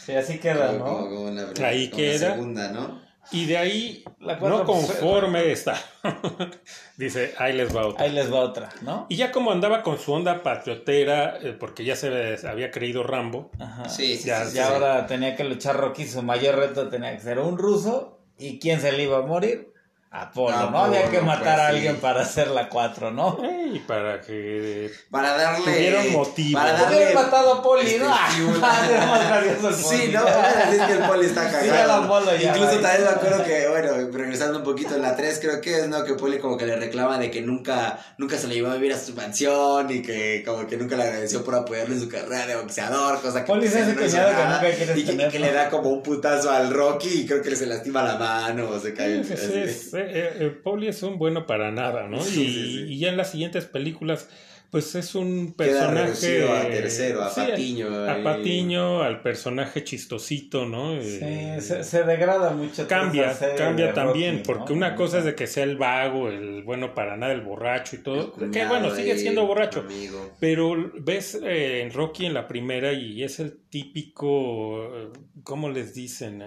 Sí, 0.04 0.12
así 0.12 0.38
queda, 0.38 0.68
como- 0.72 0.84
como- 0.84 1.00
¿no? 1.02 1.08
como 1.16 1.28
en 1.28 1.36
la, 1.36 1.68
Ahí 1.68 1.88
como 1.88 2.02
queda. 2.02 2.32
segunda, 2.32 2.68
¿no? 2.72 3.01
Y 3.30 3.46
de 3.46 3.56
ahí, 3.56 4.04
La 4.18 4.37
no 4.37 4.64
pues, 4.64 4.87
conforme 4.87 5.52
está. 5.52 5.76
Dice, 6.96 7.35
ahí 7.38 7.52
les 7.54 7.74
va 7.74 7.87
otra. 7.87 8.04
Ahí 8.04 8.12
les 8.12 8.32
va 8.32 8.40
otra, 8.40 8.68
¿no? 8.82 9.06
Y 9.08 9.16
ya 9.16 9.32
como 9.32 9.52
andaba 9.52 9.82
con 9.82 9.98
su 9.98 10.12
onda 10.12 10.42
patriotera, 10.42 11.38
eh, 11.40 11.56
porque 11.58 11.85
ya 11.85 11.96
se 11.96 12.37
había 12.46 12.70
creído 12.70 13.02
Rambo, 13.02 13.50
Ajá. 13.58 13.88
Sí, 13.88 14.16
sí, 14.16 14.28
Ya, 14.28 14.44
sí, 14.44 14.50
Y 14.50 14.52
sí. 14.52 14.58
ahora 14.58 15.06
tenía 15.06 15.37
que 15.37 15.44
luchar 15.44 15.76
Rocky, 15.76 16.06
su 16.06 16.22
mayor 16.22 16.56
reto 16.56 16.88
tenía 16.88 17.12
que 17.14 17.20
ser 17.22 17.38
un 17.38 17.56
ruso 17.58 18.18
¿Y 18.38 18.58
quién 18.58 18.80
se 18.80 18.90
le 18.92 19.04
iba 19.04 19.18
a 19.18 19.22
morir? 19.22 19.71
Apolo, 20.14 20.70
¿no? 20.70 20.85
Había 20.85 21.09
que 21.09 21.22
matar 21.22 21.42
pues, 21.42 21.59
a 21.59 21.70
sí. 21.70 21.75
alguien 21.77 21.96
para 21.96 22.20
hacer 22.20 22.48
la 22.48 22.68
4, 22.68 23.11
¿no? 23.12 23.38
Y 23.72 23.79
para 23.79 24.20
que 24.20 24.90
Para 25.11 25.35
darle. 25.38 25.64
Tuvieron 25.72 26.12
motivo. 26.12 26.61
Para 26.61 26.75
Hubieran 26.75 26.90
darle. 26.92 27.14
matado 27.14 27.53
a 27.55 27.62
Poli, 27.62 27.87
este, 27.87 27.98
¿no? 27.98 28.14
sí, 29.72 30.12
Ah, 30.22 30.66
no, 30.66 30.72
es 30.72 30.83
que 30.83 30.92
el 30.92 30.98
poli 31.09 31.27
está 31.27 31.51
cagado. 31.51 32.37
ya, 32.37 32.48
Incluso 32.51 32.68
güey. 32.72 32.83
también 32.83 33.05
me 33.05 33.09
acuerdo 33.11 33.44
que, 33.44 33.68
bueno, 33.68 33.92
regresando 34.12 34.59
un 34.59 34.64
poquito 34.64 34.94
en 34.96 35.03
la 35.03 35.16
3, 35.16 35.38
creo 35.40 35.61
que 35.62 35.79
es, 35.79 35.88
¿no? 35.88 36.05
Que 36.05 36.12
Poli 36.14 36.38
como 36.38 36.59
que 36.59 36.66
le 36.66 36.77
reclama 36.77 37.18
de 37.18 37.31
que 37.31 37.40
nunca, 37.40 37.98
nunca 38.18 38.37
se 38.37 38.48
le 38.48 38.55
llevó 38.57 38.70
a 38.70 38.75
vivir 38.75 38.92
a 38.92 38.98
su 38.98 39.14
mansión 39.14 39.90
y 39.90 40.03
que 40.03 40.42
como 40.46 40.66
que 40.66 40.77
nunca 40.77 40.96
le 40.96 41.05
agradeció 41.05 41.42
por 41.42 41.55
apoyarle 41.55 41.94
en 41.94 42.01
su 42.03 42.09
carrera 42.11 42.46
de 42.46 42.57
boxeador, 42.57 43.20
cosa 43.22 43.44
que 43.44 43.46
Poli 43.53 43.66
es 43.66 43.72
pues, 43.72 43.87
no 43.87 43.92
hizo 43.92 44.01
cuñado 44.01 44.29
que 44.31 44.44
nunca 44.44 44.61
quieres 44.77 44.90
y 44.90 44.94
que, 44.94 45.01
y 45.01 45.05
tener, 45.16 45.31
que 45.31 45.38
¿no? 45.38 45.46
le 45.46 45.53
da 45.53 45.70
como 45.70 45.88
un 45.88 46.03
putazo 46.03 46.51
al 46.51 46.70
Rocky 46.70 47.20
y 47.22 47.27
creo 47.27 47.40
que 47.42 47.51
le 47.51 47.57
se 47.57 47.66
lastima 47.66 48.03
la 48.03 48.16
mano 48.16 48.68
o 48.68 48.79
se 48.79 48.92
cae. 48.92 49.25
Sí, 49.25 49.37
sí, 49.37 50.01
eh, 50.06 50.32
eh, 50.40 50.50
Pauli 50.62 50.88
es 50.88 51.02
un 51.02 51.18
bueno 51.18 51.46
para 51.46 51.70
nada, 51.70 52.08
¿no? 52.08 52.20
Sí, 52.20 52.42
y, 52.42 52.46
sí, 52.46 52.62
sí. 52.86 52.92
y 52.94 52.98
ya 52.98 53.08
en 53.10 53.16
las 53.16 53.30
siguientes 53.30 53.64
películas, 53.66 54.28
pues 54.70 54.94
es 54.94 55.14
un 55.14 55.52
Queda 55.52 55.56
personaje. 55.90 56.02
reducido 56.06 56.52
a 56.54 56.62
tercero, 56.62 57.22
a 57.24 57.28
sí, 57.28 57.40
Patiño. 57.46 58.08
A. 58.08 58.22
Patiño, 58.24 59.02
al 59.02 59.20
personaje 59.20 59.84
chistosito, 59.84 60.64
¿no? 60.64 60.98
Sí, 61.02 61.18
Eh, 61.20 61.58
se, 61.60 61.84
se 61.84 62.04
degrada 62.04 62.52
mucho. 62.52 62.88
Cambia, 62.88 63.36
cambia 63.58 63.92
también, 63.92 64.36
Rocky, 64.38 64.46
porque 64.46 64.70
¿no? 64.72 64.76
una 64.78 64.94
cosa 64.94 65.18
es 65.18 65.24
de 65.26 65.34
que 65.34 65.46
sea 65.46 65.64
el 65.64 65.76
vago, 65.76 66.28
el 66.30 66.62
bueno 66.62 66.94
para 66.94 67.18
nada, 67.18 67.34
el 67.34 67.42
borracho 67.42 67.96
y 67.96 67.98
todo. 67.98 68.34
El 68.40 68.50
que 68.50 68.64
bueno, 68.64 68.90
sigue 68.94 69.18
siendo 69.18 69.46
borracho. 69.46 69.80
amigo. 69.80 70.30
Pero 70.40 70.74
ves 71.00 71.38
eh, 71.44 71.82
en 71.82 71.92
Rocky 71.92 72.24
en 72.24 72.32
la 72.32 72.48
primera 72.48 72.94
y 72.94 73.22
es 73.22 73.40
el 73.40 73.58
típico, 73.68 74.84
eh, 74.96 75.08
¿cómo 75.44 75.68
les 75.68 75.92
dicen? 75.92 76.42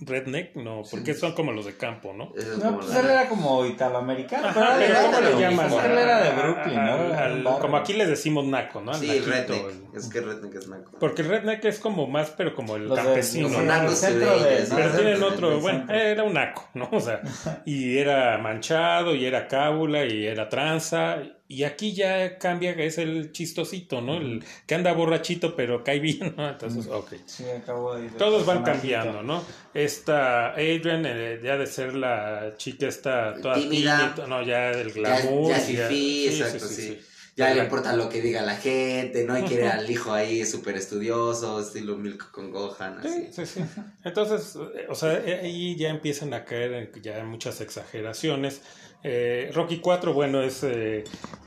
Eh, 0.00 0.04
redneck, 0.06 0.54
no, 0.56 0.82
porque 0.90 1.12
son 1.14 1.32
como 1.32 1.52
los 1.52 1.66
de 1.66 1.76
campo, 1.76 2.12
¿no? 2.12 2.32
Es 2.36 2.56
No, 2.58 2.76
pues 2.76 2.88
la- 2.88 3.00
él 3.00 3.06
era 3.10 3.28
como 3.28 3.66
italoamericano. 3.66 4.48
Ajá, 4.48 4.74
pero 4.78 4.92
era 4.92 5.02
¿cómo 5.02 5.20
le 5.20 5.30
lo 5.32 5.40
llaman? 5.40 5.72
Él 5.72 5.98
era 5.98 6.20
de 6.22 6.30
Brooklyn, 6.42 6.74
¿no? 6.76 6.92
al- 6.92 7.46
al- 7.46 7.58
como 7.60 7.76
aquí 7.76 7.92
les 7.94 8.08
decimos 8.08 8.44
naco, 8.44 8.80
¿no? 8.80 8.92
Al 8.92 8.98
Sí, 9.00 9.08
naquito, 9.08 9.30
redneck. 9.30 9.64
el- 9.92 9.98
Es 9.98 10.08
que 10.08 10.20
redneck 10.20 10.54
es 10.54 10.68
naco. 10.68 10.92
Porque 11.00 11.22
el 11.22 11.28
redneck 11.28 11.64
es 11.64 11.78
como 11.80 12.06
más, 12.06 12.30
pero 12.30 12.54
como 12.54 12.76
el 12.76 12.88
Los 12.88 12.98
campesino. 12.98 13.48
el 13.48 13.90
centro 13.90 14.38
de- 14.38 14.66
Pero 14.74 14.90
tienen 14.96 15.22
otro, 15.22 15.60
bueno, 15.60 15.78
centro. 15.80 15.96
era 15.96 16.22
un 16.24 16.34
naco, 16.34 16.68
¿no? 16.74 16.88
O 16.92 17.00
sea, 17.00 17.20
y 17.64 17.98
era 17.98 18.38
manchado, 18.38 19.14
y 19.14 19.24
era 19.26 19.48
cábula, 19.48 20.04
y 20.04 20.26
era 20.26 20.48
tranza, 20.48 21.18
y 21.48 21.64
aquí 21.64 21.94
ya 21.94 22.36
cambia, 22.38 22.76
que 22.76 22.84
es 22.86 22.98
el 22.98 23.32
chistosito, 23.32 24.02
¿no? 24.02 24.16
El 24.18 24.44
que 24.66 24.74
anda 24.74 24.92
borrachito, 24.92 25.56
pero 25.56 25.82
cae 25.82 25.98
bien, 25.98 26.34
¿no? 26.36 26.48
Entonces, 26.48 26.86
ok. 26.86 27.14
Sí, 27.24 27.44
acabo 27.48 27.94
de 27.96 28.04
ir 28.06 28.12
Todos 28.18 28.44
van 28.44 28.62
cambiando, 28.62 29.22
¿no? 29.22 29.42
Esta 29.72 30.50
Adrian, 30.52 31.04
eh, 31.06 31.40
ya 31.42 31.56
de 31.56 31.66
ser 31.66 31.94
la 31.94 32.54
chica 32.58 32.86
esta 32.86 33.40
toda 33.40 33.54
Tímida. 33.54 34.12
tímida, 34.14 34.26
no, 34.28 34.42
ya 34.42 34.70
del 34.76 34.92
Ya, 34.92 35.20
glamour. 35.20 35.50
ya 35.50 35.58
ya- 35.58 35.88
fifí, 35.88 36.28
sí, 36.30 36.40
exacto, 36.42 36.66
sí, 36.68 36.74
sí. 36.74 36.82
sí, 36.82 36.92
sí. 36.94 37.04
Ya 37.36 37.50
le 37.50 37.56
Ya. 37.58 37.62
importa 37.64 37.92
lo 37.94 38.08
que 38.08 38.20
diga 38.20 38.42
la 38.42 38.56
gente, 38.56 39.24
¿no? 39.24 39.38
Y 39.38 39.42
quiere 39.44 39.68
al 39.68 39.88
hijo 39.88 40.12
ahí 40.12 40.44
súper 40.44 40.76
estudioso, 40.76 41.60
estilo 41.60 41.96
Milk 41.96 42.32
con 42.32 42.50
Gohan, 42.50 42.98
así. 42.98 43.28
Sí, 43.32 43.46
sí, 43.46 43.46
sí. 43.46 43.60
Entonces, 44.04 44.56
eh, 44.74 44.86
o 44.88 44.94
sea, 44.96 45.12
eh, 45.14 45.40
ahí 45.44 45.76
ya 45.76 45.88
empiezan 45.90 46.34
a 46.34 46.44
caer 46.44 46.72
en 46.72 47.02
ya 47.02 47.22
muchas 47.24 47.60
exageraciones. 47.60 48.60
Eh, 49.02 49.50
Rocky 49.54 49.78
4, 49.80 50.12
bueno, 50.12 50.42
es... 50.42 50.62
eh, 50.64 51.04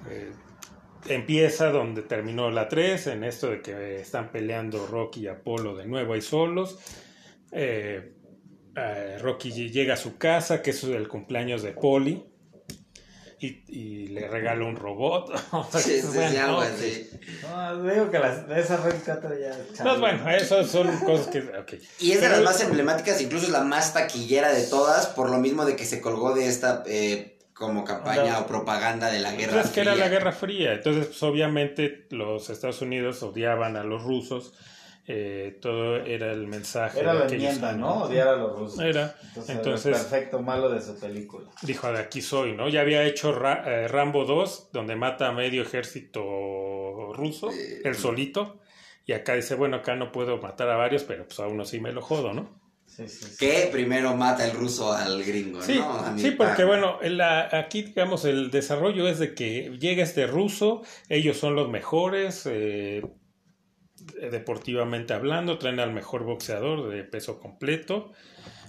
eh, 0.10 0.32
empieza 1.08 1.72
donde 1.72 2.04
terminó 2.04 2.52
la 2.52 2.68
3, 2.70 3.08
en 3.08 3.24
esto 3.24 3.50
de 3.50 3.62
que 3.62 3.96
están 4.02 4.32
peleando 4.32 4.86
Rocky 4.86 5.22
y 5.22 5.28
Apolo 5.28 5.76
de 5.76 5.86
nuevo 5.86 6.14
ahí 6.14 6.22
solos. 6.22 6.78
Eh, 7.52 8.14
eh, 8.76 9.18
Rocky 9.20 9.52
llega 9.70 9.96
a 9.96 9.98
su 9.98 10.18
casa, 10.18 10.62
que 10.62 10.70
es 10.72 10.84
el 10.84 11.08
cumpleaños 11.08 11.64
de 11.64 11.72
Polly. 11.72 12.24
Y, 13.44 13.64
y 13.68 14.08
le 14.10 14.28
regala 14.28 14.64
un 14.66 14.76
robot. 14.76 15.32
O 15.52 15.64
sea, 15.72 15.82
Sí, 15.82 15.94
sí, 16.00 16.02
sí, 16.02 16.08
bueno, 16.16 16.40
algo 16.46 16.58
ok. 16.60 16.64
así. 16.66 17.10
No, 17.42 17.84
digo 17.92 18.12
que 18.12 18.20
las, 18.20 18.48
de 18.48 18.60
esa 18.60 18.78
Rocky 18.78 18.98
4 19.04 19.30
ya. 19.40 19.84
No, 19.84 20.00
bueno, 20.00 20.30
eso 20.30 20.64
son 20.64 20.96
cosas 21.00 21.28
que... 21.28 21.40
Y 22.00 22.12
es 22.12 22.22
de 22.22 22.28
Pero- 22.28 22.36
las 22.36 22.44
más 22.44 22.62
emblemáticas, 22.62 23.20
incluso 23.20 23.48
es 23.48 23.52
la 23.52 23.62
más 23.64 23.94
taquillera 23.96 24.54
de 24.54 24.62
todas, 24.68 25.08
por 25.08 25.32
lo 25.32 25.40
mismo 25.40 25.66
de 25.66 25.76
que 25.76 25.86
se 25.86 26.00
colgó 26.00 26.36
de 26.36 26.46
esta 26.48 26.84
eh, 26.86 27.40
como 27.54 27.84
campaña 27.84 28.40
o 28.40 28.48
propaganda 28.48 29.10
de 29.12 29.20
la 29.20 29.32
guerra 29.34 29.62
Es 29.62 29.70
que 29.70 29.82
era 29.82 29.92
Fría. 29.94 30.06
la 30.06 30.10
Guerra 30.12 30.32
Fría, 30.32 30.74
entonces 30.74 31.08
pues, 31.08 31.24
obviamente 31.24 32.08
los 32.10 32.50
Estados 32.50 32.82
Unidos 32.82 33.22
odiaban 33.24 33.78
a 33.78 33.84
los 33.84 34.04
rusos, 34.04 34.54
eh, 35.08 35.58
todo 35.62 35.98
era 35.98 36.32
el 36.32 36.48
mensaje. 36.48 37.00
Era 37.02 37.14
la 37.14 37.26
enmienda. 37.26 37.74
¿no? 37.74 38.04
Odiar 38.04 38.28
a 38.30 38.36
los 38.36 38.58
rusos. 38.58 38.80
Era, 38.80 39.16
Entonces, 39.24 39.56
entonces 39.56 39.86
el 39.88 39.92
perfecto 39.94 40.42
malo 40.42 40.70
de 40.70 40.82
su 40.82 40.98
película. 41.00 41.50
dijo, 41.64 41.92
de 41.92 42.00
aquí 42.00 42.22
soy, 42.22 42.54
¿no? 42.56 42.70
Ya 42.70 42.82
había 42.82 43.04
hecho 43.04 43.32
Ra- 43.34 43.64
eh, 43.66 43.88
Rambo 43.88 44.26
2, 44.26 44.70
donde 44.72 44.96
mata 44.96 45.28
a 45.28 45.32
medio 45.32 45.64
ejército 45.64 47.14
ruso, 47.14 47.50
Eh, 47.52 47.82
él 47.84 47.96
solito, 47.96 48.60
y 49.06 49.14
acá 49.14 49.34
dice, 49.34 49.56
bueno, 49.56 49.78
acá 49.78 49.96
no 49.96 50.12
puedo 50.12 50.38
matar 50.38 50.70
a 50.70 50.78
varios, 50.78 51.04
pero 51.04 51.26
pues 51.26 51.40
a 51.40 51.48
uno 51.48 51.66
sí 51.66 51.80
me 51.80 51.92
lo 51.92 52.02
jodo, 52.02 52.34
¿no? 52.34 52.61
Sí, 53.08 53.26
sí, 53.26 53.26
sí. 53.32 53.38
Que 53.38 53.70
primero 53.72 54.16
mata 54.16 54.46
el 54.46 54.52
ruso 54.56 54.92
al 54.94 55.24
gringo, 55.24 55.62
Sí, 55.62 55.78
¿no? 55.78 56.18
Sí, 56.18 56.32
porque 56.32 56.64
bueno, 56.64 57.00
la- 57.04 57.50
aquí 57.52 57.84
digamos 57.84 58.26
el 58.26 58.52
desarrollo 58.52 59.08
es 59.08 59.20
de 59.20 59.34
que 59.34 59.76
llega 59.80 60.04
este 60.04 60.28
ruso, 60.28 60.84
ellos 61.10 61.38
son 61.38 61.56
los 61.56 61.70
mejores, 61.70 62.46
eh, 62.46 63.02
deportivamente 64.32 65.14
hablando, 65.14 65.58
traen 65.58 65.80
al 65.80 65.94
mejor 65.94 66.24
boxeador 66.24 66.90
de 66.90 67.04
peso 67.04 67.40
completo, 67.40 68.12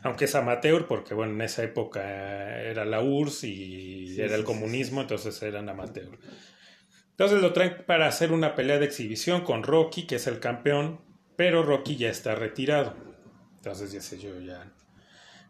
aunque 0.03 0.27
es 0.27 0.35
amateur, 0.35 0.87
porque 0.87 1.15
bueno, 1.15 1.33
en 1.33 1.41
esa 1.43 1.63
época 1.63 2.61
era 2.63 2.85
la 2.85 3.01
URSS 3.03 3.45
y 3.49 4.21
era 4.21 4.35
el 4.35 4.45
comunismo, 4.45 5.01
entonces 5.01 5.41
eran 5.43 5.69
amateur. 5.69 6.19
Entonces 7.11 7.41
lo 7.41 7.53
traen 7.53 7.85
para 7.87 8.09
hacer 8.09 8.33
una 8.33 8.55
pelea 8.55 8.79
de 8.79 8.87
exhibición 8.87 9.43
con 9.43 9.63
Rocky, 9.63 10.07
que 10.07 10.17
es 10.17 10.27
el 10.27 10.41
campeón, 10.41 11.01
pero 11.37 11.63
Rocky 11.63 11.97
ya 11.97 12.11
está 12.11 12.35
retirado. 12.35 12.97
Entonces 13.63 13.93
dice 13.93 14.19
yo 14.19 14.41
ya. 14.41 14.69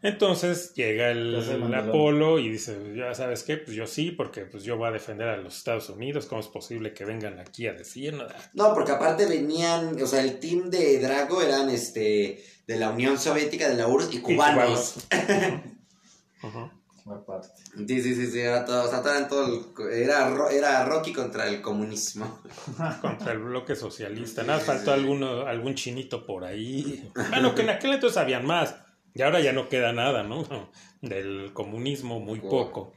Entonces 0.02 0.74
llega 0.74 1.10
el, 1.10 1.42
Ya. 1.70 1.78
Apolo 1.78 2.38
y 2.38 2.50
dice, 2.50 2.76
ya 2.94 3.14
sabes 3.14 3.42
qué, 3.42 3.56
pues 3.56 3.74
yo 3.74 3.86
sí, 3.86 4.10
porque 4.10 4.42
pues 4.44 4.64
yo 4.64 4.76
voy 4.76 4.88
a 4.88 4.90
defender 4.90 5.28
a 5.28 5.38
los 5.38 5.56
Estados 5.56 5.88
Unidos, 5.88 6.26
¿cómo 6.26 6.42
es 6.42 6.48
posible 6.48 6.92
que 6.92 7.06
vengan 7.06 7.38
aquí 7.38 7.68
a 7.68 7.72
decir 7.72 8.12
nada? 8.12 8.36
No, 8.52 8.74
porque 8.74 8.92
aparte 8.92 9.24
venían, 9.24 9.98
o 10.02 10.06
sea, 10.06 10.20
el 10.20 10.40
team 10.40 10.68
de 10.68 10.98
Drago 10.98 11.40
eran 11.40 11.70
este 11.70 12.44
de 12.66 12.76
la 12.76 12.90
Unión 12.90 13.16
Soviética, 13.16 13.66
de 13.66 13.76
la 13.76 13.88
URSS 13.88 14.14
y 14.14 14.20
cubanos. 14.20 14.96
Ujú. 16.42 16.70
Aparte. 17.06 17.48
Sí, 17.86 18.00
sí, 18.00 18.14
sí, 18.14 18.26
sí, 18.30 18.38
era 18.40 18.64
todo, 18.64 18.84
o 18.84 18.88
sea, 18.88 19.02
todo, 19.02 19.26
todo 19.28 19.86
el- 19.88 19.92
era, 19.92 20.28
era 20.50 20.84
Rocky 20.84 21.12
contra 21.12 21.48
el 21.48 21.60
comunismo. 21.60 22.40
Contra 23.00 23.32
el 23.32 23.38
bloque 23.38 23.74
socialista. 23.74 24.42
Nada, 24.44 24.60
faltó 24.60 24.92
alguno, 24.92 25.46
algún 25.46 25.74
chinito 25.74 26.24
por 26.24 26.44
ahí. 26.44 27.10
Bueno, 27.30 27.54
que 27.54 27.62
en 27.62 27.70
aquel 27.70 27.94
entonces 27.94 28.18
habían 28.18 28.46
más. 28.46 28.76
Y 29.14 29.22
ahora 29.22 29.40
ya 29.40 29.52
no 29.52 29.68
queda 29.68 29.92
nada, 29.92 30.22
¿no? 30.22 30.70
Del 31.00 31.52
comunismo, 31.52 32.20
muy 32.20 32.40
poco. 32.40 32.94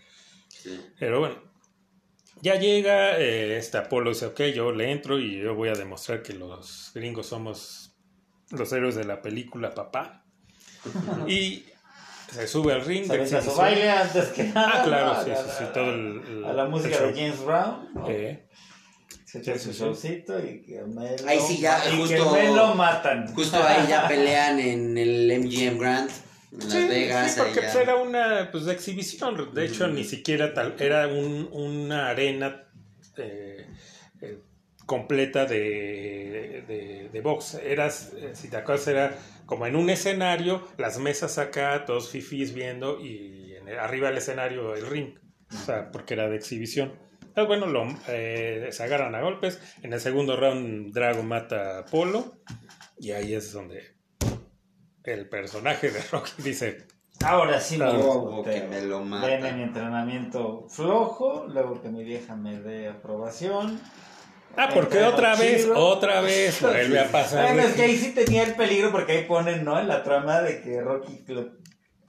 Sí. 0.48 0.80
Pero 1.00 1.20
bueno, 1.20 1.36
ya 2.42 2.56
llega 2.56 3.18
eh, 3.20 3.58
este 3.58 3.78
Apolo 3.78 4.12
dice, 4.12 4.28
ok, 4.28 4.42
yo 4.54 4.72
le 4.72 4.92
entro 4.92 5.20
y 5.20 5.40
yo 5.42 5.56
voy 5.56 5.70
a 5.70 5.74
demostrar 5.74 6.22
que 6.22 6.34
los 6.34 6.92
gringos 6.94 7.28
somos 7.28 7.96
los 8.52 8.72
héroes 8.72 8.96
de 8.96 9.04
la 9.04 9.22
película, 9.22 9.74
papá. 9.74 10.26
y 11.28 11.66
se 12.32 12.48
sube 12.48 12.74
al 12.74 12.84
ring. 12.86 13.04
Se 13.06 13.14
de 13.14 13.20
avienta 13.24 13.42
su 13.42 13.56
baile 13.58 13.90
antes 13.90 14.26
que 14.30 14.44
nada. 14.46 14.72
Ah, 14.76 14.84
claro, 14.84 15.14
¿no? 15.14 15.24
sí, 15.24 15.32
A 15.32 15.36
sí, 15.38 15.44
la- 15.48 15.54
sí, 15.58 15.64
todo 15.74 15.90
el... 15.94 16.22
el- 16.28 16.46
A 16.46 16.54
la 16.54 16.66
música 16.66 16.98
el 16.98 17.14
de. 17.14 17.22
James 17.22 17.46
Brown. 17.46 17.90
¿no? 17.94 18.10
Eh, 18.10 18.48
Se 19.26 19.40
echa 19.40 19.58
su 19.60 19.72
showcito 19.72 20.40
y 20.40 20.62
que 20.62 20.82
me 20.84 21.18
lo, 21.18 21.28
Ahí 21.28 21.40
sí 21.40 21.58
ya, 21.60 21.82
y 21.92 21.98
justo- 21.98 22.34
que 22.34 22.42
me 22.44 22.56
lo 22.56 22.76
matan. 22.76 23.34
Justo 23.34 23.58
ahí 23.64 23.86
ya 23.90 24.08
pelean 24.08 24.60
en 24.60 24.98
el 24.98 25.32
MGM 25.42 25.78
Grand, 25.80 26.10
en 26.52 26.60
Las 26.60 26.72
Sí, 26.72 26.88
Vegas. 26.88 27.32
sí, 27.34 27.40
porque 27.40 27.62
pues, 27.62 27.76
era 27.76 27.96
una 27.98 28.50
pues, 28.52 28.66
de 28.66 28.74
exhibición. 28.74 29.54
De 29.54 29.66
hecho, 29.66 29.88
ni 29.88 30.04
siquiera 30.04 30.54
tal. 30.54 30.76
Era 30.80 31.08
un, 31.08 31.50
una 31.52 32.10
arena 32.10 32.64
eh, 33.18 33.66
eh, 34.22 34.40
completa 34.86 35.46
de, 35.46 36.64
de, 36.68 37.10
de 37.12 37.22
box. 37.22 37.56
Eras, 37.56 38.14
eh, 38.16 38.32
si 38.34 38.50
te 38.50 38.58
acuerdas, 38.58 38.88
era 38.88 39.16
como 39.46 39.66
en 39.68 39.76
un 39.76 39.90
escenario, 39.90 40.68
las 40.78 41.00
mesas 41.00 41.38
acá, 41.38 41.86
todos 41.86 42.10
fifís 42.10 42.54
viendo 42.54 43.00
y 43.00 43.56
en 43.56 43.68
el- 43.68 43.80
arriba 43.80 44.10
del 44.10 44.18
escenario 44.18 44.76
el 44.76 44.86
ring. 44.88 45.16
O 45.54 45.58
sea, 45.58 45.92
porque 45.92 46.14
era 46.16 46.28
de 46.30 46.36
exhibición. 46.36 46.94
Entonces, 47.22 47.48
bueno, 47.48 47.66
lo, 47.68 47.86
eh, 48.08 48.70
se 48.72 48.84
agarran 48.84 49.14
a 49.16 49.22
golpes. 49.22 49.60
En 49.84 49.94
el 49.94 50.00
segundo 50.00 50.36
round, 50.38 50.94
Drago 50.94 51.22
mata 51.24 51.80
a 51.80 51.86
Polo. 51.86 52.38
Y 52.98 53.12
ahí 53.12 53.34
es 53.34 53.52
donde 53.52 53.96
el 55.04 55.28
personaje 55.30 55.92
de 55.92 56.02
Rocky 56.12 56.42
dice: 56.42 56.86
Ahora 57.24 57.60
sí 57.60 57.78
me 57.78 57.86
que 58.44 58.68
me 58.68 58.82
lo 58.82 59.02
mata. 59.02 59.28
Ven 59.28 59.46
en 59.46 59.58
mi 59.58 59.64
entrenamiento 59.64 60.68
flojo, 60.70 61.46
luego 61.48 61.82
que 61.82 61.90
mi 61.90 62.04
vieja 62.04 62.36
me 62.36 62.60
dé 62.60 62.88
aprobación. 62.88 63.80
Ah, 64.58 64.70
porque 64.74 65.04
otra 65.04 65.36
vez, 65.36 65.64
chido. 65.64 65.76
otra 65.78 66.22
vez 66.22 66.62
vuelve 66.62 67.00
a 67.00 67.08
pasar. 67.12 67.46
Bueno, 67.54 67.68
es 67.68 67.74
que 67.76 67.82
ahí 67.84 67.98
sí 67.98 68.12
tenía 68.12 68.44
el 68.44 68.56
peligro 68.56 68.92
porque 68.92 69.12
ahí 69.14 69.24
ponen, 69.26 69.64
¿no? 69.66 69.80
En 69.80 69.88
la 69.88 70.04
trama 70.04 70.42
de 70.42 70.62
que 70.62 70.82
Rocky 70.82 71.24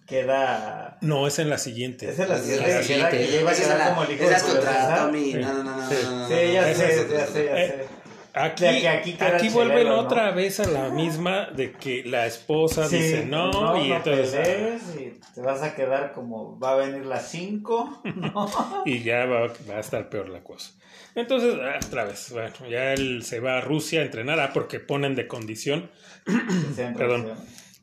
queda. 0.06 0.98
No, 1.00 1.26
es 1.26 1.38
en 1.38 1.50
la 1.50 1.58
siguiente. 1.58 2.08
Es 2.10 2.18
en 2.18 2.28
la 2.28 2.36
Es 2.36 2.42
siguiente. 2.42 2.74
la 2.74 2.82
siguiente. 2.82 3.18
que 3.18 3.26
ya 3.32 3.40
iba 3.40 3.50
a 3.50 3.52
Esa 3.52 3.62
es 3.62 3.68
quedar 3.68 3.78
la- 3.80 3.88
como 3.94 4.02
el 4.04 4.12
hijo 4.14 4.28
de 4.28 4.34
contra 4.40 4.72
César. 4.72 4.98
Tommy. 5.06 5.32
Sí. 5.32 5.38
No, 5.38 5.52
no, 5.52 5.62
no, 5.64 5.76
no, 5.76 5.88
Sí. 5.88 5.94
no, 6.04 6.10
no, 6.18 6.28
Sí, 6.28 6.34
no, 6.34 6.52
ya 6.52 6.74
sé, 6.74 6.94
es 6.94 7.10
ya 7.10 7.26
sé, 7.26 7.44
ya 7.44 7.56
Eh, 7.58 7.66
sé. 7.68 7.96
Aquí, 8.38 8.66
aquí 8.86 9.48
vuelven 9.48 9.78
chelero, 9.78 9.96
¿no? 9.96 10.02
otra 10.02 10.30
vez 10.32 10.60
a 10.60 10.68
la 10.68 10.90
misma 10.90 11.46
de 11.56 11.72
que 11.72 12.02
la 12.04 12.26
esposa 12.26 12.86
Sí, 12.86 12.96
dice 12.98 13.24
no, 13.24 13.82
y 13.82 13.90
entonces 13.92 14.34
ah, 14.38 14.42
pelees 14.42 14.82
y 14.94 15.20
te 15.34 15.40
vas 15.40 15.62
a 15.62 15.74
quedar 15.74 16.12
como 16.12 16.58
va 16.60 16.72
a 16.72 16.76
venir 16.76 17.06
las 17.06 17.28
5, 17.30 18.02
¿no? 18.14 18.82
y 18.84 19.02
ya 19.02 19.24
va, 19.24 19.46
va 19.70 19.76
a 19.76 19.80
estar 19.80 20.10
peor 20.10 20.28
la 20.28 20.42
cosa. 20.44 20.70
Entonces, 21.16 21.54
ah, 21.60 21.80
otra 21.84 22.04
vez, 22.04 22.30
bueno, 22.30 22.52
ya 22.70 22.92
él 22.92 23.22
se 23.24 23.40
va 23.40 23.58
a 23.58 23.60
Rusia 23.62 24.00
a 24.00 24.04
entrenar, 24.04 24.38
ah, 24.38 24.50
porque 24.52 24.80
ponen 24.80 25.14
de 25.14 25.26
condición 25.26 25.90
Perdón. 26.96 27.32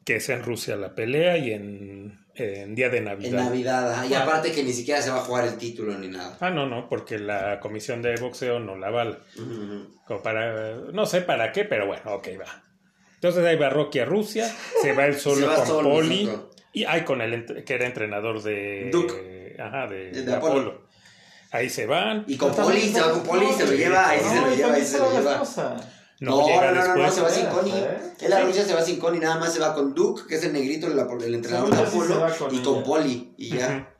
que 0.05 0.17
es 0.17 0.29
en 0.29 0.43
Rusia 0.43 0.75
la 0.75 0.93
pelea 0.93 1.37
y 1.37 1.51
en, 1.51 2.19
en 2.35 2.75
día 2.75 2.89
de 2.89 2.99
En 2.99 3.05
Navidad. 3.05 3.43
Navidad, 3.45 3.91
ajá, 3.91 4.05
y 4.05 4.13
aparte 4.13 4.51
que 4.51 4.63
ni 4.63 4.71
siquiera 4.71 5.01
se 5.01 5.09
va 5.09 5.17
a 5.17 5.21
jugar 5.21 5.47
el 5.47 5.57
título 5.57 5.97
ni 5.97 6.09
nada. 6.09 6.37
Ah, 6.41 6.51
no, 6.51 6.67
no, 6.67 6.87
porque 6.87 7.17
la 7.17 7.59
comisión 7.59 8.03
de 8.03 8.15
boxeo 8.17 8.59
no 8.59 8.77
la. 8.77 8.91
Ujú, 8.91 9.41
ujú. 9.41 9.99
Como 10.05 10.21
para, 10.21 10.75
no 10.93 11.05
sé 11.07 11.21
para 11.21 11.51
qué, 11.51 11.65
pero 11.65 11.87
bueno, 11.87 12.03
ok, 12.13 12.27
va. 12.39 12.63
Entonces 13.15 13.43
ahí 13.45 13.55
va 13.55 13.69
Rocky 13.69 13.99
a 13.99 14.05
Rusia, 14.05 14.47
se 14.81 14.93
va 14.93 15.05
él 15.07 15.15
solo 15.19 15.47
va 15.47 15.55
con 15.55 15.65
solo, 15.65 15.89
Poli, 15.89 16.29
y 16.73 16.83
ay, 16.83 17.01
con 17.03 17.21
el 17.21 17.63
que 17.63 17.73
era 17.73 17.85
entrenador 17.87 18.43
de... 18.43 18.89
Duke. 18.91 19.55
Ajá, 19.59 19.87
de, 19.87 20.11
De 20.11 20.21
de 20.23 20.33
Apolo. 20.35 20.53
Apolo. 20.59 20.92
Ahí 21.53 21.69
se 21.69 21.85
van, 21.85 22.25
Y 22.27 22.35
con 22.35 22.51
Poli, 22.51 22.81
se 22.81 22.99
va 22.99 23.11
con 23.11 23.21
Poli, 23.21 23.45
se 23.55 23.67
lo 23.67 23.73
lleva, 23.73 24.09
ahí 24.09 24.19
se 24.19 24.41
lo 24.41 24.55
lleva, 24.55 24.73
ahí 24.73 24.83
se 24.83 24.97
lo 24.97 25.11
lleva. 25.11 25.43
no, 26.19 26.31
No, 26.31 26.47
llega 26.47 26.71
no, 26.71 26.95
no, 26.95 27.11
se 27.11 27.21
va 27.21 27.29
sin 27.29 27.45
¿Eh? 27.45 27.49
Connie. 27.49 27.73
Él 28.21 28.33
a 28.33 28.41
Rusia 28.41 28.65
se 28.65 28.73
va 28.73 28.81
sin 28.81 28.99
Connie, 28.99 29.19
nada 29.19 29.37
más 29.37 29.53
se 29.53 29.59
va 29.59 29.75
con 29.75 29.93
Duke, 29.93 30.23
que 30.27 30.33
es 30.33 30.43
el 30.43 30.51
negrito, 30.51 30.87
el, 30.87 30.97
el 30.97 31.35
entrenador 31.35 31.69
de 31.69 31.77
sí 31.77 31.83
Apolo, 31.83 32.19
va 32.19 32.35
con 32.35 32.55
y 32.55 32.57
con. 32.63 32.83
Poli, 32.83 33.35
y 33.37 33.49
ya. 33.49 33.93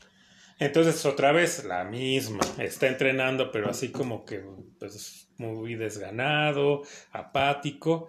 Entonces 0.57 1.05
otra 1.05 1.31
vez 1.31 1.63
la 1.63 1.83
misma, 1.83 2.41
está 2.57 2.87
entrenando 2.87 3.51
pero 3.51 3.69
así 3.69 3.89
como 3.89 4.25
que 4.25 4.43
pues 4.79 5.27
muy 5.37 5.75
desganado, 5.75 6.81
apático 7.11 8.07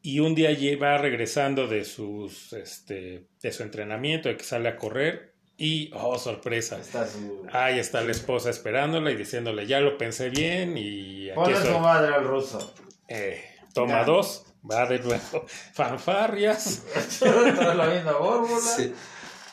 y 0.00 0.20
un 0.20 0.34
día 0.34 0.52
lleva 0.52 0.96
regresando 0.96 1.66
de 1.66 1.84
sus 1.84 2.54
este 2.54 3.26
de 3.42 3.52
su 3.52 3.62
entrenamiento 3.62 4.30
de 4.30 4.38
que 4.38 4.44
sale 4.44 4.70
a 4.70 4.76
correr 4.76 5.34
y 5.60 5.90
oh 5.94 6.16
sorpresa, 6.18 6.78
Está 6.78 7.06
su... 7.06 7.44
ahí 7.52 7.78
está 7.80 8.00
la 8.02 8.12
esposa 8.12 8.48
esperándola 8.48 9.10
y 9.10 9.16
diciéndole 9.16 9.66
ya 9.66 9.80
lo 9.80 9.98
pensé 9.98 10.30
bien 10.30 10.78
y 10.78 11.28
aquí 11.28 11.34
Ponle 11.34 11.56
estoy". 11.56 11.72
su 11.72 11.78
madre 11.80 12.14
al 12.14 12.24
ruso. 12.24 12.74
Eh, 13.08 13.44
toma 13.74 13.98
Ya. 14.00 14.04
dos, 14.04 14.46
va 14.70 14.86
de 14.86 15.00
nuevo, 15.00 15.44
fanfarrias. 15.74 16.84
La 17.20 17.86
misma 17.86 18.12
bórbola. 18.12 18.60
Sí. 18.60 18.94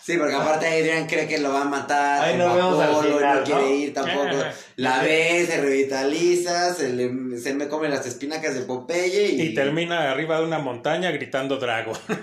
Sí, 0.06 0.18
porque 0.20 0.36
aparte 0.36 0.68
Adrian 0.68 1.08
cree 1.08 1.28
que 1.28 1.39
lo 1.39 1.51
va 1.51 1.64
a 1.64 1.66
matar. 1.66 2.24
Ahí 2.24 2.38
nos 2.38 2.56
vemos 2.56 2.80
al 2.80 2.91
Apolo, 2.91 3.18
final, 3.18 3.39
no 3.39 3.43
quiere 3.43 3.62
¿no? 3.62 3.70
ir 3.76 3.91
tampoco. 3.91 4.38
La 4.76 5.01
ve, 5.01 5.43
se 5.47 5.60
revitaliza, 5.60 6.76
se, 6.76 6.89
le, 6.89 7.39
se 7.39 7.56
me 7.56 7.68
come 7.68 7.89
las 7.89 8.06
espinacas 8.06 8.53
de 8.53 8.62
Popeye 8.62 9.32
y, 9.32 9.41
Y 9.41 9.56
termina 9.56 10.12
arriba 10.12 10.38
de 10.38 10.45
una 10.45 10.60
montaña 10.60 11.10
gritando 11.10 11.58
ya. 11.58 11.93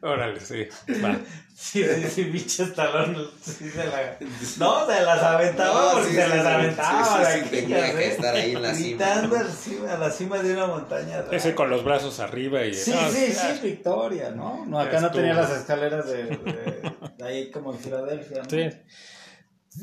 Órale, 0.00 0.40
sí. 0.40 0.66
Va. 1.04 1.18
Sí, 1.60 1.82
sí, 1.84 2.04
sí, 2.08 2.24
pinche 2.26 2.66
talón. 2.66 3.30
Sí, 3.42 3.68
se 3.68 3.84
la... 3.84 4.16
No, 4.58 4.86
se 4.86 5.02
las 5.02 5.22
aventaba 5.22 5.74
No, 5.74 5.92
porque 5.94 6.08
sí, 6.10 6.14
se 6.14 6.22
sí, 6.22 6.28
las 6.28 6.40
sí, 6.40 6.46
aventaba. 6.46 7.24
sí, 7.24 7.40
tenía 7.50 7.96
que 7.96 8.06
estar 8.06 8.34
ahí 8.36 8.52
en 8.52 8.62
la 8.62 8.74
cima. 8.74 8.88
Gritando 8.88 9.36
a 9.36 9.98
la 9.98 10.10
cima 10.10 10.38
de 10.38 10.52
una 10.52 10.66
montaña. 10.68 11.24
Ese 11.32 11.56
con 11.56 11.68
los 11.68 11.82
brazos 11.82 12.20
arriba 12.20 12.64
y. 12.64 12.74
Sí, 12.74 12.92
no, 12.92 13.10
sí, 13.10 13.32
sí, 13.32 13.60
Victoria, 13.60 14.30
¿no? 14.30 14.64
No, 14.66 14.78
acá 14.78 15.00
no 15.00 15.10
tenía 15.10 15.34
las 15.34 15.50
escaleras 15.50 16.06
de, 16.06 16.24
de, 16.26 16.92
de 17.18 17.26
ahí 17.26 17.50
como 17.50 17.72
en 17.72 17.80
Filadelfia, 17.80 18.42
¿no? 18.44 18.48
Sí. 18.48 18.70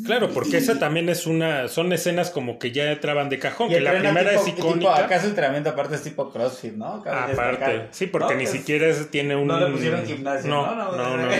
Claro, 0.03 0.29
porque 0.31 0.57
esa 0.57 0.79
también 0.79 1.07
es 1.09 1.27
una. 1.27 1.67
Son 1.67 1.93
escenas 1.93 2.31
como 2.31 2.57
que 2.59 2.71
ya 2.71 2.91
entraban 2.91 3.29
de 3.29 3.39
cajón. 3.39 3.69
Y 3.69 3.75
Que 3.75 3.79
la 3.81 3.91
primera 3.93 4.31
tipo- 4.31 4.39
es 4.41 4.45
tipo- 4.55 4.67
icónica. 4.69 4.97
acá 4.97 5.21
su 5.21 5.27
entrenamiento 5.27 5.69
aparte 5.69 5.95
es 5.95 6.01
tipo 6.03 6.31
CrossFit, 6.31 6.73
¿no? 6.73 6.95
Aparte, 6.95 7.63
acá. 7.65 7.87
sí, 7.91 8.07
porque 8.07 8.33
No, 8.33 8.37
ni 8.39 8.43
es- 8.45 8.49
siquiera 8.51 8.87
es- 8.87 9.09
tiene 9.11 9.35
un. 9.35 9.47
No 9.47 9.59
le 9.59 9.71
pusieron 9.71 10.05
gimnasio, 10.05 10.49
No, 10.49 10.75
¿no? 10.75 10.91
no, 10.97 11.17
no, 11.17 11.31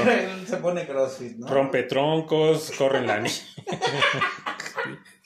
se 0.48 0.58
pone 0.58 0.86
CrossFit, 0.86 1.38
¿no? 1.38 1.48
Rompe 1.48 1.84
troncos, 1.84 2.72
corre 2.78 3.00
en 3.00 3.08
la. 3.08 3.28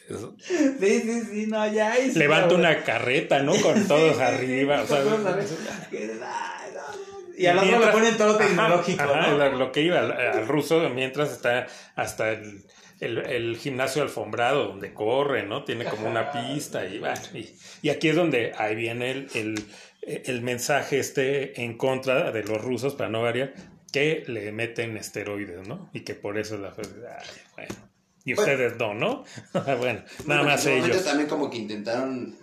Sí, 0.09 1.01
sí, 1.01 1.21
sí, 1.31 1.45
no, 1.47 1.71
ya. 1.71 1.93
sí, 1.95 2.17
Levanta 2.17 2.55
una 2.55 2.83
carreta, 2.83 3.43
¿no? 3.43 3.53
Con 3.61 3.87
todos 3.87 4.15
Sí, 4.17 4.21
arriba. 4.23 4.77
sí, 4.87 4.93
o 4.93 4.95
sea, 4.95 5.03
no, 5.03 5.17
no. 5.19 5.29
Y 7.37 7.45
al 7.45 7.57
otro 7.59 7.79
le 7.79 7.87
ponen 7.87 8.17
todo 8.17 8.35
Ajá, 8.37 8.47
tecnológico, 8.47 9.03
ajá, 9.03 9.27
¿no? 9.31 9.37
lo, 9.37 9.51
lo 9.57 9.71
que 9.71 9.81
iba 9.81 9.99
al, 9.99 10.11
al 10.11 10.47
ruso 10.47 10.89
mientras 10.89 11.31
está 11.31 11.67
hasta 11.95 12.31
el, 12.31 12.63
el- 12.99 13.17
el 13.19 13.57
gimnasio 13.57 14.01
alfombrado 14.01 14.67
donde 14.67 14.93
corre, 14.93 15.45
¿no? 15.45 15.63
Tiene 15.63 15.85
como 15.85 16.09
una 16.09 16.31
pista 16.31 16.85
y, 16.85 16.99
bueno, 16.99 17.19
y, 17.33 17.49
y 17.81 17.89
aquí 17.89 18.09
es 18.09 18.15
donde 18.15 18.53
ahí 18.57 18.75
viene 18.75 19.11
el, 19.11 19.27
el, 19.33 19.63
el 20.01 20.41
mensaje 20.41 20.99
este 20.99 21.61
en 21.63 21.77
contra 21.77 22.31
de 22.31 22.43
los 22.43 22.61
rusos, 22.61 22.95
para 22.95 23.09
no 23.09 23.21
variar, 23.21 23.53
que 23.91 24.23
le 24.27 24.51
meten 24.51 24.97
esteroides, 24.97 25.67
¿no? 25.67 25.89
Y 25.93 26.01
que 26.01 26.13
por 26.15 26.37
eso 26.37 26.55
es 26.55 26.61
la... 26.61 26.69
Ay, 26.77 27.25
bueno. 27.55 27.75
Y 28.25 28.33
ustedes 28.33 28.75
no, 28.77 28.93
¿no? 28.93 29.23
bueno, 29.53 29.77
nada 29.77 30.03
Bueno, 30.25 30.43
más 30.43 30.65
en 30.65 30.83
ellos. 30.83 31.03
también 31.03 31.27
como 31.29 31.49
que 31.49 31.57
intentaron 31.57 32.37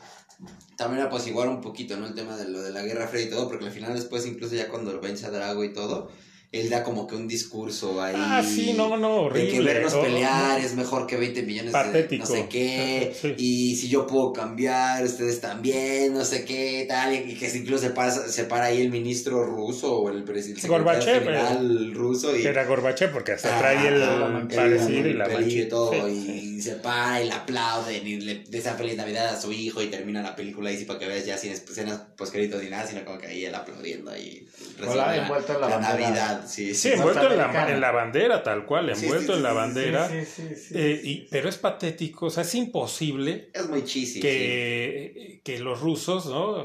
también 0.76 1.02
apaciguar 1.06 1.48
un 1.48 1.60
poquito, 1.60 1.96
¿no? 1.96 2.06
El 2.06 2.14
tema 2.14 2.36
de 2.36 2.48
lo 2.48 2.60
de 2.62 2.70
la 2.72 2.82
Guerra 2.82 3.06
Fría 3.08 3.22
y 3.26 3.30
todo, 3.30 3.48
porque 3.48 3.66
al 3.66 3.70
final 3.72 3.94
después 3.94 4.26
incluso 4.26 4.54
ya 4.54 4.68
cuando 4.68 4.98
vence 5.00 5.26
a 5.26 5.30
Drago 5.30 5.64
y 5.64 5.72
todo, 5.72 6.10
él 6.52 6.70
da 6.70 6.82
como 6.82 7.06
que 7.06 7.16
un 7.16 7.26
discurso 7.28 8.00
ahí. 8.02 8.14
Ah, 8.16 8.42
sí, 8.42 8.72
no, 8.76 8.96
no, 8.96 9.28
De 9.30 9.40
que 9.46 9.58
horrible. 9.58 9.72
vernos 9.74 9.94
Oh, 9.94 10.02
pelear 10.02 10.60
es 10.60 10.74
mejor 10.74 11.06
que 11.06 11.16
20 11.16 11.42
millones 11.42 11.72
Patético. 11.72 12.26
de 12.26 12.38
no 12.38 12.42
sé 12.44 12.48
qué. 12.48 13.12
Sí. 13.20 13.34
Y 13.38 13.76
si 13.76 13.88
yo 13.88 14.06
puedo 14.06 14.32
cambiar, 14.32 15.04
ustedes 15.04 15.40
también, 15.40 16.12
no 16.14 16.24
sé 16.24 16.44
qué, 16.44 16.84
tal. 16.88 17.14
Y 17.14 17.34
que 17.34 17.46
incluso 17.56 17.82
se, 17.84 17.90
pasa, 17.90 18.28
se 18.28 18.44
para 18.44 18.66
ahí 18.66 18.80
el 18.80 18.90
ministro 18.90 19.44
ruso 19.44 19.96
o 19.98 20.10
el 20.10 20.24
presidente 20.24 20.66
Gorbachev, 20.68 21.20
general 21.24 21.92
ruso. 21.94 22.36
Y, 22.36 22.42
Que 22.42 22.48
era 22.48 22.64
Gorbachev 22.64 23.12
porque 23.12 23.32
hasta 23.32 23.56
Ah, 23.56 23.58
trae 23.58 23.88
el 23.88 24.00
la 24.00 24.48
parecido 24.54 25.08
y 25.08 25.12
la 25.14 25.26
pelillo 25.26 25.62
y 25.62 25.68
todo, 25.68 25.92
Sí. 25.92 26.54
y 26.56 26.62
se 26.62 26.76
para 26.76 27.22
y 27.22 27.26
le 27.28 27.32
aplauden 27.34 28.06
y 28.06 28.20
le 28.20 28.44
desean 28.48 28.76
feliz 28.76 28.96
Navidad 28.96 29.28
a 29.34 29.40
su 29.40 29.52
hijo 29.52 29.82
y 29.82 29.86
termina 29.88 30.22
la 30.22 30.34
película 30.36 30.70
y 30.72 30.78
sí 30.78 30.84
para 30.84 30.98
que 30.98 31.06
veas 31.06 31.24
ya 31.26 31.36
sin 31.38 31.52
escenas 31.52 32.00
postcréditos 32.16 32.62
ni 32.62 32.70
nada, 32.70 32.86
sino 32.86 33.04
como 33.04 33.18
que 33.18 33.26
ahí 33.28 33.44
él 33.44 33.54
aplaudiendo 33.54 34.10
ahí 34.10 34.46
Hola, 34.86 35.16
envuelto 35.16 35.54
en 35.54 35.60
la 35.60 35.68
bandera. 35.68 36.35
Sí, 36.46 36.74
Sí, 36.74 36.74
sí. 36.74 36.88
envuelto 36.92 37.30
en 37.30 37.36
la, 37.38 37.70
en 37.70 37.80
la 37.80 37.90
bandera, 37.92 38.42
tal 38.42 38.66
cual, 38.66 38.90
envuelto 38.90 39.32
sí, 39.32 39.36
en 39.38 39.42
la 39.42 39.52
bandera. 39.52 40.08
Sí, 40.08 40.24
sí, 40.24 40.54
sí. 40.56 40.74
Eh, 40.76 41.00
y, 41.04 41.28
pero 41.30 41.48
es 41.48 41.56
patético, 41.58 42.26
o 42.26 42.30
sea, 42.30 42.42
es 42.42 42.54
imposible 42.54 43.50
Es 43.54 43.68
muy 43.68 43.84
cheesy. 43.84 44.20
que, 44.20 45.40
que 45.44 45.58
los 45.58 45.80
rusos, 45.80 46.26
¿no? 46.26 46.64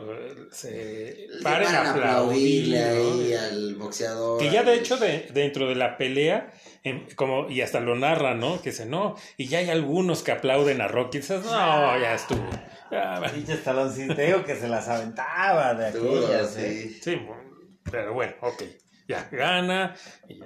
Se 0.51 1.28
Le 1.30 1.41
paren 1.43 1.65
van 1.67 1.76
a 1.76 1.91
aplaudir. 1.91 2.76
aplaudirle 2.76 2.80
¿no? 2.80 3.22
ahí 3.22 3.34
al 3.34 3.76
boxeador. 3.76 4.39
Que 4.39 4.49
ya 4.51 4.63
de 4.63 4.76
hecho 4.76 4.97
de- 4.97 5.28
dentro 5.34 5.67
de 5.67 5.76
la 5.76 5.97
pelea, 5.97 6.51
em, 6.84 7.07
como, 7.15 7.49
y 7.49 7.61
hasta 7.61 7.80
lo 7.80 7.95
narran, 7.95 8.39
¿no? 8.39 8.61
Que 8.61 8.72
dice, 8.72 8.86
no, 8.86 9.15
y 9.38 9.47
ya 9.47 9.59
hay 9.59 9.69
algunos 9.69 10.24
que 10.24 10.32
aplauden 10.32 10.82
a 10.82 10.88
Rocky, 10.88 11.17
y 11.17 11.22
dices, 11.22 11.43
no, 11.43 11.99
ya 11.99 12.13
estuvo. 12.15 12.49
Ya, 12.91 13.19
va". 13.19 13.30
Pinche 13.30 13.55
talonciteo 13.57 14.43
que 14.43 14.55
se 14.55 14.67
las 14.67 14.88
aventaba 14.89 15.74
de 15.76 15.88
aquellas, 15.88 16.57
¿eh? 16.57 16.89
sí. 16.91 16.99
Sí, 17.01 17.22
pero 17.89 18.13
bueno, 18.13 18.34
ok, 18.41 18.63
ya 19.12 19.30
gana, 19.32 19.95
y 20.28 20.39
ya. 20.39 20.45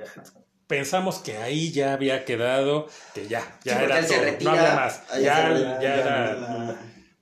Pensamos 0.68 1.20
que 1.20 1.38
ahí 1.38 1.72
ya 1.72 1.94
había 1.94 2.26
quedado, 2.26 2.88
que 3.14 3.28
ya, 3.28 3.42
ya 3.64 3.78
Sí, 3.78 3.84
era 3.84 4.02
todo, 4.08 4.22
retira, 4.24 4.52
no 4.52 4.58
había 4.58 4.76
más, 4.76 5.08
ya, 5.22 5.80
ya, 5.82 5.96
era, 5.96 6.76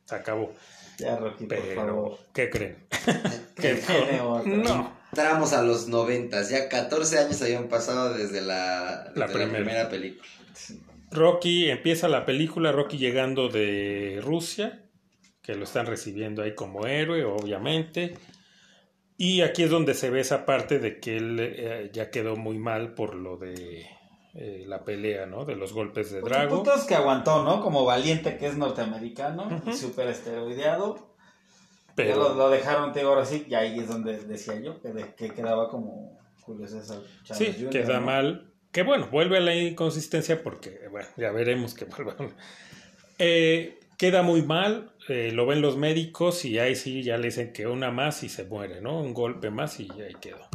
se 0.05 0.15
acabó. 0.15 0.53
Ya, 0.97 1.17
Rocky, 1.17 1.45
por 1.45 1.57
Pero, 1.57 1.75
favor. 1.75 2.19
¿qué 2.33 2.49
creen? 2.49 2.77
No. 4.45 5.03
Entramos 5.11 5.53
a 5.53 5.61
los 5.61 5.87
noventas, 5.87 6.49
ya 6.49 6.69
14 6.69 7.19
años 7.19 7.41
habían 7.41 7.67
pasado 7.67 8.13
desde 8.15 8.41
la, 8.41 8.81
La 8.81 9.03
desde 9.03 9.19
la 9.19 9.27
primera. 9.27 9.55
primera 9.57 9.89
película. 9.89 10.27
Rocky 11.11 11.69
empieza 11.69 12.07
la 12.07 12.25
película, 12.25 12.71
Rocky 12.71 12.97
llegando 12.97 13.49
de 13.49 14.19
Rusia, 14.23 14.83
que 15.43 15.53
lo 15.53 15.65
están 15.65 15.85
recibiendo 15.85 16.41
ahí 16.41 16.55
como 16.55 16.87
héroe, 16.87 17.23
obviamente. 17.25 18.15
Y 19.17 19.41
aquí 19.41 19.63
es 19.63 19.69
donde 19.69 19.93
se 19.93 20.09
ve 20.09 20.19
esa 20.21 20.45
parte 20.45 20.79
de 20.79 20.99
que 20.99 21.17
él 21.17 21.37
eh, 21.39 21.89
ya 21.93 22.09
quedó 22.09 22.35
muy 22.35 22.57
mal 22.57 22.93
por 22.93 23.13
lo 23.15 23.37
de 23.37 23.85
eh, 24.33 24.63
la 24.67 24.83
pelea, 24.83 25.25
¿no? 25.25 25.45
De 25.45 25.55
los 25.55 25.71
golpes 25.73 26.11
de 26.11 26.21
Drago. 26.21 26.57
Puntos 26.63 26.85
que 26.85 26.95
aguantó, 26.95 27.43
¿no? 27.43 27.61
Como 27.61 27.85
valiente 27.85 28.37
que 28.37 28.47
es 28.47 28.57
norteamericano 28.57 29.47
y 29.65 29.69
Ujú. 29.69 29.77
súper 29.77 30.07
esteroideado. 30.07 31.13
Pero 31.95 32.15
lo, 32.15 32.33
lo 32.33 32.49
dejaron, 32.49 32.91
te 32.91 32.99
digo, 32.99 33.11
ahora 33.11 33.25
sí, 33.25 33.45
y 33.47 33.53
ahí 33.53 33.79
es 33.79 33.87
donde 33.87 34.17
decía 34.17 34.59
yo 34.59 34.81
que, 34.81 34.89
de- 34.89 35.13
que 35.13 35.29
quedaba 35.29 35.69
como 35.69 36.19
Julio 36.41 36.67
César 36.67 36.99
Chávez 37.23 37.37
sí, 37.55 37.55
Jr., 37.55 37.69
queda 37.69 37.99
¿no? 37.99 38.05
mal. 38.07 38.53
Que 38.71 38.81
bueno, 38.81 39.07
vuelve 39.11 39.37
a 39.37 39.41
la 39.41 39.55
inconsistencia 39.55 40.41
porque, 40.41 40.87
bueno, 40.89 41.07
ya 41.17 41.31
veremos 41.31 41.75
que 41.75 41.85
vuelva. 41.85 42.15
Eh, 43.19 43.79
queda 43.97 44.21
muy 44.21 44.41
mal, 44.41 44.91
eh, 45.09 45.31
lo 45.33 45.45
ven 45.45 45.61
los 45.61 45.77
médicos 45.77 46.45
y 46.45 46.59
ahí 46.59 46.75
sí 46.75 47.03
ya 47.03 47.17
le 47.17 47.25
dicen 47.25 47.53
que 47.53 47.67
una 47.67 47.91
más 47.91 48.23
y 48.23 48.29
se 48.29 48.45
muere, 48.45 48.81
¿no? 48.81 48.99
Un 48.99 49.13
golpe 49.13 49.49
más 49.49 49.79
y 49.79 49.89
ahí 50.01 50.15
quedó. 50.19 50.47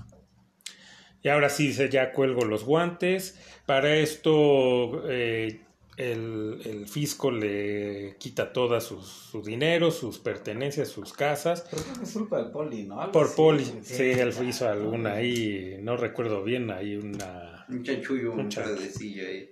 Y 1.23 1.29
ahora 1.29 1.49
sí 1.49 1.69
dice, 1.69 1.89
ya 1.89 2.13
cuelgo 2.13 2.45
los 2.45 2.65
guantes. 2.65 3.39
Para 3.67 3.97
esto 3.97 5.03
eh, 5.11 5.61
el, 5.99 6.61
el 6.65 6.87
fisco 6.87 7.31
le 7.31 8.17
quita 8.19 8.53
todo 8.53 8.81
su, 8.81 9.03
su 9.03 9.43
dinero, 9.43 9.91
sus 9.91 10.19
pertenencias, 10.19 10.89
sus 10.89 11.13
casas. 11.13 11.67
Pero 11.69 11.83
creo 11.83 11.99
que 11.99 12.05
es 12.05 12.13
culpa 12.13 12.39
del 12.39 12.53
poli, 12.53 12.85
¿no? 12.85 13.01
Algo 13.01 13.13
Por 13.13 13.27
así, 13.27 13.37
Poli, 13.37 13.65
sí, 13.83 14.03
él 14.05 14.33
hizo 14.49 14.69
alguna 14.69 15.15
ahí, 15.15 15.77
no 15.83 15.97
recuerdo 15.97 16.45
bien, 16.45 16.71
ahí 16.71 16.97
una... 16.97 17.67
Un 17.69 17.83
chanchullo, 17.83 18.33
un 18.33 18.49
pedacillo 18.49 19.27
ahí. 19.27 19.51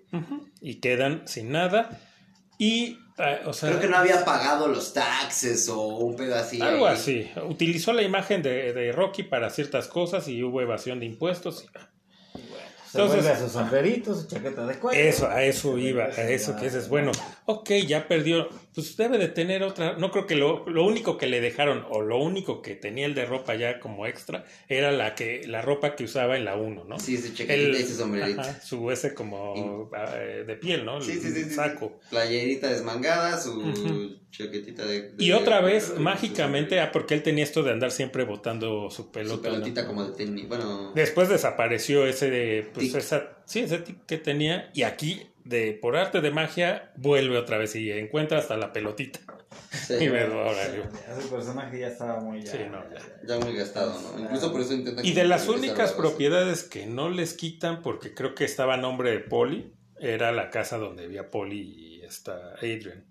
Y 0.60 0.76
quedan 0.76 1.26
sin 1.26 1.50
nada. 1.50 2.00
Y, 2.58 2.98
o 3.46 3.52
sea... 3.52 3.70
Creo 3.70 3.80
que 3.80 3.88
no 3.88 3.96
había 3.96 4.24
pagado 4.24 4.68
los 4.68 4.92
taxes 4.92 5.68
o 5.68 5.80
un 5.80 6.16
pedacillo. 6.16 6.64
Algo 6.64 6.86
ahí. 6.86 6.94
así. 6.94 7.30
Utilizó 7.48 7.92
la 7.92 8.02
imagen 8.02 8.42
de, 8.42 8.72
de 8.72 8.92
Rocky 8.92 9.22
para 9.22 9.50
ciertas 9.50 9.88
cosas 9.88 10.28
y 10.28 10.42
hubo 10.42 10.60
evasión 10.60 11.00
de 11.00 11.06
impuestos. 11.06 11.66
Se 12.90 12.98
Entonces- 12.98 13.22
vuelve 13.24 13.30
a 13.30 13.38
su 13.38 13.48
sombrerito, 13.48 14.14
su 14.14 14.26
chaqueta 14.26 14.66
de 14.66 14.78
cuello. 14.78 15.00
Eso, 15.00 15.28
a 15.28 15.42
eso 15.42 15.74
Se 15.74 15.80
iba, 15.80 16.04
a 16.04 16.06
regresa 16.08 16.52
eso 16.52 16.56
que 16.56 16.66
ese 16.66 16.78
es 16.78 16.88
bueno. 16.88 17.12
Ok, 17.48 17.70
ya 17.86 18.08
perdió. 18.08 18.48
Pues 18.74 18.96
debe 18.96 19.18
de 19.18 19.28
tener 19.28 19.62
otra. 19.62 19.92
No 19.96 20.10
creo 20.10 20.26
que 20.26 20.34
lo, 20.34 20.68
lo 20.68 20.84
único 20.84 21.16
que 21.16 21.26
le 21.28 21.40
dejaron 21.40 21.86
o 21.90 22.02
lo 22.02 22.18
único 22.18 22.60
que 22.60 22.74
tenía 22.74 23.06
el 23.06 23.14
de 23.14 23.24
ropa 23.24 23.54
ya 23.54 23.78
como 23.78 24.04
extra 24.06 24.44
era 24.68 24.90
la 24.90 25.14
que 25.14 25.46
la 25.46 25.62
ropa 25.62 25.94
que 25.94 26.04
usaba 26.04 26.36
en 26.36 26.44
la 26.44 26.56
1, 26.56 26.84
¿no? 26.84 26.98
Sí, 26.98 27.14
ese 27.14 27.32
chaquetita 27.32 27.78
y 27.78 27.82
ese 27.82 27.94
sombrerito. 27.94 28.40
ajá, 28.40 28.60
su 28.60 28.90
ese 28.90 29.14
como 29.14 29.90
eh, 29.96 30.42
de 30.44 30.56
piel, 30.56 30.84
¿no? 30.84 30.96
El 30.96 31.04
Sí, 31.04 31.20
sí, 31.20 31.30
sí, 31.30 31.44
sí, 31.44 31.50
saco. 31.54 32.00
Playerita 32.10 32.68
desmangada, 32.68 33.40
su 33.40 33.60
Ujú. 33.60 34.16
chaquetita 34.30 34.84
de, 34.84 35.12
de- 35.12 35.24
Y 35.24 35.30
otra 35.32 35.60
vez, 35.60 35.94
de- 35.94 36.00
mágicamente, 36.00 36.80
ah, 36.80 36.90
porque 36.90 37.14
él 37.14 37.22
tenía 37.22 37.44
esto 37.44 37.62
de 37.62 37.70
andar 37.70 37.92
siempre 37.92 38.24
botando 38.24 38.90
su 38.90 39.04
su 39.04 39.12
pelota. 39.12 39.48
¿no? 39.50 39.54
pelotita 39.54 39.86
como 39.86 40.04
de 40.04 40.16
tenis. 40.16 40.48
Bueno, 40.48 40.92
Después 40.96 41.28
desapareció 41.28 42.06
ese 42.06 42.28
de, 42.28 42.68
pues 42.74 42.88
Tic. 42.88 42.96
esa, 42.96 43.38
sí, 43.46 43.60
ese 43.60 43.78
tic 43.78 44.04
que 44.04 44.18
tenía 44.18 44.68
y 44.74 44.82
aquí 44.82 45.22
de 45.46 45.78
por 45.80 45.96
arte 45.96 46.20
de 46.20 46.30
magia 46.30 46.92
vuelve 46.96 47.38
otra 47.38 47.58
vez 47.58 47.74
y 47.76 47.90
encuentra 47.90 48.38
hasta 48.38 48.56
la 48.56 48.72
pelotita. 48.72 49.20
sí, 49.70 49.94
Y 50.00 50.08
me 50.08 50.22
ahora, 50.22 50.62
Ese 50.62 51.28
personaje 51.30 51.80
ya 51.80 51.88
estaba 51.88 52.20
muy 52.20 52.42
ya. 52.42 52.52
Sí, 52.52 52.58
no, 52.70 52.82
ya. 52.90 53.00
ya 53.26 53.44
muy 53.44 53.56
gastado, 53.56 53.98
¿no? 54.00 54.20
Incluso 54.20 54.52
por 54.52 54.60
eso 54.60 54.74
intentan... 54.74 55.04
Y 55.04 55.12
de 55.12 55.24
las 55.24 55.48
únicas 55.48 55.92
propiedades 55.92 56.64
que 56.64 56.86
no 56.86 57.08
les 57.08 57.34
quitan 57.34 57.82
porque 57.82 58.14
creo 58.14 58.34
que 58.34 58.44
estaba 58.44 58.74
a 58.74 58.78
nombre 58.78 59.10
de 59.10 59.20
Polly 59.20 59.72
era 59.98 60.32
la 60.32 60.50
casa 60.50 60.78
donde 60.78 61.04
había 61.04 61.30
Polly 61.30 61.60
y 61.60 62.02
está 62.02 62.54
Adrian 62.56 63.04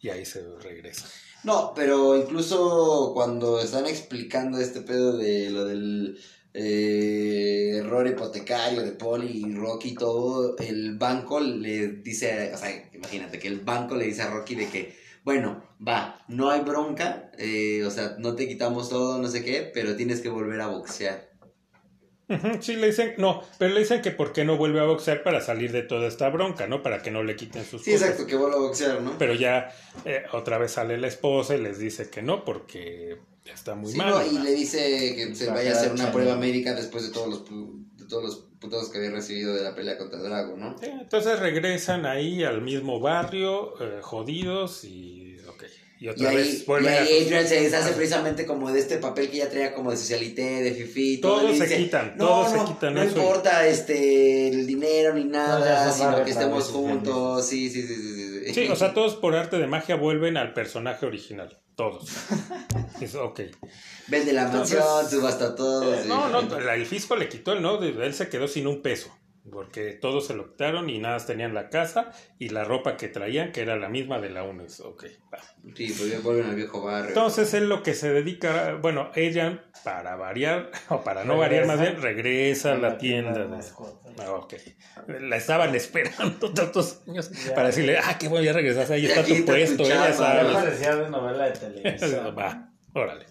y 0.00 0.10
ahí 0.10 0.24
se 0.24 0.44
regresa. 0.58 1.06
No, 1.44 1.72
pero 1.74 2.16
incluso 2.16 3.12
cuando 3.14 3.60
están 3.60 3.86
explicando 3.86 4.58
este 4.58 4.82
pedo 4.82 5.16
de 5.16 5.50
lo 5.50 5.64
del 5.64 6.18
eh, 6.54 7.72
error 7.76 8.06
hipotecario 8.06 8.82
de 8.82 8.92
Poli 8.92 9.44
y 9.46 9.54
Rocky 9.54 9.94
todo, 9.94 10.56
el 10.58 10.96
banco 10.98 11.40
le 11.40 11.88
dice, 11.88 12.52
o 12.54 12.58
sea, 12.58 12.90
imagínate 12.92 13.38
que 13.38 13.48
el 13.48 13.60
banco 13.60 13.96
le 13.96 14.06
dice 14.06 14.22
a 14.22 14.30
Rocky 14.30 14.54
de 14.54 14.68
que, 14.68 14.96
bueno, 15.24 15.62
va, 15.86 16.24
no 16.28 16.50
hay 16.50 16.60
bronca, 16.62 17.30
eh, 17.38 17.84
o 17.84 17.90
sea, 17.90 18.16
no 18.18 18.34
te 18.34 18.48
quitamos 18.48 18.88
todo, 18.88 19.18
no 19.20 19.28
sé 19.28 19.44
qué, 19.44 19.70
pero 19.72 19.96
tienes 19.96 20.20
que 20.20 20.28
volver 20.28 20.60
a 20.60 20.68
boxear. 20.68 21.27
Sí, 22.60 22.76
le 22.76 22.88
dicen, 22.88 23.14
no, 23.18 23.42
pero 23.58 23.72
le 23.74 23.80
dicen 23.80 24.02
que 24.02 24.10
por 24.10 24.32
qué 24.32 24.44
no 24.44 24.56
vuelve 24.56 24.80
a 24.80 24.84
boxear 24.84 25.22
para 25.22 25.40
salir 25.40 25.72
de 25.72 25.82
toda 25.82 26.06
esta 26.06 26.28
bronca, 26.28 26.66
¿no? 26.66 26.82
Para 26.82 27.02
que 27.02 27.10
no 27.10 27.22
le 27.22 27.36
quiten 27.36 27.64
sus 27.64 27.82
Sí, 27.82 27.92
cosas. 27.92 28.08
exacto, 28.10 28.26
que 28.28 28.36
vuelva 28.36 28.56
a 28.56 28.60
boxear, 28.60 29.00
¿no? 29.00 29.16
Pero 29.18 29.34
ya 29.34 29.74
eh, 30.04 30.24
otra 30.32 30.58
vez 30.58 30.72
sale 30.72 30.98
la 30.98 31.06
esposa 31.08 31.56
y 31.56 31.60
les 31.62 31.78
dice 31.78 32.10
que 32.10 32.20
no 32.22 32.44
porque 32.44 33.16
está 33.46 33.74
muy 33.74 33.90
Sí, 33.92 33.98
mal. 33.98 34.10
no, 34.10 34.26
y 34.26 34.38
le 34.44 34.50
dice 34.52 35.14
que 35.16 35.34
se 35.34 35.46
vaya 35.50 35.70
a 35.70 35.74
hacer 35.74 35.92
una 35.92 36.12
prueba 36.12 36.36
médica 36.36 36.74
después 36.74 37.06
de 37.06 37.12
todos 37.12 37.28
los 37.28 37.44
de 37.96 38.04
todos 38.06 38.22
los 38.24 38.36
putazos 38.60 38.90
que 38.90 38.98
había 38.98 39.10
recibido 39.10 39.54
de 39.54 39.62
la 39.62 39.74
pelea 39.74 39.96
contra 39.98 40.18
Drago, 40.20 40.56
¿no? 40.56 40.76
Sí, 40.78 40.86
entonces 40.86 41.38
regresan 41.40 42.04
ahí 42.06 42.42
al 42.44 42.60
mismo 42.62 43.00
barrio, 43.00 43.74
eh, 43.82 44.00
jodidos 44.02 44.84
y 44.84 45.27
Y 46.00 46.04
Y 46.04 46.08
otra 46.08 46.30
ahí, 46.30 46.36
vez 46.36 46.62
y 46.62 46.64
vuelven 46.64 46.94
a... 46.94 46.96
ahí 46.98 47.24
Adrian 47.24 47.46
se 47.48 47.60
deshace 47.60 47.92
precisamente 47.92 48.46
como 48.46 48.70
de 48.70 48.78
este 48.78 48.98
papel 48.98 49.30
que 49.30 49.38
ya 49.38 49.48
traía 49.48 49.74
como 49.74 49.90
de 49.90 49.96
socialité, 49.96 50.62
de 50.62 50.72
fifi. 50.72 51.20
Todos 51.20 51.56
se 51.56 51.64
dice, 51.64 51.76
quitan, 51.76 52.14
no, 52.16 52.26
todos 52.26 52.52
no, 52.52 52.66
se 52.66 52.72
quitan 52.72 52.94
no 52.94 53.02
eso 53.02 53.16
importa 53.18 53.66
este, 53.66 54.48
el 54.48 54.66
dinero 54.66 55.14
ni 55.14 55.24
No, 55.24 55.30
nada, 55.30 55.90
son 55.92 56.10
sino 56.12 56.24
que 56.24 56.30
estemos 56.30 56.64
juntos. 56.70 57.46
Sí, 57.46 57.68
sí, 57.68 57.82
sí, 57.82 57.94
sí, 57.96 58.12
sí, 58.14 58.44
sí. 58.46 58.54
Sí, 58.54 58.68
o 58.68 58.76
sea, 58.76 58.94
todos 58.94 59.16
por 59.16 59.34
arte 59.34 59.58
de 59.58 59.66
magia 59.66 59.96
vuelven 59.96 60.36
al 60.36 60.54
personaje 60.54 61.04
original. 61.04 61.58
Todos. 61.74 62.08
Es 63.00 63.14
ok. 63.14 63.40
Vende 64.08 64.32
la 64.32 64.42
Entonces- 64.46 64.78
mansión, 64.80 65.10
subasta 65.20 65.54
todo. 65.54 65.94
Eh, 65.94 66.00
sí. 66.02 66.08
No, 66.08 66.28
no, 66.28 66.58
el 66.58 66.86
fisco 66.86 67.14
le 67.14 67.28
quitó 67.28 67.52
el 67.52 67.62
no, 67.62 67.80
él 67.80 68.14
se 68.14 68.28
quedó 68.28 68.48
sin 68.48 68.66
un 68.66 68.82
peso. 68.82 69.16
Porque 69.50 69.92
todos 69.92 70.26
se 70.26 70.34
lo 70.34 70.50
quitaron 70.50 70.90
y 70.90 70.98
nada 70.98 71.18
tenían 71.24 71.54
la 71.54 71.68
casa 71.70 72.12
y 72.38 72.48
la 72.50 72.64
ropa 72.64 72.96
que 72.96 73.08
traían, 73.08 73.52
que 73.52 73.60
era 73.62 73.76
la 73.76 73.88
misma 73.88 74.20
de 74.20 74.30
la 74.30 74.42
UNES. 74.44 74.80
Ok, 74.80 75.04
va. 75.32 75.38
Sí, 75.76 75.94
pues 75.96 76.10
ya 76.10 76.20
vuelven 76.20 76.46
al 76.50 76.54
viejo 76.56 76.82
barrio. 76.82 77.08
Entonces 77.08 77.52
él 77.54 77.68
lo 77.68 77.82
que 77.82 77.94
se 77.94 78.12
dedica, 78.12 78.74
bueno, 78.80 79.10
ella 79.14 79.64
para 79.84 80.16
variar, 80.16 80.70
o 80.88 81.02
para 81.02 81.24
no 81.24 81.36
variar 81.38 81.66
más 81.66 81.80
bien, 81.80 82.00
regresa 82.00 82.72
a 82.72 82.76
la 82.78 82.98
tienda. 82.98 83.46
de-. 83.46 83.62
Ah, 84.20 84.32
ok. 84.32 84.54
La 85.20 85.36
estaban 85.36 85.74
esperando 85.74 86.50
tantos 86.54 87.00
años 87.08 87.30
Ya. 87.46 87.54
para 87.54 87.68
decirle, 87.68 87.98
ah, 87.98 88.16
qué 88.18 88.28
bueno, 88.28 88.44
ya 88.44 88.52
regresaste, 88.52 88.94
ahí 88.94 89.06
está 89.06 89.24
tu 89.24 89.44
puesto, 89.44 89.84
ella 89.84 90.08
Ya 90.08 90.12
sabe. 90.12 90.52
parecía 90.52 90.96
de 90.96 91.08
novela 91.10 91.44
de 91.44 91.52
televisión. 91.58 92.34
Va, 92.36 92.70
órale. 92.94 93.26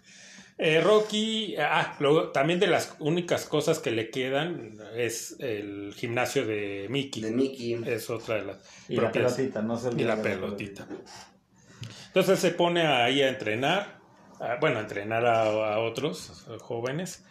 Eh, 0.60 0.82
Rocky, 0.82 1.56
ah, 1.58 1.96
luego 2.00 2.30
también 2.30 2.60
de 2.60 2.66
las 2.68 2.96
únicas 3.00 3.46
cosas 3.46 3.78
que 3.78 3.92
le 3.92 4.10
quedan 4.10 4.80
es 4.96 5.36
el 5.40 5.94
gimnasio 5.96 6.48
de 6.48 6.88
Mickey. 6.90 7.22
De 7.22 7.32
Mickey. 7.32 7.80
Es 7.86 8.10
otra 8.10 8.36
de 8.36 8.46
las 8.46 8.58
Y 8.90 8.96
la 8.96 9.12
pelotita, 9.12 9.62
no 9.62 9.78
se 9.78 9.90
y 9.96 10.04
la 10.04 10.20
pelotita. 10.22 10.88
Entonces 12.08 12.40
se 12.40 12.52
pone 12.52 12.88
ahí 12.88 13.22
a 13.22 13.30
entrenar, 13.30 14.00
a- 14.40 14.56
bueno, 14.60 14.80
a 14.80 14.82
entrenar 14.82 15.26
a, 15.28 15.74
a 15.76 15.80
otros 15.80 16.46
jóvenes. 16.62 17.24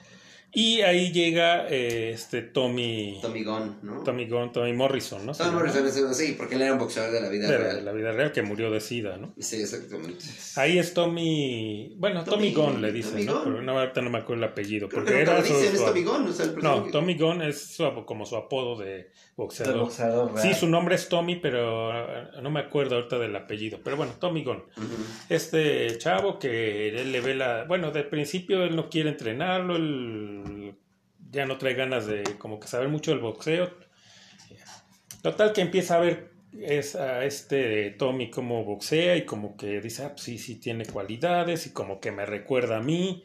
Y 0.53 0.81
ahí 0.81 1.13
llega 1.13 1.67
eh, 1.69 2.13
este 2.15 2.41
Tommy, 2.41 3.19
Tommy 3.21 3.45
Gunn, 3.45 3.77
¿no? 3.83 4.03
Tommy 4.05 4.27
Gunn, 4.27 4.53
Tommy 4.53 4.73
Morrison, 4.73 5.27
¿no? 5.27 5.33
Tommy 5.35 5.51
Morrison, 5.51 5.87
ese- 5.87 6.15
sí, 6.15 6.35
porque 6.39 6.55
él 6.55 6.63
era 6.63 6.73
un 6.73 6.79
boxeador 6.79 7.13
de 7.13 7.21
la 7.21 7.29
vida 7.29 7.47
de, 7.51 7.59
real. 7.59 7.85
la 7.85 7.93
vida 7.93 8.13
real 8.13 8.33
que 8.33 8.41
murió 8.41 8.71
de 8.71 8.81
sida, 8.81 9.19
¿no? 9.19 9.35
Sí, 9.39 9.57
exactamente. 9.61 10.25
Ahí 10.55 10.79
es 10.79 10.95
Tommy, 10.95 11.95
bueno, 11.99 12.25
Tommy, 12.25 12.53
Tommy- 12.55 12.73
Gunn 12.73 12.81
le 12.81 12.91
dicen, 12.91 13.27
¿no? 13.27 13.45
Pero 13.45 13.61
no, 13.61 13.79
ahorita 13.79 14.01
no 14.01 14.09
me 14.09 14.19
acuerdo 14.19 14.45
el 14.45 14.51
apellido, 14.51 14.89
Creo 14.89 15.03
porque 15.03 15.15
que 15.17 15.21
era 15.23 15.39
lo 15.41 15.45
su, 15.45 15.53
es 15.59 15.85
Tommy 15.85 16.03
Gunn, 16.05 16.27
o 16.29 16.33
sea, 16.33 16.47
el 16.47 16.57
No. 16.57 16.85
Tommy 16.91 17.19
Gunn 17.19 17.43
es 17.43 17.61
su- 17.77 18.05
como 18.07 18.25
su 18.25 18.37
apodo 18.37 18.77
de 18.79 18.97
El 19.01 19.07
boxeador. 19.37 19.81
boxeador. 19.81 20.33
Sí, 20.41 20.55
su 20.55 20.69
nombre 20.69 20.95
es 20.95 21.11
Tommy, 21.11 21.37
pero 21.37 21.91
eh, 21.93 22.29
no 22.41 22.51
me 22.51 22.61
acuerdo 22.61 22.95
ahorita 22.97 23.19
del 23.19 23.37
apellido. 23.37 23.79
Pero 23.85 23.99
bueno, 23.99 24.13
Tommy 24.19 24.43
Gunn. 24.43 24.63
Este 25.29 25.99
chavo 25.99 26.39
que 26.39 26.89
él 26.89 27.13
le 27.13 27.21
ve 27.21 27.35
la... 27.35 27.65
Bueno, 27.65 27.91
del 27.91 28.07
principio 28.09 28.63
él 28.65 28.75
no 28.75 28.89
quiere 28.89 29.11
entrenarlo, 29.11 29.77
él 29.77 30.43
ya 31.37 31.45
no 31.45 31.59
trae 31.59 31.75
ganas 31.75 32.07
de 32.07 32.25
como 32.39 32.59
que 32.59 32.67
saber 32.67 32.89
mucho 32.89 33.11
del 33.11 33.21
boxeo. 33.21 33.71
Total 35.23 35.53
que 35.53 35.61
empieza 35.61 35.97
a 35.97 36.01
ver 36.01 36.33
es 36.59 36.97
a 36.97 37.25
este 37.25 37.91
Tommy 37.91 38.31
como 38.31 38.65
boxea 38.65 39.17
y 39.17 39.27
como 39.27 39.57
que 39.57 39.81
dice, 39.83 40.05
ah, 40.05 40.11
pues 40.13 40.23
sí, 40.23 40.39
sí 40.39 40.57
tiene 40.57 40.87
cualidades 40.87 41.67
y 41.67 41.71
como 41.71 42.01
que 42.01 42.11
me 42.11 42.25
recuerda 42.25 42.79
a 42.79 42.83
mí. 42.83 43.23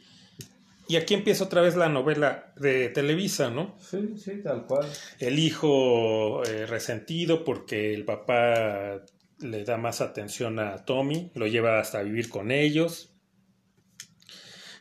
Y 0.88 0.96
aquí 0.96 1.14
empieza 1.14 1.44
otra 1.44 1.62
vez 1.62 1.74
la 1.74 1.88
novela 1.88 2.52
de 2.56 2.90
Televisa, 2.90 3.48
¿no? 3.48 3.78
Sí, 3.80 4.14
sí, 4.18 4.42
tal 4.42 4.66
cual. 4.66 4.86
El 5.18 5.38
hijo 5.38 6.44
eh, 6.44 6.66
resentido 6.66 7.44
porque 7.44 7.94
el 7.94 8.04
papá 8.04 9.00
le 9.38 9.64
da 9.64 9.78
más 9.78 10.02
atención 10.02 10.58
a 10.58 10.84
Tommy, 10.84 11.30
lo 11.34 11.46
lleva 11.46 11.80
hasta 11.80 12.02
vivir 12.02 12.28
con 12.28 12.50
ellos. 12.50 13.14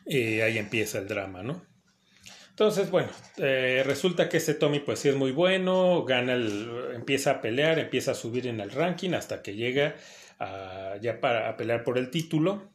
Eh, 0.05 0.43
ahí 0.43 0.57
empieza 0.57 0.97
el 0.97 1.07
drama, 1.07 1.43
¿no? 1.43 1.70
Entonces, 2.51 2.91
bueno, 2.91 3.09
eh, 3.37 3.81
resulta 3.85 4.29
que 4.29 4.37
este 4.37 4.53
Tommy 4.53 4.81
pues 4.81 4.99
sí 4.99 5.09
es 5.09 5.15
muy 5.15 5.31
bueno, 5.31 6.03
gana 6.03 6.33
el, 6.33 6.69
empieza 6.93 7.31
a 7.31 7.41
pelear, 7.41 7.79
empieza 7.79 8.11
a 8.11 8.13
subir 8.13 8.45
en 8.45 8.59
el 8.59 8.71
ranking 8.71 9.13
hasta 9.13 9.41
que 9.41 9.55
llega 9.55 9.95
a, 10.37 10.97
ya 11.01 11.19
para 11.19 11.49
a 11.49 11.57
pelear 11.57 11.83
por 11.83 11.97
el 11.97 12.11
título. 12.11 12.71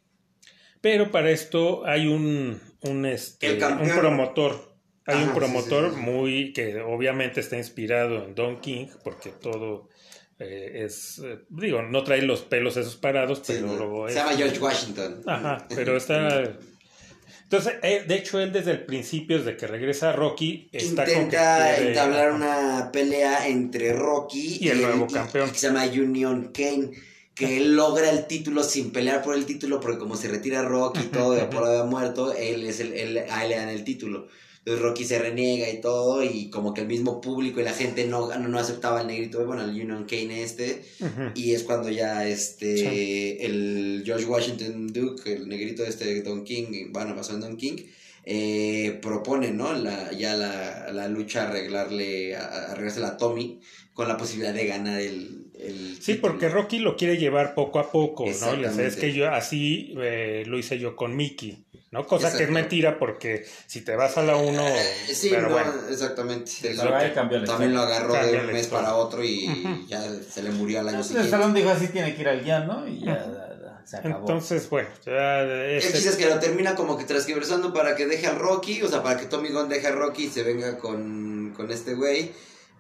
Pero 0.81 1.11
para 1.11 1.31
esto 1.31 1.85
hay 1.87 2.07
un, 2.07 2.61
un, 2.81 3.07
este, 3.07 3.53
un 3.53 3.91
promotor. 3.91 4.77
Hay 5.05 5.17
Ajá, 5.17 5.27
un 5.27 5.35
promotor 5.35 5.91
sí, 5.91 5.97
sí. 5.97 6.03
muy 6.03 6.53
que 6.53 6.81
obviamente 6.81 7.41
está 7.41 7.57
inspirado 7.57 8.25
en 8.25 8.35
Don 8.35 8.61
King, 8.61 8.89
porque 9.05 9.31
todo 9.31 9.89
eh, 10.39 10.85
es, 10.85 11.21
eh, 11.25 11.45
digo, 11.49 11.83
no 11.83 12.03
trae 12.03 12.23
los 12.23 12.43
pelos 12.43 12.77
esos 12.77 12.97
parados, 12.97 13.43
pero 13.47 14.09
Se 14.09 14.15
llama 14.15 14.33
George 14.33 14.59
Washington. 14.59 15.23
Ajá, 15.27 15.67
pero 15.75 15.97
está. 15.97 16.57
Entonces, 17.47 17.75
eh, 17.85 18.05
de 18.09 18.17
hecho, 18.17 18.41
él 18.41 18.53
desde 18.53 18.73
el 18.73 18.85
principio, 18.85 19.39
desde 19.39 19.57
que 19.57 19.69
regresa 19.69 20.11
Rocky, 20.11 20.69
está 20.73 21.05
Intenta 21.05 21.79
entablar 21.79 22.33
una 22.33 22.91
pelea 22.93 23.47
entre 23.47 23.93
Rocky 23.93 24.59
Y 24.61 24.69
el 24.69 24.83
nuevo 24.83 25.07
campeón. 25.07 25.51
que 25.53 25.59
se 25.59 25.69
llama 25.69 25.87
Union 25.87 26.51
Kane. 26.53 26.91
Que 27.37 27.59
él 27.59 27.77
logra 27.77 28.11
el 28.11 28.27
título 28.27 28.65
sin 28.65 28.91
pelear 28.91 29.23
por 29.23 29.37
el 29.37 29.47
título, 29.47 29.79
porque 29.79 29.99
como 29.99 30.17
se 30.17 30.27
retira 30.27 30.63
Rocky 30.63 31.01
y 31.01 31.09
todo, 31.09 31.33
de 31.33 31.45
por 31.45 31.65
haber 31.65 31.85
muerto, 31.85 32.35
él 32.35 32.67
es 32.67 32.81
el, 32.81 32.95
él, 32.95 33.19
a 33.31 33.45
él 33.45 33.51
le 33.51 33.57
dan 33.57 33.69
el 33.69 33.85
título. 33.85 34.27
Entonces 34.67 34.83
Rocky 34.83 35.05
se 35.05 35.21
reniega 35.21 35.71
y 35.71 35.81
todo, 35.81 36.25
y 36.25 36.51
como 36.51 36.75
que 36.75 36.81
el 36.81 36.89
mismo 36.89 37.21
público 37.21 37.61
y 37.61 37.65
la 37.65 37.73
gente 37.73 38.05
no, 38.05 38.37
no, 38.37 38.49
no 38.49 38.59
aceptaba 38.59 38.99
al 38.99 39.07
negrito, 39.07 39.47
bueno, 39.47 39.63
el 39.63 39.71
Union 39.71 40.07
Kane 40.11 40.43
este, 40.43 40.83
y 41.37 41.53
es 41.53 41.63
cuando 41.63 41.89
ya 41.89 42.27
este, 42.27 43.47
el 43.47 44.03
George 44.05 44.25
Washington 44.27 44.89
Duke, 44.89 45.33
el 45.35 45.49
negrito 45.49 45.85
este 45.85 46.07
de 46.07 46.23
Don 46.23 46.43
King, 46.43 46.89
bueno, 46.91 47.15
basado 47.15 47.37
en 47.37 47.43
Don 47.43 47.57
King, 47.57 47.77
eh, 48.25 48.99
propone, 49.01 49.53
¿no? 49.53 49.73
La, 49.73 50.11
ya 50.11 50.35
la, 50.35 50.91
la 50.93 51.07
lucha 51.07 51.49
arreglarle, 51.49 52.35
a- 52.35 52.73
arreglársela 52.73 53.09
a 53.11 53.17
Tommy 53.17 53.61
con 53.95 54.09
la 54.09 54.17
posibilidad 54.17 54.53
de 54.53 54.67
ganar 54.67 55.01
el, 55.01 55.47
el 55.55 55.97
Sí, 56.03 56.15
porque 56.15 56.49
Rocky 56.49 56.81
lo 56.81 56.97
quiere 56.97 57.19
llevar 57.19 57.55
poco 57.55 57.79
a 57.79 57.91
poco, 57.93 58.25
¿no? 58.25 58.33
Es 58.89 58.97
que 58.97 59.13
yo 59.13 59.31
así 59.31 59.95
eh, 60.03 60.43
lo 60.45 60.59
hice 60.59 60.79
yo 60.81 60.97
con 60.97 61.15
Mickey, 61.17 61.66
¿no? 61.91 62.07
Cosa 62.07 62.29
que 62.29 62.35
es 62.35 62.41
Exacto. 62.43 62.53
mentira 62.55 62.99
porque 62.99 63.47
si 63.67 63.81
te 63.83 63.95
vas 63.97 64.17
a 64.19 64.23
la 64.23 64.37
1, 64.37 64.67
Eh, 64.67 64.93
sí, 65.15 65.29
pero 65.31 65.43
no, 65.49 65.55
bueno. 65.55 65.73
exactamente. 65.91 66.51
El- 66.63 66.77
cambió 67.15 67.39
la 67.39 67.45
también 67.45 67.75
lo 67.75 67.81
agarró 67.83 68.13
de 68.15 68.21
Cambia 68.21 68.41
un 68.41 68.47
la 68.49 68.53
mes 68.53 68.63
historia. 68.63 68.85
para 68.87 68.97
otro 68.97 69.25
y 69.25 69.87
ya 69.89 70.03
se 70.31 70.43
le 70.43 70.51
murió 70.51 70.81
al 70.81 70.89
año 70.89 70.97
Entonces 70.99 71.17
el 71.17 71.23
siguiente. 71.25 71.31
salón 71.31 71.55
dijo 71.55 71.71
así 71.71 71.89
tiene 71.89 72.15
que 72.15 72.21
ir 72.23 72.29
al 72.29 72.43
guion, 72.45 72.67
¿no? 72.67 72.87
Y 72.89 73.05
ya, 73.05 73.25
se 73.85 73.99
acabó. 73.99 74.19
Entonces, 74.19 74.69
bueno, 74.69 74.89
ya 75.07 75.43
El 75.43 75.77
este- 75.79 75.93
chiste 75.93 76.09
es 76.11 76.17
que 76.17 76.27
lo 76.27 76.41
termina 76.41 76.75
como 76.75 76.99
que 76.99 77.05
transversando 77.05 77.73
para 77.73 77.95
que 77.95 78.07
deje 78.07 78.27
al 78.27 78.37
Rocky, 78.39 78.83
o 78.83 78.89
sea, 78.89 79.03
para 79.03 79.17
que 79.19 79.27
Tommy 79.27 79.51
Gunn 79.51 79.69
deje 79.69 79.87
a 79.87 79.93
Rocky 79.93 80.25
y 80.25 80.29
se 80.29 80.43
venga 80.43 80.77
con, 80.79 81.53
con 81.57 81.71
este 81.71 81.95
güey. 81.95 82.33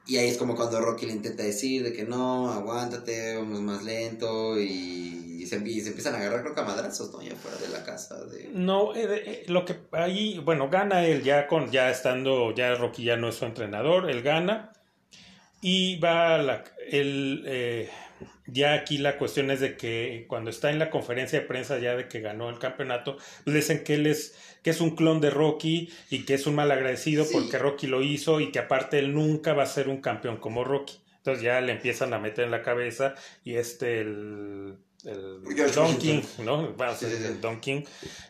Y 0.06 0.16
ahí 0.18 0.28
es 0.28 0.38
como 0.38 0.54
cuando 0.54 0.80
Rocky 0.80 1.06
le 1.06 1.12
intenta 1.12 1.42
decir 1.42 1.82
de 1.82 1.92
que 1.92 2.04
no, 2.04 2.52
aguántate, 2.52 3.36
vamos 3.36 3.60
más 3.60 3.82
lento. 3.82 4.58
Y 4.60 5.44
se, 5.46 5.58
se 5.58 5.88
empiezan 5.88 6.14
a 6.14 6.18
agarrar, 6.18 6.42
creo 6.42 6.54
que 6.54 6.60
a 6.60 6.64
madrazos, 6.64 7.12
¿no? 7.12 7.22
Ya 7.22 7.34
fuera 7.34 7.56
de 7.58 7.68
la 7.68 7.84
casa. 7.84 8.24
De... 8.24 8.50
No, 8.52 8.94
eh, 8.94 9.22
eh, 9.26 9.44
lo 9.48 9.64
que 9.64 9.76
ahí, 9.92 10.38
bueno, 10.38 10.68
gana 10.68 11.04
él 11.06 11.22
ya 11.22 11.46
con, 11.46 11.70
ya 11.70 11.90
estando, 11.90 12.54
ya 12.54 12.74
Rocky 12.74 13.04
ya 13.04 13.16
no 13.16 13.28
es 13.28 13.36
su 13.36 13.44
entrenador, 13.44 14.10
él 14.10 14.22
gana 14.22 14.72
y 15.60 15.98
va 15.98 16.34
a 16.34 16.38
la, 16.38 16.64
él, 16.90 17.44
eh, 17.46 17.90
ya 18.46 18.74
aquí 18.74 18.98
la 18.98 19.18
cuestión 19.18 19.50
es 19.50 19.60
de 19.60 19.76
que 19.76 20.26
cuando 20.28 20.50
está 20.50 20.70
en 20.70 20.78
la 20.78 20.90
conferencia 20.90 21.40
de 21.40 21.46
prensa 21.46 21.78
ya 21.78 21.96
de 21.96 22.08
que 22.08 22.20
ganó 22.20 22.50
el 22.50 22.58
campeonato, 22.58 23.16
le 23.44 23.54
dicen 23.54 23.82
que 23.82 23.94
él 23.94 24.06
es, 24.06 24.34
que 24.66 24.70
es 24.70 24.80
un 24.80 24.96
clon 24.96 25.20
de 25.20 25.30
Rocky 25.30 25.88
y 26.10 26.24
que 26.24 26.34
es 26.34 26.44
un 26.48 26.56
mal 26.56 26.72
agradecido 26.72 27.24
Sí. 27.24 27.30
porque 27.34 27.56
Rocky 27.56 27.86
lo 27.86 28.02
hizo 28.02 28.40
y 28.40 28.50
que 28.50 28.58
aparte 28.58 28.98
él 28.98 29.14
nunca 29.14 29.52
va 29.54 29.62
a 29.62 29.66
ser 29.66 29.88
un 29.88 30.00
campeón 30.00 30.38
como 30.38 30.64
Rocky. 30.64 30.94
Entonces 31.18 31.44
ya 31.44 31.60
le 31.60 31.70
empiezan 31.70 32.12
a 32.14 32.18
meter 32.18 32.46
en 32.46 32.50
la 32.50 32.62
cabeza 32.64 33.14
y 33.44 33.54
este 33.54 34.00
el, 34.00 34.74
Don 35.72 35.96
King. 35.98 36.20
¿no? 36.44 36.74
Vamos, 36.76 36.98
Sí, 36.98 37.06
sí, 37.06 37.16
sí. 37.16 37.24
el 37.26 37.40
Don 37.40 37.60
King, 37.60 37.82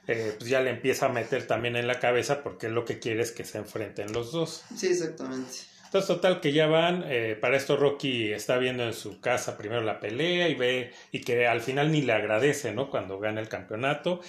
eh, 0.08 0.34
pues 0.36 0.50
ya 0.50 0.60
le 0.60 0.68
empieza 0.68 1.06
a 1.06 1.08
meter 1.08 1.46
también 1.46 1.74
en 1.74 1.86
la 1.86 1.98
cabeza 2.00 2.42
porque 2.42 2.66
él 2.66 2.74
lo 2.74 2.84
que 2.84 2.98
quiere 2.98 3.22
es 3.22 3.32
que 3.32 3.44
se 3.44 3.56
enfrenten 3.56 4.12
los 4.12 4.30
dos. 4.30 4.62
Sí, 4.76 4.88
exactamente. 4.88 5.54
Entonces, 5.86 6.06
total, 6.08 6.42
que 6.42 6.52
ya 6.52 6.66
van. 6.66 7.02
eh, 7.06 7.38
para 7.40 7.56
esto, 7.56 7.78
Rocky 7.78 8.30
está 8.30 8.58
viendo 8.58 8.82
en 8.84 8.92
su 8.92 9.20
casa 9.22 9.56
primero 9.56 9.80
la 9.80 10.00
pelea 10.00 10.48
y 10.50 10.54
ve, 10.54 10.92
y 11.12 11.22
que 11.22 11.46
al 11.46 11.62
final 11.62 11.90
ni 11.92 12.02
le 12.02 12.12
agradece, 12.12 12.72
¿no? 12.74 12.90
Cuando 12.90 13.18
gana 13.18 13.40
el 13.40 13.48
campeonato. 13.48 14.20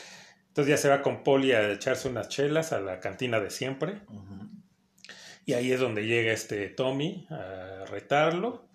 Entonces 0.57 0.71
ya 0.71 0.81
se 0.81 0.89
va 0.89 1.03
con 1.03 1.23
Poli 1.23 1.51
a 1.51 1.71
echarse 1.71 2.09
unas 2.09 2.29
chelas 2.29 2.73
a 2.73 2.79
la 2.79 2.99
cantina 2.99 3.39
de 3.39 3.51
siempre. 3.51 3.99
Y 5.45 5.53
ahí 5.53 5.71
es 5.71 5.79
donde 5.79 6.07
llega 6.07 6.31
este 6.31 6.67
Tommy 6.69 7.27
a 7.29 7.85
retarlo. 7.85 8.67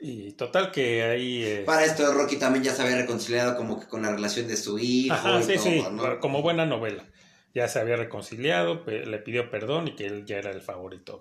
Y 0.00 0.30
total 0.34 0.70
que 0.70 1.02
ahí... 1.02 1.42
eh, 1.42 1.62
Para 1.66 1.84
esto 1.84 2.14
Rocky 2.14 2.36
también 2.36 2.62
ya 2.62 2.72
se 2.72 2.82
había 2.82 2.98
reconciliado 2.98 3.56
como 3.56 3.80
que 3.80 3.88
con 3.88 4.02
la 4.02 4.12
relación 4.12 4.46
de 4.46 4.56
su 4.56 4.78
hijo 4.78 5.12
Ajá, 5.12 5.40
y 5.40 5.42
sí, 5.42 5.54
todo, 5.54 5.64
sí, 5.64 5.84
¿no? 5.90 6.20
como 6.20 6.40
buena 6.40 6.66
novela. 6.66 7.04
Ya 7.52 7.66
se 7.66 7.80
había 7.80 7.96
reconciliado, 7.96 8.84
le 8.86 9.18
pidió 9.18 9.50
perdón 9.50 9.88
y 9.88 9.96
que 9.96 10.06
él 10.06 10.24
ya 10.24 10.36
era 10.36 10.52
el 10.52 10.60
favorito. 10.62 11.20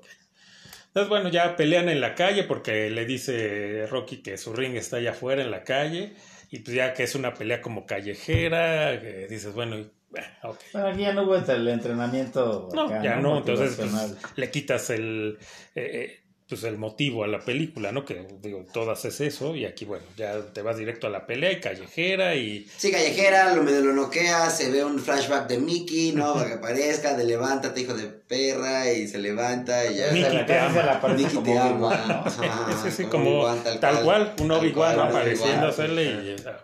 Entonces, 0.89 1.09
bueno, 1.09 1.30
ya 1.30 1.55
pelean 1.55 1.89
en 1.89 2.01
la 2.01 2.13
calle 2.13 2.43
porque 2.43 2.91
le 2.91 3.07
dice 3.07 3.88
Rocky 3.88 4.18
que 4.18 4.38
su 4.38 4.53
ring 4.53 4.76
está 4.76 4.97
allá 4.97 5.09
afuera 5.09 5.41
en 5.41 5.49
la 5.49 5.63
calle 5.63 6.13
y 6.56 6.60
pues 6.60 6.76
ya 6.76 6.93
que 6.93 7.03
es 7.03 7.16
una 7.16 7.34
pelea 7.34 7.62
como 7.62 7.86
callejera, 7.86 8.99
que 9.01 9.28
dices, 9.28 9.53
bueno, 9.53 9.78
y- 9.78 9.91
eh, 10.16 10.22
ok. 10.43 10.60
Bueno, 10.74 10.88
aquí 10.89 11.01
ya 11.01 11.14
no 11.14 11.24
hubo 11.24 11.36
el 11.36 11.68
entrenamiento. 11.68 12.70
No, 12.74 12.84
acá, 12.84 13.03
ya 13.03 13.16
no, 13.18 13.38
entonces 13.39 13.76
pues, 13.78 14.38
le 14.38 14.51
quitas 14.51 14.89
el, 14.89 15.38
eh, 15.76 15.82
eh, 15.93 16.24
pues 16.48 16.64
el 16.64 16.78
motivo 16.78 17.24
a 17.24 17.28
la 17.28 17.39
película, 17.39 17.91
¿no? 17.91 18.06
Que 18.06 18.28
digo, 18.43 18.66
todas 18.72 19.04
es 19.06 19.20
eso 19.20 19.56
y 19.56 19.66
aquí, 19.66 19.84
bueno, 19.86 20.06
ya 20.16 20.39
te 20.54 20.62
vas 20.62 20.78
directo 20.78 21.08
a 21.08 21.10
la 21.10 21.26
pelea 21.26 21.52
y 21.52 21.60
callejera 21.60 22.36
y... 22.36 22.68
Sí, 22.78 22.91
callejera, 22.91 23.56
lo 23.56 23.64
medio 23.64 23.82
lo 23.82 23.93
noquea, 23.93 24.52
se 24.52 24.70
ve 24.70 24.86
un 24.86 25.00
flashback 25.00 25.48
de 25.48 25.58
Mickey, 25.58 26.12
¿no? 26.12 26.36
Para 26.36 26.48
que 26.50 26.54
aparezca, 26.54 27.16
de 27.18 27.24
levántate, 27.26 27.82
hijo 27.82 27.96
de 27.96 28.04
perra, 28.06 28.91
y 28.93 29.08
se 29.08 29.18
levanta 29.18 29.86
y 29.91 29.96
ya. 29.96 30.12
Mickey 30.12 30.34
la- 30.34 30.46
te 30.46 30.60
ama. 30.60 30.82
aparece 30.84 31.24
Mickey 31.24 31.36
como 31.36 31.46
te 31.54 31.58
ama. 31.60 32.06
¿no? 32.08 32.14
Ajá, 32.14 32.80
Sí, 32.84 32.91
sí, 32.91 33.04
como 33.06 33.46
tal, 33.82 34.04
cual, 34.04 34.36
un 34.39 34.52
Obi-Wan 34.52 35.00
apareciendo, 35.00 35.52
Obi-Wan. 35.54 35.70
hacerle 35.70 36.04
y... 36.06 36.36
ah. 36.48 36.64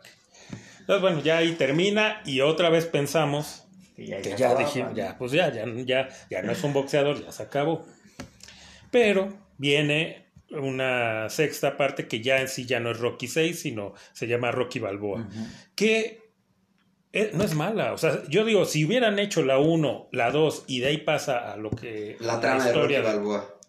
Entonces, 0.81 1.01
bueno, 1.01 1.21
ya 1.23 1.37
ahí 1.37 1.53
termina 1.53 2.21
y 2.25 2.41
otra 2.41 2.69
vez 2.69 2.85
pensamos 2.85 3.63
Que 3.95 4.05
ya, 4.05 4.19
ya 4.21 4.35
acababa, 4.35 4.59
dijimos, 4.59 4.93
ya, 4.95 5.17
pues 5.17 5.31
ya, 5.31 5.51
ya, 5.51 5.65
ya, 5.85 6.07
ya 6.29 6.41
no 6.43 6.51
es 6.51 6.63
un 6.63 6.73
boxeador, 6.73 7.23
ya 7.25 7.31
se 7.31 7.41
acabó. 7.43 7.83
Pero 8.91 9.33
viene 9.61 10.25
una 10.49 11.29
sexta 11.29 11.77
parte 11.77 12.07
que 12.07 12.21
ya 12.21 12.41
en 12.41 12.47
sí 12.49 12.65
ya 12.65 12.79
no 12.79 12.91
es 12.91 12.99
Rocky 12.99 13.27
6, 13.27 13.57
sino 13.59 13.93
se 14.11 14.27
llama 14.27 14.51
Rocky 14.51 14.79
Balboa, 14.79 15.29
que 15.75 16.19
eh, 17.13 17.31
no 17.33 17.43
es 17.43 17.53
mala. 17.55 17.93
O 17.93 17.97
sea, 17.97 18.23
yo 18.27 18.43
digo, 18.43 18.65
si 18.65 18.83
hubieran 18.83 19.19
hecho 19.19 19.43
la 19.43 19.59
1, 19.59 20.09
la 20.11 20.31
2 20.31 20.65
y 20.67 20.79
de 20.79 20.87
ahí 20.87 20.97
pasa 20.97 21.53
a 21.53 21.57
lo 21.57 21.69
que... 21.69 22.17
La 22.19 22.39
trama 22.41 22.65
de 22.65 22.73
Rocky 22.73 22.95
Balboa. 22.97 23.59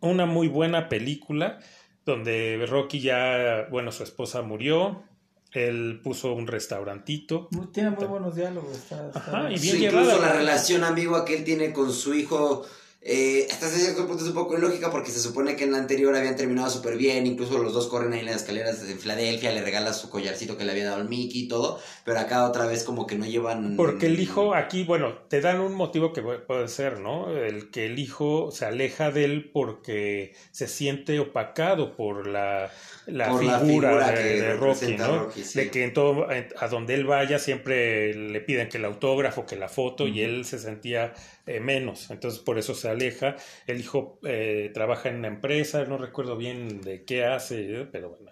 una 0.00 0.26
muy 0.26 0.48
buena 0.48 0.88
película 0.88 1.60
donde 2.04 2.66
Rocky 2.68 3.00
ya, 3.00 3.68
bueno, 3.70 3.92
su 3.92 4.02
esposa 4.02 4.42
murió, 4.42 5.04
él 5.52 6.00
puso 6.02 6.32
un 6.34 6.46
restaurantito. 6.46 7.48
Tiene 7.72 7.90
muy 7.90 8.04
buenos 8.06 8.34
diálogos. 8.34 8.76
Está, 8.76 9.06
está 9.06 9.18
Ajá, 9.20 9.42
y 9.52 9.58
bien. 9.58 9.60
bien 9.60 9.74
Sí, 9.76 9.78
llevada. 9.78 10.02
incluso 10.02 10.20
la 10.20 10.32
relación 10.32 10.84
ambigua 10.84 11.24
que 11.24 11.36
él 11.36 11.44
tiene 11.44 11.72
con 11.72 11.92
su 11.92 12.12
hijo, 12.14 12.66
eh, 13.04 13.48
hasta 13.50 13.68
cierto 13.68 14.06
punto 14.06 14.22
es 14.22 14.28
un 14.28 14.34
poco 14.34 14.56
ilógica 14.56 14.90
porque 14.90 15.10
se 15.10 15.18
supone 15.20 15.56
que 15.56 15.64
en 15.64 15.72
la 15.72 15.78
anterior 15.78 16.14
habían 16.14 16.36
terminado 16.36 16.70
súper 16.70 16.96
bien, 16.96 17.26
incluso 17.26 17.58
los 17.58 17.72
dos 17.72 17.88
corren 17.88 18.12
ahí 18.12 18.20
en 18.20 18.26
las 18.26 18.36
escaleras 18.36 18.80
desde 18.80 18.94
Filadelfia, 18.94 19.50
le 19.50 19.60
regala 19.62 19.92
su 19.92 20.08
collarcito 20.08 20.56
que 20.56 20.64
le 20.64 20.70
había 20.70 20.84
dado 20.84 20.98
al 20.98 21.08
Mickey 21.08 21.42
y 21.42 21.48
todo, 21.48 21.80
pero 22.04 22.20
acá 22.20 22.46
otra 22.46 22.66
vez 22.66 22.84
como 22.84 23.06
que 23.08 23.16
no 23.16 23.26
llevan... 23.26 23.76
Porque 23.76 24.06
el 24.06 24.20
hijo 24.20 24.54
aquí, 24.54 24.84
bueno, 24.84 25.14
te 25.28 25.40
dan 25.40 25.60
un 25.60 25.74
motivo 25.74 26.12
que 26.12 26.22
pu- 26.22 26.46
puede 26.46 26.68
ser, 26.68 27.00
¿no? 27.00 27.36
El 27.36 27.70
que 27.72 27.86
el 27.86 27.98
hijo 27.98 28.50
se 28.52 28.66
aleja 28.66 29.10
de 29.10 29.24
él 29.24 29.50
porque 29.52 30.34
se 30.52 30.68
siente 30.68 31.18
opacado 31.18 31.96
por 31.96 32.28
la, 32.28 32.70
la 33.06 33.28
Por 33.30 33.40
figura, 33.40 33.56
la 33.56 33.66
figura 33.66 34.10
de, 34.12 34.14
que 34.14 34.40
de 34.42 34.54
Rocky, 34.54 34.96
¿no? 34.96 35.04
a 35.04 35.18
Rocky, 35.24 35.42
sí. 35.42 35.58
De 35.58 35.70
que 35.70 35.82
en 35.82 35.92
todo, 35.92 36.28
a 36.56 36.68
donde 36.68 36.94
él 36.94 37.04
vaya 37.04 37.40
siempre 37.40 38.14
le 38.14 38.40
piden 38.40 38.68
que 38.68 38.78
el 38.78 38.84
autógrafo, 38.84 39.44
que 39.44 39.56
la 39.56 39.68
foto, 39.68 40.06
y 40.06 40.20
él 40.22 40.44
se 40.44 40.60
sentía 40.60 41.14
eh, 41.46 41.60
menos. 41.60 42.10
Entonces 42.10 42.40
por 42.40 42.58
eso 42.58 42.74
se 42.74 42.88
aleja. 42.88 43.36
El 43.66 43.80
hijo 43.80 44.18
eh, 44.24 44.70
trabaja 44.74 45.08
en 45.08 45.16
una 45.16 45.28
empresa, 45.28 45.84
no 45.84 45.98
recuerdo 45.98 46.36
bien 46.36 46.80
de 46.80 47.04
qué 47.04 47.24
hace, 47.24 47.86
pero 47.90 48.10
bueno. 48.10 48.30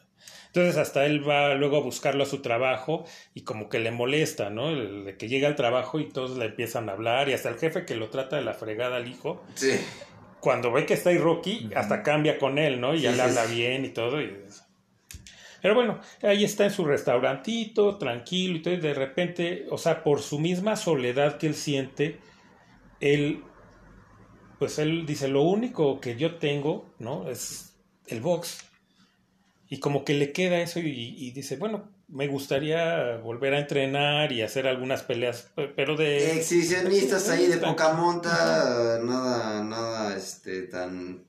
Entonces 0.49 0.77
hasta 0.77 1.07
él 1.07 1.27
va 1.29 1.55
luego 1.55 1.77
a 1.77 1.81
buscarlo 1.81 2.25
a 2.25 2.27
su 2.27 2.43
trabajo 2.43 3.05
y 3.35 3.43
como 3.43 3.69
que 3.69 3.79
le 3.79 3.91
molesta, 3.93 4.51
¿no? 4.51 4.69
El 4.71 5.17
que 5.17 5.29
llega 5.29 5.47
al 5.49 5.55
trabajo 5.57 6.01
y 6.01 6.09
todos 6.09 6.37
le 6.37 6.47
empiezan 6.47 6.89
a 6.89 6.93
hablar 6.93 7.29
y 7.29 7.33
hasta 7.35 7.49
el 7.51 7.57
jefe 7.57 7.85
que 7.87 7.95
lo 7.95 8.11
trata 8.11 8.37
de 8.37 8.43
la 8.43 8.53
fregada 8.55 8.97
al 8.97 9.07
hijo, 9.09 9.43
Sí. 9.55 9.71
cuando 10.41 10.73
ve 10.73 10.87
que 10.87 10.95
está 10.95 11.11
ahí 11.11 11.19
Rocky, 11.19 11.71
hasta 11.77 12.03
cambia 12.03 12.37
con 12.39 12.59
él, 12.59 12.81
¿no? 12.81 12.95
Y 12.95 13.01
ya 13.03 13.13
Sí, 13.13 13.17
le 13.17 13.23
habla 13.23 13.45
sí. 13.47 13.55
bien 13.55 13.85
y 13.85 13.91
todo. 13.91 14.21
y- 14.21 14.37
Pero 15.63 15.75
bueno, 15.75 16.01
ahí 16.23 16.43
está 16.45 16.65
en 16.65 16.71
su 16.71 16.85
restaurantito, 16.85 17.97
tranquilo 17.99 18.57
y 18.57 18.63
todo, 18.63 18.75
y 18.75 18.79
de 18.81 18.95
repente, 18.95 19.67
o 19.71 19.79
sea, 19.79 20.03
por 20.03 20.21
su 20.21 20.39
misma 20.39 20.75
soledad 20.77 21.37
que 21.39 21.47
él 21.47 21.55
siente, 21.55 22.19
él, 23.01 23.42
pues 24.59 24.78
él 24.78 25.07
dice, 25.07 25.28
lo 25.28 25.42
único 25.42 26.01
que 26.01 26.16
yo 26.16 26.36
tengo, 26.36 26.86
¿no? 26.98 27.28
Es 27.28 27.74
el 28.07 28.20
box. 28.20 28.59
Y 29.68 29.78
como 29.78 30.05
que 30.05 30.14
le 30.14 30.32
queda 30.32 30.61
eso 30.61 30.80
y, 30.80 31.14
y 31.16 31.30
dice, 31.30 31.57
bueno, 31.57 31.88
me 32.09 32.26
gustaría 32.26 33.18
volver 33.18 33.55
a 33.55 33.61
entrenar 33.61 34.32
y 34.32 34.42
hacer 34.42 34.66
algunas 34.66 35.05
peleas, 35.05 35.51
pe- 35.55 35.68
pero 35.68 35.96
de... 35.96 36.32
Exhibicionistas 36.36 37.28
ahí 37.28 37.46
de 37.46 37.59
poca 37.59 37.92
monta, 37.92 38.98
nada, 39.01 39.62
nada, 39.62 40.16
este, 40.16 40.62
tan, 40.62 41.24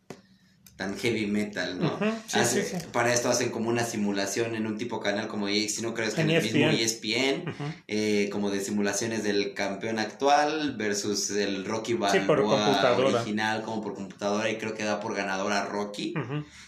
tan 0.82 0.98
heavy 0.98 1.28
metal, 1.28 1.80
¿no? 1.80 2.00
Sí, 2.28 2.40
Hace- 2.40 2.64
sí, 2.64 2.78
sí. 2.80 2.86
Para 2.92 3.14
esto 3.14 3.30
hacen 3.30 3.52
como 3.52 3.70
una 3.70 3.84
simulación 3.86 4.56
en 4.56 4.66
un 4.66 4.78
tipo 4.78 5.00
canal 5.00 5.28
como 5.28 5.48
si 5.48 5.82
no 5.82 5.94
crees 5.94 6.16
que 6.16 6.22
En 6.22 6.32
el 6.32 6.42
mismo 6.42 6.70
ESPN. 6.70 7.50
Ujú. 7.50 7.64
eh, 7.88 8.30
como 8.32 8.50
de 8.50 8.60
simulaciones 8.62 9.24
del 9.24 9.54
campeón 9.54 10.00
actual 10.00 10.76
versus 10.78 11.30
el 11.32 11.66
Rocky 11.66 11.94
Balboa 11.94 12.96
original, 13.20 13.62
como 13.62 13.82
por 13.82 13.94
computadora, 13.94 14.50
y 14.50 14.58
creo 14.58 14.74
que 14.74 14.84
da 14.84 15.00
por 15.00 15.16
ganador 15.16 15.52
a 15.54 15.66
Rocky. 15.66 16.14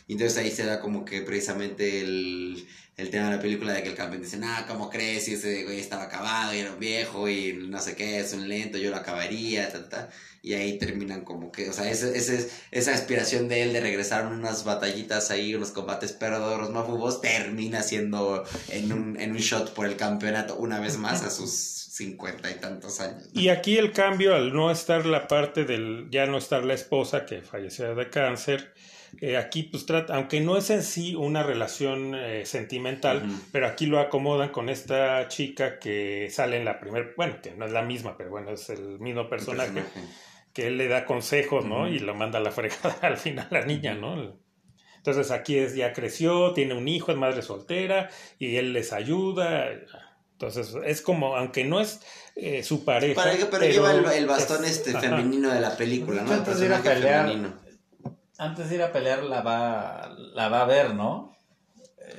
Y 0.07 0.13
Entonces 0.13 0.37
ahí 0.37 0.51
se 0.51 0.65
da 0.65 0.79
como 0.79 1.05
que 1.05 1.21
precisamente 1.21 2.01
el, 2.01 2.67
el 2.95 3.09
tema 3.09 3.29
de 3.29 3.37
la 3.37 3.41
película 3.41 3.73
de 3.73 3.81
que 3.81 3.89
el 3.89 3.95
campeón 3.95 4.21
dice, 4.21 4.39
ah, 4.43 4.65
¿cómo 4.67 4.89
crees? 4.89 5.27
Y 5.27 5.33
ese 5.33 5.63
güey 5.63 5.79
estaba 5.79 6.03
acabado 6.03 6.53
y 6.53 6.59
era 6.59 6.71
un 6.71 6.79
viejo 6.79 7.27
y 7.27 7.53
no 7.53 7.79
sé 7.79 7.95
qué, 7.95 8.19
es 8.19 8.33
un 8.33 8.47
lento, 8.47 8.77
yo 8.77 8.91
lo 8.91 8.97
acabaría, 8.97 9.71
ta, 9.71 9.89
ta. 9.89 10.09
Y 10.43 10.53
ahí 10.53 10.77
terminan 10.77 11.23
como 11.23 11.51
que, 11.51 11.69
o 11.69 11.73
sea, 11.73 11.89
ese, 11.89 12.17
ese, 12.17 12.49
esa 12.71 12.93
aspiración 12.93 13.47
de 13.47 13.63
él 13.63 13.73
de 13.73 13.79
regresar 13.79 14.25
a 14.25 14.27
unas 14.27 14.63
batallitas 14.63 15.31
ahí, 15.31 15.55
unos 15.55 15.71
combates 15.71 16.11
perdoros 16.11 16.69
mafubos, 16.69 17.21
termina 17.21 17.81
siendo 17.81 18.43
en 18.69 18.91
un, 18.91 19.19
en 19.19 19.31
un 19.31 19.37
shot 19.37 19.73
por 19.73 19.85
el 19.85 19.95
campeonato 19.95 20.57
una 20.57 20.79
vez 20.79 20.97
más 20.97 21.23
a 21.23 21.31
sus 21.31 21.49
cincuenta 21.93 22.51
y 22.51 22.55
tantos 22.55 22.99
años. 22.99 23.29
Y 23.33 23.49
aquí 23.49 23.77
el 23.77 23.91
cambio 23.91 24.35
al 24.35 24.53
no 24.53 24.69
estar 24.69 25.05
la 25.05 25.27
parte 25.27 25.63
del, 25.63 26.07
ya 26.11 26.25
no 26.25 26.37
estar 26.37 26.63
la 26.65 26.73
esposa 26.73 27.25
que 27.25 27.41
falleció 27.41 27.95
de 27.95 28.09
cáncer, 28.09 28.73
eh, 29.21 29.37
aquí 29.37 29.63
pues 29.63 29.85
trata, 29.85 30.15
aunque 30.15 30.41
no 30.41 30.57
es 30.57 30.69
en 30.69 30.83
sí 30.83 31.15
una 31.15 31.43
relación 31.43 32.15
eh, 32.15 32.45
sentimental, 32.45 33.23
pero 33.51 33.67
aquí 33.67 33.85
lo 33.85 33.99
acomodan 33.99 34.49
con 34.49 34.69
esta 34.69 35.27
chica 35.27 35.79
que 35.79 36.27
sale 36.31 36.57
en 36.57 36.65
la 36.65 36.79
primera, 36.79 37.07
bueno, 37.17 37.37
que 37.41 37.51
no 37.51 37.65
es 37.65 37.71
la 37.71 37.81
misma, 37.83 38.17
pero 38.17 38.29
bueno, 38.31 38.51
es 38.51 38.69
el 38.69 38.99
mismo 38.99 39.29
personaje, 39.29 39.83
que 40.53 40.67
él 40.67 40.77
le 40.77 40.87
da 40.87 41.05
consejos, 41.05 41.65
¿no? 41.65 41.87
Y 41.87 41.99
lo 41.99 42.15
manda 42.15 42.39
a 42.39 42.41
la 42.41 42.51
fregada 42.51 42.97
al 43.01 43.17
final 43.17 43.47
la 43.51 43.65
niña, 43.65 43.93
¿no? 43.95 44.37
Entonces 44.97 45.31
aquí 45.31 45.57
es, 45.57 45.75
ya 45.75 45.91
creció, 45.93 46.53
tiene 46.53 46.73
un 46.75 46.87
hijo, 46.87 47.11
es 47.11 47.17
madre 47.17 47.41
soltera, 47.41 48.09
y 48.39 48.55
él 48.55 48.71
les 48.73 48.93
ayuda. 48.93 49.69
Entonces 50.31 50.75
es 50.85 51.01
como, 51.01 51.35
aunque 51.35 51.63
no 51.65 51.79
es 51.81 51.99
eh, 52.35 52.63
su 52.63 52.85
pareja. 52.85 53.21
Pero, 53.23 53.49
pero 53.49 53.65
lleva 53.65 53.91
el, 53.91 54.05
el 54.05 54.23
es- 54.23 54.27
bastón 54.27 54.63
este 54.65 54.91
ajá. 54.91 55.01
femenino 55.01 55.51
de 55.53 55.59
la 55.59 55.75
película, 55.75 56.21
¿no? 56.23 56.31
El 56.31 56.37
ir 56.37 56.41
a 56.41 56.45
personaje 56.45 56.89
pelear. 56.89 57.27
femenino. 57.27 57.62
Antes 58.37 58.69
de 58.69 58.75
ir 58.75 58.83
a 58.83 58.91
pelear 58.91 59.23
la 59.23 59.41
va, 59.41 60.09
la 60.33 60.49
va 60.49 60.61
a 60.61 60.65
ver, 60.65 60.93
¿no? 60.95 61.35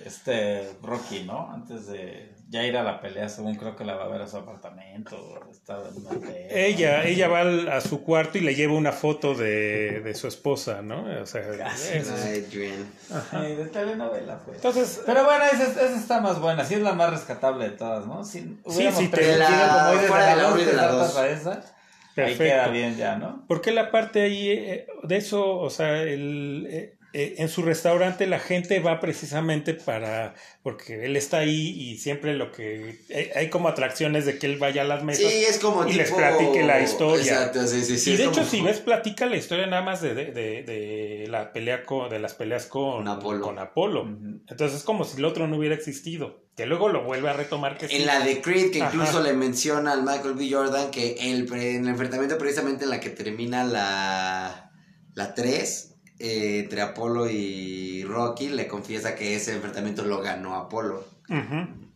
Este 0.07 0.71
Rocky, 0.83 1.25
¿no? 1.25 1.51
Antes 1.53 1.87
de 1.87 2.33
ya 2.49 2.63
ir 2.63 2.77
a 2.77 2.83
la 2.83 3.01
pelea, 3.01 3.29
según 3.29 3.57
creo 3.57 3.75
que 3.75 3.85
la 3.85 3.95
va 3.97 4.05
a 4.05 4.09
ver 4.09 4.23
a 4.23 4.27
su 4.29 4.37
apartamento. 4.37 5.17
Está 5.51 5.79
en 5.89 5.97
un 5.97 6.07
hotel. 6.07 6.47
Ella, 6.51 7.05
ella 7.05 7.29
va 7.29 7.41
al- 7.41 7.69
a 7.69 7.81
su 7.81 8.03
cuarto 8.03 8.39
y 8.39 8.43
le 8.43 8.55
lleva 8.55 8.75
una 8.75 8.93
foto 8.93 9.35
de, 9.35 10.01
de 10.01 10.15
su 10.15 10.27
esposa, 10.29 10.83
¿no? 10.83 11.05
O 11.23 11.27
sea, 11.27 11.43
Casi, 11.59 11.99
es- 11.99 12.11
Adrian. 12.11 12.87
Ay, 13.33 13.57
de 13.57 13.67
telenovela, 13.67 14.39
pues. 14.45 14.57
entonces, 14.57 15.03
Pero 15.05 15.25
bueno, 15.25 15.45
esa, 15.45 15.65
esa 15.65 15.97
está 15.97 16.21
más 16.21 16.39
buena, 16.41 16.65
sí 16.65 16.75
es 16.75 16.81
la 16.83 16.93
más 16.95 17.11
rescatable 17.11 17.71
de 17.71 17.77
todas, 17.77 18.07
¿no? 18.07 18.25
Si 18.25 18.59
hubiéramos 18.65 19.01
sí, 19.01 19.09
te- 19.09 19.37
la- 19.37 19.91
como 19.91 20.01
fuera 20.07 20.25
de 20.27 20.31
de 20.31 20.37
la 20.37 20.43
dos, 20.45 20.53
uno 20.55 20.63
y 20.63 20.65
de 20.67 20.73
la 20.75 20.89
dos. 20.93 21.17
a 21.17 21.74
esa, 22.15 22.23
ahí 22.23 22.35
Perfecto. 22.37 22.45
queda 22.45 22.69
bien 22.69 22.97
ya, 22.97 23.17
¿no? 23.17 23.45
porque 23.47 23.73
la 23.73 23.91
parte 23.91 24.23
ahí 24.23 24.51
eh, 24.51 24.87
de 25.03 25.17
eso, 25.17 25.59
o 25.59 25.71
sea, 25.71 26.03
el, 26.03 26.94
eh, 27.15 27.23
eh, 27.23 27.35
en 27.39 27.49
su 27.49 27.63
restaurante 27.63 28.27
la 28.27 28.39
gente 28.39 28.81
va 28.81 29.01
precisamente 29.01 29.73
para, 29.75 30.35
porque 30.63 31.05
él 31.05 31.17
está 31.17 31.39
ahí 31.39 31.69
y 31.71 31.97
siempre 31.99 32.35
lo 32.35 32.51
que, 32.53 33.01
hay, 33.15 33.31
hay 33.35 33.49
como 33.51 33.69
atracciones 33.69 34.27
de 34.27 34.39
que 34.39 34.47
él 34.47 34.59
vaya 34.59 34.83
a 34.83 34.85
las 34.85 35.05
mesas. 35.05 35.31
Sí, 35.31 35.45
es 35.49 35.59
como 35.59 35.85
y 35.85 35.93
tipo... 35.93 35.99
les 35.99 36.11
platique 36.11 36.63
la 36.65 36.81
historia. 36.83 37.23
Exacto, 37.23 37.67
sí, 37.67 37.83
sí, 37.85 37.99
sí. 37.99 38.13
y 38.13 38.17
de 38.17 38.25
hecho, 38.25 38.33
como- 38.41 38.47
si 38.51 38.61
ves, 38.63 38.81
platica 38.81 39.27
la 39.27 39.37
historia 39.37 39.67
nada 39.67 39.83
más 39.83 40.03
de, 40.03 40.15
de, 40.15 40.27
de, 40.33 40.63
de 40.65 41.27
la 41.29 41.53
pelea 41.53 41.85
con, 41.85 42.11
de 42.11 42.19
las 42.19 42.35
peleas 42.35 42.67
con 42.67 42.99
Con 43.05 43.09
Apolo. 43.09 43.41
con 43.41 43.59
Apolo. 43.59 44.03
Entonces 44.49 44.79
es 44.79 44.83
como 44.83 45.05
si 45.05 45.19
el 45.19 45.25
otro 45.25 45.47
no 45.49 45.57
hubiera 45.57 45.75
existido. 45.75 46.43
Que 46.57 46.67
luego 46.67 46.89
lo 46.89 47.03
vuelve 47.03 47.29
a 47.31 47.33
retomar 47.33 47.77
que 47.79 47.89
sí. 47.89 47.97
En 47.97 48.07
la 48.07 48.21
de 48.21 48.41
Creed, 48.41 48.71
que 48.71 48.79
incluso 48.79 49.19
Ajá. 49.19 49.23
le 49.23 49.33
menciona 49.33 49.93
al 49.93 50.03
Michael 50.05 50.35
B. 50.35 50.49
Jordan 50.53 50.91
que 50.93 51.15
el, 51.19 51.47
pre- 51.47 51.75
en 51.77 51.83
el 51.85 51.89
enfrentamiento 51.91 52.39
precisamente 52.39 52.85
en 52.85 52.91
la 52.91 53.01
que 53.01 53.11
termina 53.11 53.65
la, 53.65 54.71
la 55.15 55.35
3, 55.35 55.94
eh, 56.19 56.61
entre 56.65 56.81
Apolo 56.81 57.29
y 57.29 58.05
Rocky, 58.05 58.49
le 58.49 58.69
confiesa 58.69 59.15
que 59.15 59.35
ese 59.35 59.55
enfrentamiento 59.55 60.05
lo 60.05 60.21
ganó 60.21 60.55
Apolo. 60.55 61.05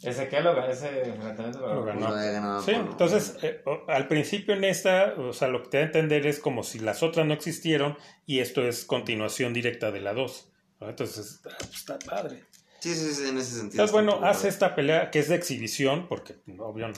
Ese 0.02 0.28
que 0.28 0.40
lo 0.40 0.66
ese 0.66 1.08
enfrentamiento 1.08 1.60
lo 1.60 1.74
Lo 1.74 1.84
ganó. 1.84 2.00
Lo 2.00 2.06
había 2.16 2.30
ganado 2.32 2.62
Sí, 2.62 2.72
Apolo. 2.72 2.90
entonces 2.92 3.36
eh, 3.42 3.62
al 3.88 4.08
principio 4.08 4.54
en 4.54 4.64
esta, 4.64 5.14
o 5.18 5.32
sea, 5.32 5.48
lo 5.48 5.62
que 5.62 5.68
te 5.70 5.76
da 5.78 5.82
a 5.82 5.86
entender 5.86 6.26
es 6.26 6.38
como 6.40 6.62
si 6.62 6.78
las 6.78 7.02
otras 7.02 7.26
no 7.26 7.34
existieron 7.34 7.96
y 8.26 8.40
esto 8.40 8.66
es 8.66 8.84
continuación 8.84 9.52
directa 9.52 9.90
de 9.90 10.00
la 10.00 10.14
2. 10.14 10.52
¿no? 10.80 10.88
Entonces, 10.88 11.40
ah, 11.46 11.54
pues, 11.58 11.74
está 11.74 11.98
padre. 11.98 12.44
Sí, 12.80 12.94
sí, 12.94 13.12
sí, 13.12 13.28
en 13.28 13.38
ese 13.38 13.50
sentido. 13.58 13.84
Entonces, 13.84 13.92
bueno, 13.92 14.20
hace 14.24 14.38
padre. 14.38 14.48
esta 14.50 14.74
pelea 14.74 15.10
que 15.10 15.18
es 15.18 15.28
de 15.28 15.34
exhibición, 15.34 16.06
porque 16.08 16.36
obvio 16.58 16.88
no. 16.88 16.94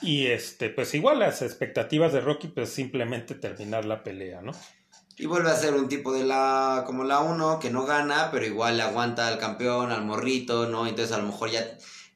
Y 0.00 0.26
este, 0.26 0.70
pues 0.70 0.94
igual 0.94 1.18
las 1.18 1.42
expectativas 1.42 2.12
de 2.12 2.20
Rocky, 2.20 2.48
pues 2.48 2.68
simplemente 2.68 3.34
terminar 3.34 3.84
la 3.84 4.04
pelea, 4.04 4.42
¿no? 4.42 4.52
Y 5.18 5.26
vuelve 5.26 5.50
a 5.50 5.56
ser 5.56 5.74
un 5.74 5.88
tipo 5.88 6.12
de 6.12 6.24
la, 6.24 6.84
como 6.86 7.04
la 7.04 7.20
1, 7.20 7.58
que 7.58 7.70
no 7.70 7.84
gana, 7.84 8.30
pero 8.30 8.46
igual 8.46 8.76
le 8.76 8.84
aguanta 8.84 9.26
al 9.28 9.38
campeón, 9.38 9.90
al 9.90 10.04
morrito, 10.04 10.68
¿no? 10.68 10.86
Entonces 10.86 11.14
a 11.14 11.18
lo 11.18 11.26
mejor 11.26 11.50
ya 11.50 11.66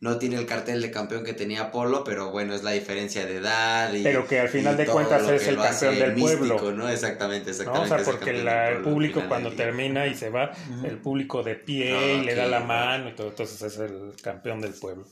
no 0.01 0.19
tiene 0.19 0.37
el 0.37 0.47
cartel 0.47 0.83
de 0.83 0.91
campeón 0.91 1.23
que 1.25 1.33
tenía 1.33 1.63
Apolo, 1.63 2.03
pero 2.05 2.31
bueno, 2.31 2.55
es 2.55 2.63
la 2.65 2.73
diferencia 2.73 3.25
de 3.27 3.37
edad. 3.37 3.93
Y, 3.93 4.03
Pero 4.03 4.27
que 4.27 4.41
al 4.41 4.49
final 4.49 4.77
de 4.77 4.87
cuentas 4.87 5.29
es 5.29 5.47
el 5.49 5.57
campeón 5.57 5.97
del 5.99 6.13
místico, 6.15 6.57
pueblo. 6.59 6.73
¿no? 6.73 6.89
Exactamente, 6.89 7.51
¿no? 7.65 7.73
O 7.73 7.83
exactamente. 7.83 7.89
sea, 7.89 7.99
el 7.99 8.05
porque 8.19 8.33
la- 8.45 8.69
el 8.71 8.83
público 8.83 9.23
cuando 9.29 9.49
del 9.51 9.59
termina 9.59 10.07
y 10.07 10.15
se 10.17 10.31
va, 10.31 10.51
el 10.85 10.99
público 10.99 11.43
de 11.45 11.55
pie 11.57 12.17
y 12.17 12.21
le 12.25 12.35
da 12.35 12.47
la 12.47 12.61
mano 12.61 13.09
y 13.11 13.13
todo, 13.15 13.29
entonces 13.29 13.63
es 13.63 13.79
el 13.79 14.13
campeón 14.23 14.61
del 14.61 14.75
pueblo. 14.75 15.05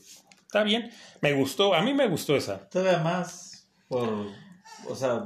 Está 0.45 0.63
bien, 0.63 0.89
me 1.21 1.31
gustó, 1.33 1.73
a 1.73 1.81
mí 1.81 1.93
me 1.93 2.07
gustó 2.09 2.35
esa. 2.35 2.67
Todavía 2.69 2.99
más 2.99 3.65
por, 3.87 4.09
o 4.87 4.95
sea, 4.95 5.23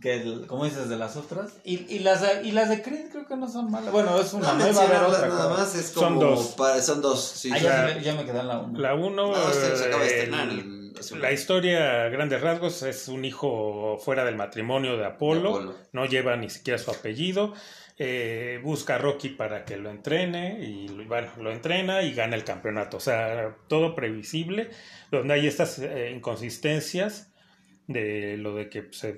que 0.00 0.14
el- 0.14 0.46
como 0.46 0.64
dices 0.64 0.88
de 0.88 0.96
las 0.96 1.16
otras 1.16 1.54
y, 1.64 1.86
y 1.94 2.00
las 2.00 2.20
de, 2.20 2.46
y 2.46 2.52
las 2.52 2.68
de 2.68 2.82
Creed 2.82 3.10
creo 3.10 3.26
que 3.26 3.36
no 3.36 3.48
son 3.48 3.70
malas. 3.70 3.92
Bueno, 3.92 4.18
es 4.20 4.32
una, 4.32 4.52
No, 4.52 4.58
no, 4.58 4.68
iba 4.68 4.80
a 4.80 4.84
haber 4.84 5.00
mencionarlas 5.00 5.16
otra 5.18 5.28
nada 5.28 5.48
cosa. 5.50 5.60
más, 5.62 5.74
es 5.76 5.86
Son 5.86 6.14
como 6.14 6.20
dos. 6.30 6.54
para- 6.56 6.82
son 6.82 7.00
dos, 7.02 7.22
sí. 7.24 7.50
Ah, 7.52 7.56
sí. 7.58 7.64
ya, 7.64 7.82
La- 7.86 7.94
se- 7.94 8.00
ya 8.02 8.14
me 8.14 8.24
quedé 8.24 8.40
en 8.40 8.48
la 8.48 8.58
1. 8.58 8.78
La 8.78 8.94
uno, 8.94 9.32
No, 9.32 9.50
este 9.50 9.76
se 9.76 9.84
acaba 9.86 10.02
de 10.04 10.08
eh, 10.10 10.14
estrenar 10.18 10.48
el- 10.48 10.82
la 11.20 11.32
historia 11.32 12.04
a 12.04 12.08
grandes 12.10 12.40
rasgos 12.42 12.82
es 12.82 13.08
un 13.08 13.24
hijo 13.24 13.98
fuera 13.98 14.24
del 14.24 14.36
matrimonio 14.36 14.96
de 14.96 15.04
Apolo, 15.06 15.42
De 15.58 15.64
Apolo. 15.64 15.74
no 15.92 16.04
lleva 16.06 16.36
ni 16.36 16.48
siquiera 16.50 16.78
su 16.78 16.90
apellido, 16.92 17.54
eh, 17.98 18.60
busca 18.62 18.94
a 18.96 18.98
Rocky 18.98 19.30
para 19.30 19.64
que 19.64 19.76
lo 19.76 19.90
entrene 19.90 20.58
y 20.64 20.86
bueno, 21.06 21.30
lo 21.38 21.50
entrena 21.50 22.02
y 22.02 22.12
gana 22.14 22.36
el 22.36 22.44
campeonato, 22.44 22.98
o 22.98 23.00
sea, 23.00 23.56
todo 23.68 23.94
previsible, 23.96 24.70
donde 25.10 25.34
hay 25.34 25.46
estas 25.46 25.78
eh, 25.80 26.12
inconsistencias 26.14 27.32
de 27.88 28.36
lo 28.38 28.54
de 28.54 28.68
que 28.68 28.82
pues, 28.82 28.98
se 28.98 29.16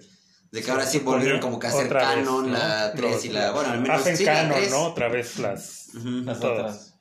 De 0.54 0.62
que 0.62 0.70
ahora 0.70 0.86
sí 0.86 1.00
volvieron 1.00 1.40
como 1.40 1.58
que 1.58 1.66
a 1.66 1.70
hacer 1.70 1.86
otra 1.86 2.14
vez, 2.14 2.24
canon 2.24 2.52
¿no? 2.52 2.56
la 2.56 2.92
3 2.94 3.24
y 3.24 3.28
la... 3.30 3.50
Bueno, 3.50 3.70
al 3.70 3.80
menos 3.80 4.00
hacen 4.00 4.16
sí, 4.16 4.24
la 4.24 4.34
canon, 4.34 4.56
3. 4.56 4.70
¿no? 4.70 4.82
Otra 4.84 5.08
vez 5.08 5.38
las 5.40 5.88
Ujú. 5.96 6.08
Las 6.24 6.38
todas. 6.38 6.58
otras. 6.60 6.94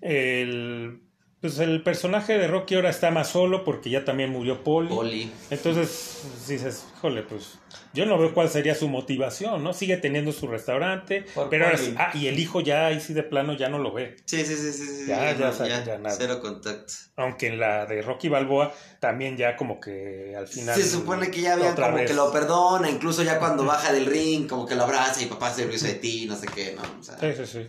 el 0.00 1.02
pues 1.44 1.58
el 1.58 1.82
personaje 1.82 2.38
de 2.38 2.48
Rocky 2.48 2.74
ahora 2.74 2.88
está 2.88 3.10
más 3.10 3.28
solo 3.28 3.64
porque 3.64 3.90
ya 3.90 4.02
también 4.02 4.30
murió 4.30 4.64
Polly. 4.64 4.88
Poli. 4.88 5.32
Entonces 5.50 6.22
dices, 6.48 6.86
híjole, 6.96 7.22
pues 7.22 7.58
yo 7.92 8.06
no 8.06 8.16
veo 8.16 8.32
cuál 8.32 8.48
sería 8.48 8.74
su 8.74 8.88
motivación, 8.88 9.62
¿no? 9.62 9.74
Sigue 9.74 9.98
teniendo 9.98 10.32
su 10.32 10.46
restaurante, 10.46 11.26
Por 11.34 11.50
pero 11.50 11.66
ahora, 11.66 11.76
Polly. 11.76 11.94
ah, 11.98 12.10
y 12.14 12.28
el 12.28 12.38
hijo 12.40 12.62
ya 12.62 12.86
ahí 12.86 12.98
sí 12.98 13.12
de 13.12 13.24
plano 13.24 13.52
ya 13.52 13.68
no 13.68 13.78
lo 13.78 13.92
ve. 13.92 14.16
Sí, 14.24 14.42
sí, 14.42 14.56
sí, 14.56 14.72
sí. 14.72 14.86
sí, 14.86 15.04
Ya, 15.06 15.34
sí, 15.34 15.38
ya 15.38 15.46
no, 15.46 15.52
sa- 15.52 15.68
ya 15.68 15.98
nada. 15.98 16.16
Cero 16.18 16.40
contacto. 16.40 16.94
Aunque 17.16 17.48
en 17.48 17.60
la 17.60 17.84
de 17.84 18.00
Rocky 18.00 18.30
Balboa 18.30 18.72
también 18.98 19.36
ya 19.36 19.54
como 19.54 19.78
que 19.80 20.34
al 20.34 20.48
final... 20.48 20.74
Se 20.80 20.88
supone 20.88 21.30
que 21.30 21.42
ya 21.42 21.52
había 21.52 21.74
como 21.74 21.92
vez. 21.96 22.06
que 22.08 22.14
lo 22.14 22.32
perdona, 22.32 22.88
incluso 22.88 23.22
ya 23.22 23.38
cuando 23.38 23.66
baja 23.66 23.92
del 23.92 24.06
ring, 24.06 24.46
como 24.48 24.64
que 24.64 24.76
lo 24.76 24.84
abraza 24.84 25.20
y 25.22 25.26
papá 25.26 25.52
se 25.52 25.70
hizo 25.70 25.86
de 25.86 25.94
ti, 25.96 26.24
no 26.26 26.36
sé 26.36 26.46
qué, 26.46 26.74
¿no? 26.74 26.80
O 26.98 27.02
sea, 27.02 27.18
Sí, 27.20 27.26
sí, 27.36 27.46
sí. 27.46 27.66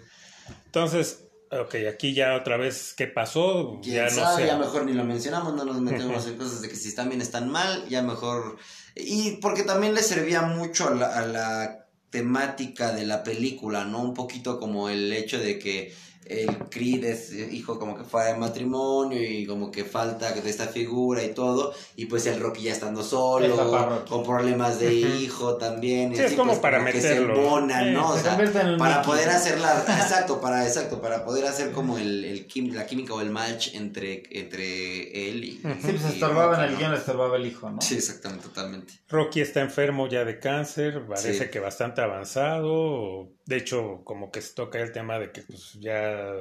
Entonces, 0.68 1.25
ok, 1.52 1.76
aquí 1.92 2.14
ya 2.14 2.36
otra 2.36 2.58
vez, 2.58 2.94
¿qué 2.96 3.08
pasó? 3.08 3.80
Ya 3.82 4.10
no 4.10 4.36
sé. 4.36 4.48
ya 4.48 4.58
mejor 4.58 4.86
ni 4.86 4.94
lo 4.94 5.04
mencionamos, 5.04 5.54
no 5.54 5.66
nos 5.66 5.82
metemos 5.82 6.26
en 6.28 6.38
cosas 6.38 6.62
de 6.62 6.70
que 6.70 6.76
si 6.76 6.90
están 6.90 7.10
bien 7.10 7.22
están 7.22 7.50
mal, 7.50 7.88
ya 7.90 8.02
mejor. 8.02 8.58
Y 8.96 9.38
porque 9.38 9.64
también 9.64 9.94
le 9.94 10.02
servía 10.02 10.42
mucho 10.42 10.88
a 10.88 10.96
la, 10.96 11.08
a 11.08 11.26
la 11.26 11.88
temática 12.10 12.94
de 12.94 13.06
la 13.06 13.24
película, 13.24 13.86
¿no? 13.86 14.02
Un 14.02 14.14
poquito 14.14 14.60
como 14.60 14.90
el 14.90 15.12
hecho 15.12 15.38
de 15.40 15.60
que 15.60 15.94
el 16.26 16.58
Creed 16.70 17.04
es 17.06 17.32
hijo 17.52 17.78
como 17.78 17.96
que 17.98 18.04
fuera 18.04 18.34
de 18.34 18.40
matrimonio 18.40 19.22
y 19.22 19.46
como 19.46 19.72
que 19.72 19.84
falta 19.84 20.32
de 20.32 20.50
esta 20.50 20.68
figura 20.68 21.24
y 21.24 21.34
todo, 21.34 21.74
y 21.96 22.06
pues 22.08 22.26
el 22.26 22.40
Rocky 22.40 22.64
ya 22.64 22.72
estando 22.74 23.04
solo, 23.04 24.04
con 24.10 24.24
problemas 24.24 24.80
de 24.80 24.94
hijo 24.94 25.56
también, 25.58 26.14
Sí, 26.16 26.20
es 26.22 26.26
así, 26.28 26.36
como 26.36 26.52
pues, 26.52 26.60
para 26.60 26.84
que 26.92 27.00
se 27.02 27.10
meterlo. 27.10 27.36
embonan, 27.36 27.94
¿no? 27.94 28.10
O 28.10 28.16
se 28.18 28.24
sea, 28.24 28.38
para 28.78 28.98
Mickey. 28.98 29.06
poder 29.06 29.30
hacer 29.30 29.60
la 29.60 29.80
exacto 29.80 30.42
para 30.42 30.66
exacto 30.68 31.00
para 31.02 31.24
poder 31.26 31.46
hacer 31.46 31.72
como 31.72 31.98
el, 31.98 32.26
el 32.26 32.48
quim- 32.48 32.74
la 32.74 32.86
química 32.86 33.14
o 33.14 33.22
el 33.22 33.30
match 33.30 33.74
entre 33.76 34.24
entre 34.32 35.25
Sí, 35.52 35.62
pues 35.64 36.06
estorbaba 36.06 36.64
en 36.64 36.72
el 36.72 36.78
guion, 36.78 36.92
le 36.92 36.98
estorbaba 36.98 37.38
el 37.38 37.46
hijo, 37.46 37.70
¿no? 37.70 37.82
sí 37.82 37.96
exactamente 37.96 38.44
totalmente 38.48 38.94
Rocky 39.10 39.42
está 39.42 39.62
enfermo 39.62 40.08
ya 40.08 40.26
de 40.26 40.40
cáncer, 40.40 41.06
parece 41.08 41.46
Sí. 41.46 41.50
que 41.52 41.60
bastante 41.60 42.02
avanzado. 42.02 43.30
De 43.46 43.58
hecho, 43.58 44.02
como 44.04 44.32
que 44.32 44.42
se 44.42 44.54
toca 44.54 44.80
el 44.80 44.92
tema 44.92 45.20
de 45.20 45.32
que 45.32 45.42
pues 45.42 45.74
ya 45.80 46.32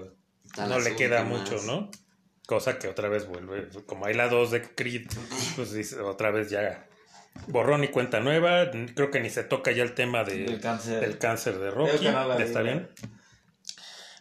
no 0.58 0.78
le 0.78 0.96
queda 0.96 1.24
mucho, 1.24 1.56
¿no? 1.66 1.90
Cosa 2.46 2.78
que 2.78 2.88
otra 2.88 3.08
vez 3.08 3.26
vuelve. 3.26 3.68
Como 3.86 4.04
hay 4.06 4.14
la 4.14 4.28
2 4.28 4.50
de 4.50 4.62
Creed, 4.74 5.06
pues 5.56 5.72
dice, 5.72 6.00
otra 6.00 6.30
vez 6.30 6.50
ya 6.50 6.86
borrón 7.48 7.84
y 7.84 7.88
cuenta 7.88 8.20
nueva. 8.20 8.70
Creo 8.94 9.10
que 9.10 9.20
ni 9.20 9.30
se 9.30 9.44
toca 9.44 9.72
ya 9.72 9.82
el 9.82 9.94
tema 9.94 10.24
de, 10.24 10.44
Del 10.44 10.60
cáncer. 10.60 11.00
del 11.00 11.16
cáncer 11.18 11.58
de 11.58 11.70
Rocky. 11.70 12.04
no 12.06 12.38
¿Está 12.38 12.60
bien? 12.62 12.88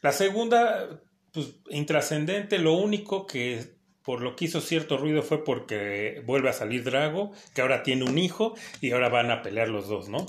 La 0.02 0.12
segunda, 0.12 1.02
pues, 1.34 1.56
intrascendente. 1.70 2.60
Lo 2.60 2.74
único 2.74 3.26
que 3.28 3.73
por 4.04 4.22
lo 4.22 4.36
que 4.36 4.46
hizo 4.46 4.60
cierto 4.62 4.98
ruido 4.98 5.22
fue 5.24 5.44
porque 5.44 6.22
vuelve 6.26 6.50
a 6.50 6.54
salir 6.54 6.84
Drago, 6.84 7.32
que 7.54 7.62
ahora 7.62 7.84
tiene 7.84 8.04
un 8.04 8.18
hijo 8.18 8.56
y 8.82 8.92
ahora 8.92 9.10
van 9.10 9.32
a 9.32 9.42
pelear 9.42 9.70
los 9.70 9.88
dos, 9.88 10.10
¿no? 10.10 10.26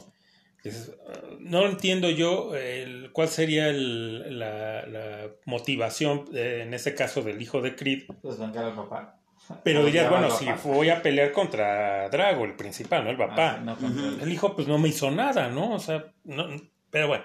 Es- 0.63 0.93
no 1.41 1.67
entiendo 1.67 2.09
yo 2.09 2.55
el- 2.57 3.11
cuál 3.13 3.29
sería 3.29 3.69
el- 3.69 4.39
la, 4.39 4.87
la 4.87 5.27
motivación 5.45 6.25
eh, 6.35 6.63
en 6.67 6.73
ese 6.73 6.95
caso 6.95 7.21
del 7.23 7.43
hijo 7.43 7.61
de 7.61 7.75
Creed, 7.77 8.05
Pues 8.23 8.39
vengar 8.39 8.65
al 8.65 8.75
papá. 8.75 9.19
pero 9.63 9.81
O 9.83 9.85
dirías, 9.85 10.09
bueno, 10.09 10.31
si 10.31 10.47
papá. 10.47 10.61
voy 10.65 10.89
a 10.89 11.03
pelear 11.03 11.33
contra 11.33 12.09
Drago, 12.09 12.45
el 12.47 12.55
principal, 12.55 13.05
¿no? 13.05 13.11
El 13.11 13.19
papá. 13.19 13.57
Ah, 13.59 13.61
no, 13.63 13.77
contra- 13.77 14.23
El 14.25 14.33
hijo 14.33 14.55
pues 14.57 14.67
no 14.67 14.79
me 14.79 14.89
hizo 14.89 15.11
nada, 15.11 15.49
¿no? 15.49 15.75
O 15.75 15.79
sea, 15.79 16.07
no, 16.25 16.47
pero 16.91 17.09
bueno, 17.09 17.25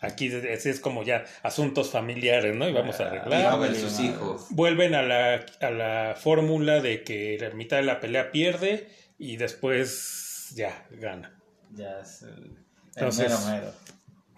aquí 0.00 0.26
es, 0.26 0.66
es 0.66 0.80
como 0.80 1.02
ya 1.04 1.24
asuntos 1.42 1.90
familiares, 1.90 2.54
¿no? 2.56 2.68
Y 2.68 2.72
vamos 2.72 2.98
a 3.00 3.04
Ah, 3.04 3.06
arreglar. 3.08 3.74
Sí, 3.74 3.80
sus 3.80 4.00
hijos. 4.00 4.46
Vuelven 4.50 4.94
a 4.94 5.02
la, 5.02 5.44
a 5.60 5.70
la 5.70 6.14
fórmula 6.18 6.80
de 6.80 7.02
que 7.04 7.38
la 7.40 7.50
mitad 7.50 7.76
de 7.76 7.82
la 7.84 8.00
pelea 8.00 8.30
pierde 8.32 8.88
y 9.18 9.36
después 9.36 10.52
ya 10.56 10.86
gana. 10.90 11.38
Ya 11.74 12.00
es 12.00 12.22
el, 12.22 12.28
el 12.30 12.56
Entonces- 12.96 13.28
mero 13.28 13.60
mero. 13.60 13.72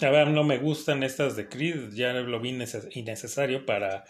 La 0.01 0.11
verdad 0.11 0.33
no 0.33 0.43
me 0.43 0.59
gustan 0.59 1.05
estas 1.05 1.37
de 1.37 1.49
Creed, 1.49 1.93
ya 1.93 2.13
lo 2.13 2.41
vi 2.41 2.51
neces- 2.53 2.89
innecesario 2.97 3.65
para 3.65 4.05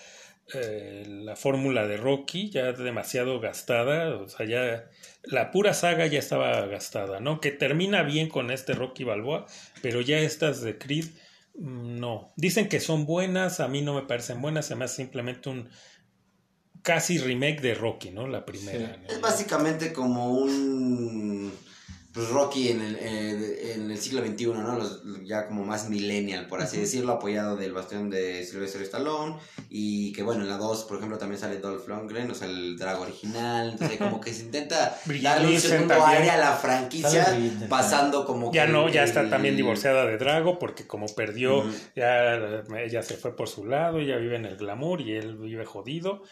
eh, 0.54 1.04
la 1.06 1.36
fórmula 1.36 1.86
de 1.86 1.98
Rocky, 1.98 2.48
ya 2.50 2.72
demasiado 2.72 3.40
gastada, 3.40 4.16
o 4.16 4.26
sea, 4.28 4.46
ya 4.46 4.84
la 5.22 5.50
pura 5.50 5.74
saga 5.74 6.06
ya 6.06 6.18
estaba 6.18 6.64
gastada, 6.66 7.20
¿no? 7.20 7.40
Que 7.40 7.50
termina 7.50 8.02
bien 8.04 8.28
con 8.28 8.50
este 8.50 8.72
Rocky 8.72 9.04
Balboa, 9.04 9.46
pero 9.82 10.00
ya 10.00 10.18
estas 10.18 10.62
de 10.62 10.78
Creed, 10.78 11.06
no. 11.54 12.32
Dicen 12.36 12.68
que 12.68 12.80
son 12.80 13.06
buenas, 13.06 13.60
a 13.60 13.68
mí 13.68 13.82
no 13.82 13.94
me 13.94 14.02
parecen 14.02 14.40
buenas, 14.40 14.66
se 14.66 14.76
me 14.76 14.84
hace 14.84 14.96
simplemente 14.96 15.48
un 15.48 15.68
casi 16.82 17.18
remake 17.18 17.60
de 17.60 17.74
Rocky, 17.74 18.10
¿no? 18.10 18.26
La 18.26 18.44
primera. 18.44 18.94
Sí. 18.94 19.00
¿no? 19.02 19.08
Es 19.08 19.20
básicamente 19.20 19.92
como 19.92 20.32
un 20.32 21.52
pues, 22.12 22.28
Rocky 22.28 22.68
en 22.68 22.80
el, 22.82 22.96
eh, 23.00 23.72
en 23.74 23.90
el 23.90 23.98
siglo 23.98 24.24
XXI, 24.24 24.46
¿no? 24.46 24.76
Los, 24.76 25.02
ya 25.24 25.46
como 25.46 25.64
más 25.64 25.88
millennial, 25.88 26.46
por 26.46 26.60
así 26.60 26.78
decirlo, 26.78 27.12
apoyado 27.12 27.56
del 27.56 27.72
bastión 27.72 28.10
de 28.10 28.44
Sylvester 28.44 28.82
Stallone. 28.82 29.36
Y 29.70 30.12
que 30.12 30.22
bueno, 30.22 30.42
en 30.42 30.48
la 30.48 30.58
2, 30.58 30.84
por 30.84 30.98
ejemplo, 30.98 31.18
también 31.18 31.40
sale 31.40 31.58
Dolph 31.58 31.88
Lundgren, 31.88 32.30
o 32.30 32.34
sea, 32.34 32.48
el 32.48 32.76
Drago 32.76 33.02
original. 33.02 33.70
Entonces, 33.70 33.98
como 33.98 34.20
que 34.20 34.32
se 34.34 34.42
intenta 34.42 34.98
darle 35.22 35.54
un 35.54 35.60
segundo 35.60 36.04
aire 36.06 36.30
a 36.30 36.36
la 36.38 36.52
franquicia, 36.52 37.26
pasando 37.68 38.26
como 38.26 38.52
Ya 38.52 38.66
que 38.66 38.72
no, 38.72 38.88
ya 38.88 39.02
el- 39.02 39.08
está 39.08 39.28
también 39.30 39.56
divorciada 39.56 40.04
de 40.06 40.18
Drago 40.18 40.58
porque 40.58 40.86
como 40.86 41.06
perdió, 41.06 41.64
ya 41.96 42.62
ella 42.84 43.02
se 43.02 43.16
fue 43.16 43.34
por 43.34 43.48
su 43.48 43.64
lado, 43.66 43.98
ella 43.98 44.16
vive 44.16 44.36
en 44.36 44.44
el 44.46 44.56
glamour 44.56 45.00
y 45.00 45.12
él 45.12 45.36
vive 45.36 45.64
jodido 45.64 46.22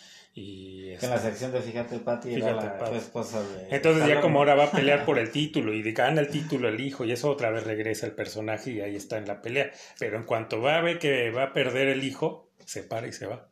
y 0.40 0.90
este, 0.90 1.06
en 1.06 1.12
la 1.12 1.18
sección 1.18 1.52
de 1.52 1.60
Fíjate 1.60 1.98
Pati 1.98 2.34
era 2.34 2.52
la 2.52 2.78
Pati. 2.78 2.96
esposa 2.96 3.42
de... 3.42 3.68
entonces 3.70 4.08
ya 4.08 4.20
como 4.20 4.38
ahora 4.38 4.54
va 4.54 4.64
a 4.64 4.70
pelear 4.72 5.04
por 5.04 5.18
el 5.18 5.30
título 5.30 5.74
y 5.74 5.82
gana 5.92 6.20
el 6.20 6.28
título 6.28 6.68
el 6.68 6.80
hijo 6.80 7.04
y 7.04 7.12
eso 7.12 7.30
otra 7.30 7.50
vez 7.50 7.64
regresa 7.64 8.06
el 8.06 8.12
personaje 8.12 8.70
y 8.70 8.80
ahí 8.80 8.96
está 8.96 9.18
en 9.18 9.26
la 9.26 9.42
pelea, 9.42 9.70
pero 9.98 10.16
en 10.16 10.24
cuanto 10.24 10.62
va 10.62 10.78
a 10.78 10.80
ver 10.80 10.98
que 10.98 11.30
va 11.30 11.44
a 11.44 11.52
perder 11.52 11.88
el 11.88 12.04
hijo, 12.04 12.50
se 12.64 12.82
para 12.82 13.06
y 13.06 13.12
se 13.12 13.26
va. 13.26 13.50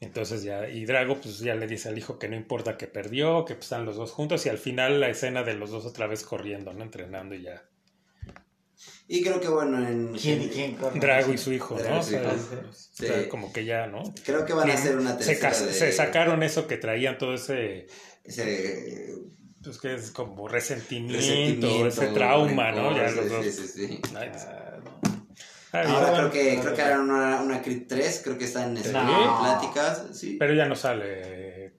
Entonces 0.00 0.42
ya, 0.42 0.68
y 0.68 0.84
Drago 0.84 1.20
pues 1.20 1.38
ya 1.38 1.54
le 1.54 1.66
dice 1.66 1.88
al 1.88 1.98
hijo 1.98 2.18
que 2.18 2.28
no 2.28 2.34
importa 2.34 2.76
que 2.76 2.88
perdió, 2.88 3.44
que 3.44 3.54
pues, 3.54 3.66
están 3.66 3.84
los 3.84 3.96
dos 3.96 4.10
juntos 4.10 4.44
y 4.46 4.48
al 4.48 4.58
final 4.58 5.00
la 5.00 5.08
escena 5.08 5.44
de 5.44 5.54
los 5.54 5.70
dos 5.70 5.86
otra 5.86 6.06
vez 6.06 6.24
corriendo, 6.24 6.72
¿no? 6.72 6.82
Entrenando 6.82 7.34
y 7.34 7.42
ya. 7.42 7.62
Y 9.14 9.22
creo 9.22 9.38
que 9.40 9.48
bueno, 9.48 9.76
en... 9.86 10.12
¿Quién 10.14 10.40
y 10.42 10.48
quién 10.48 10.74
corre? 10.76 10.98
Drago 10.98 11.32
y 11.34 11.36
su 11.38 11.52
hijo, 11.52 11.74
Drago 11.74 11.90
¿no? 11.90 11.96
y 11.96 12.00
O 12.00 12.02
su 12.02 12.10
sea, 12.10 12.20
hijo. 12.22 12.34
o 12.68 12.72
sea, 12.72 13.22
Sí. 13.22 13.28
como 13.28 13.52
que 13.52 13.64
ya, 13.66 13.86
¿no? 13.86 14.02
Creo 14.24 14.46
que 14.46 14.54
van 14.54 14.70
a 14.70 14.74
hacer 14.74 14.96
una 14.96 15.10
se, 15.12 15.16
tercera 15.18 15.50
cas- 15.50 15.66
de- 15.66 15.72
se 15.74 15.92
sacaron 15.92 16.42
eso 16.42 16.66
que 16.66 16.78
traían 16.78 17.18
todo 17.18 17.34
ese, 17.34 17.88
ese 18.24 19.14
pues 19.62 19.78
que 19.78 19.94
es 19.94 20.10
como 20.12 20.48
resentimiento, 20.48 21.18
resentimiento, 21.18 21.86
ese 21.88 22.06
trauma, 22.08 22.72
¿no? 22.72 22.96
Ya 22.96 23.10
los 23.10 23.24
sí, 23.26 23.30
dos. 23.30 23.44
sí, 23.44 23.52
sí, 23.52 23.68
sí. 23.68 24.00
Ay, 24.16 24.30
Ah, 24.34 24.78
ay, 25.72 25.86
Ahora 25.90 26.10
bueno, 26.10 26.30
creo 26.30 26.30
que 26.30 26.60
creo 26.60 26.74
que 26.74 26.82
harán 26.82 27.00
una, 27.10 27.40
una 27.42 27.62
Creed 27.62 27.82
3, 27.88 28.20
creo 28.24 28.38
que 28.38 28.44
están 28.46 28.76
en 28.76 28.92
No. 28.92 29.38
pláticas, 29.40 30.06
sí. 30.14 30.36
pero 30.38 30.54
ya 30.54 30.66
no 30.66 30.74
sale 30.74 31.72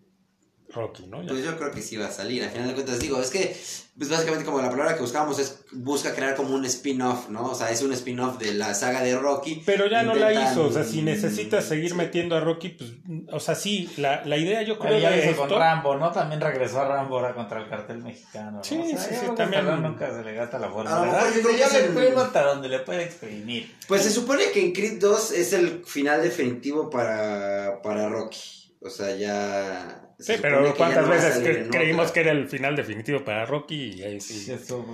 Rocky, 0.74 1.06
¿no? 1.08 1.22
Ya. 1.22 1.30
Pues 1.30 1.44
yo 1.44 1.58
creo 1.58 1.72
que 1.72 1.82
sí 1.82 1.98
va 1.98 2.08
a 2.08 2.12
salir. 2.12 2.44
Al 2.44 2.50
final 2.50 2.68
de 2.70 2.74
cuentas, 2.74 3.00
digo, 3.00 3.20
es 3.22 3.30
que, 3.30 3.56
pues 3.98 4.10
básicamente 4.10 4.44
como 4.46 4.60
la 4.62 4.70
palabra 4.70 4.96
que 4.96 5.02
buscábamos 5.02 5.38
es, 5.40 5.60
busca 5.72 6.14
crear 6.16 6.36
como 6.36 6.56
un 6.56 6.66
spin-off, 6.66 7.30
¿no? 7.30 7.46
O 7.52 7.56
sea, 7.56 7.70
es 7.70 7.82
un 7.84 7.94
spin-off 7.94 8.40
de 8.40 8.54
la 8.56 8.74
saga 8.74 9.02
de 9.04 9.16
Rocky. 9.16 9.62
Pero 9.66 9.88
ya 9.88 10.02
no 10.04 10.16
la 10.16 10.34
hizo, 10.34 10.66
o 10.66 10.72
sea, 10.72 10.84
si 10.84 11.02
necesitas 11.04 11.66
seguir 11.66 11.94
metiendo 11.96 12.36
a 12.36 12.40
Rocky, 12.40 12.70
pues, 12.70 12.92
o 13.32 13.40
sea, 13.40 13.54
sí, 13.56 13.90
la, 13.98 14.26
la 14.26 14.38
idea 14.38 14.62
yo 14.64 14.80
creo 14.80 14.94
Pero 14.98 15.00
ya 15.02 15.16
hizo 15.30 15.38
con 15.38 15.50
Rambo, 15.50 15.96
¿no? 15.96 16.12
También 16.12 16.42
regresó 16.42 16.82
a 16.82 16.88
Rambo 16.88 17.18
ahora 17.18 17.36
contra 17.36 17.62
el 17.62 17.70
cartel 17.70 18.00
mexicano. 18.00 18.58
¿no? 18.58 18.64
Sí, 18.64 18.80
O 18.80 18.88
sea, 18.88 18.98
sí, 18.98 19.16
sí, 19.16 19.26
que 19.30 19.32
también- 19.36 19.82
nunca 19.84 20.12
se 20.12 20.24
le 20.24 20.34
gasta 20.34 20.58
la 20.60 20.70
fuerza. 20.70 21.30
que 21.34 21.42
Yo 21.44 21.50
es 21.66 21.74
le 21.74 21.80
el- 21.80 21.86
exprimo 21.86 22.20
hasta 22.22 22.44
donde 22.44 22.70
le 22.70 22.80
puede 22.80 23.04
exprimir. 23.04 23.76
Pues 23.88 24.02
se 24.02 24.10
supone 24.12 24.52
que 24.52 24.60
en 24.66 24.74
Creed 24.74 25.00
2 25.00 25.32
es 25.34 25.54
el 25.54 25.84
final 25.86 26.24
definitivo 26.24 26.90
para, 26.90 27.80
para 27.84 28.10
Rocky. 28.10 28.40
O 28.82 28.90
sea, 28.90 29.16
ya... 29.16 30.00
se 30.20 30.36
Sí, 30.36 30.40
pero 30.42 30.74
¿cuántas 30.76 31.06
no 31.06 31.10
veces 31.12 31.34
salir 31.36 31.70
creímos 31.70 32.04
otra. 32.10 32.14
que 32.14 32.20
era 32.22 32.32
el 32.32 32.48
final 32.48 32.76
definitivo 32.76 33.24
para 33.24 33.46
Rocky? 33.46 33.94
Y 33.98 34.04
ahí 34.04 34.22
Sí, 34.22 34.52
estuvo 34.52 34.86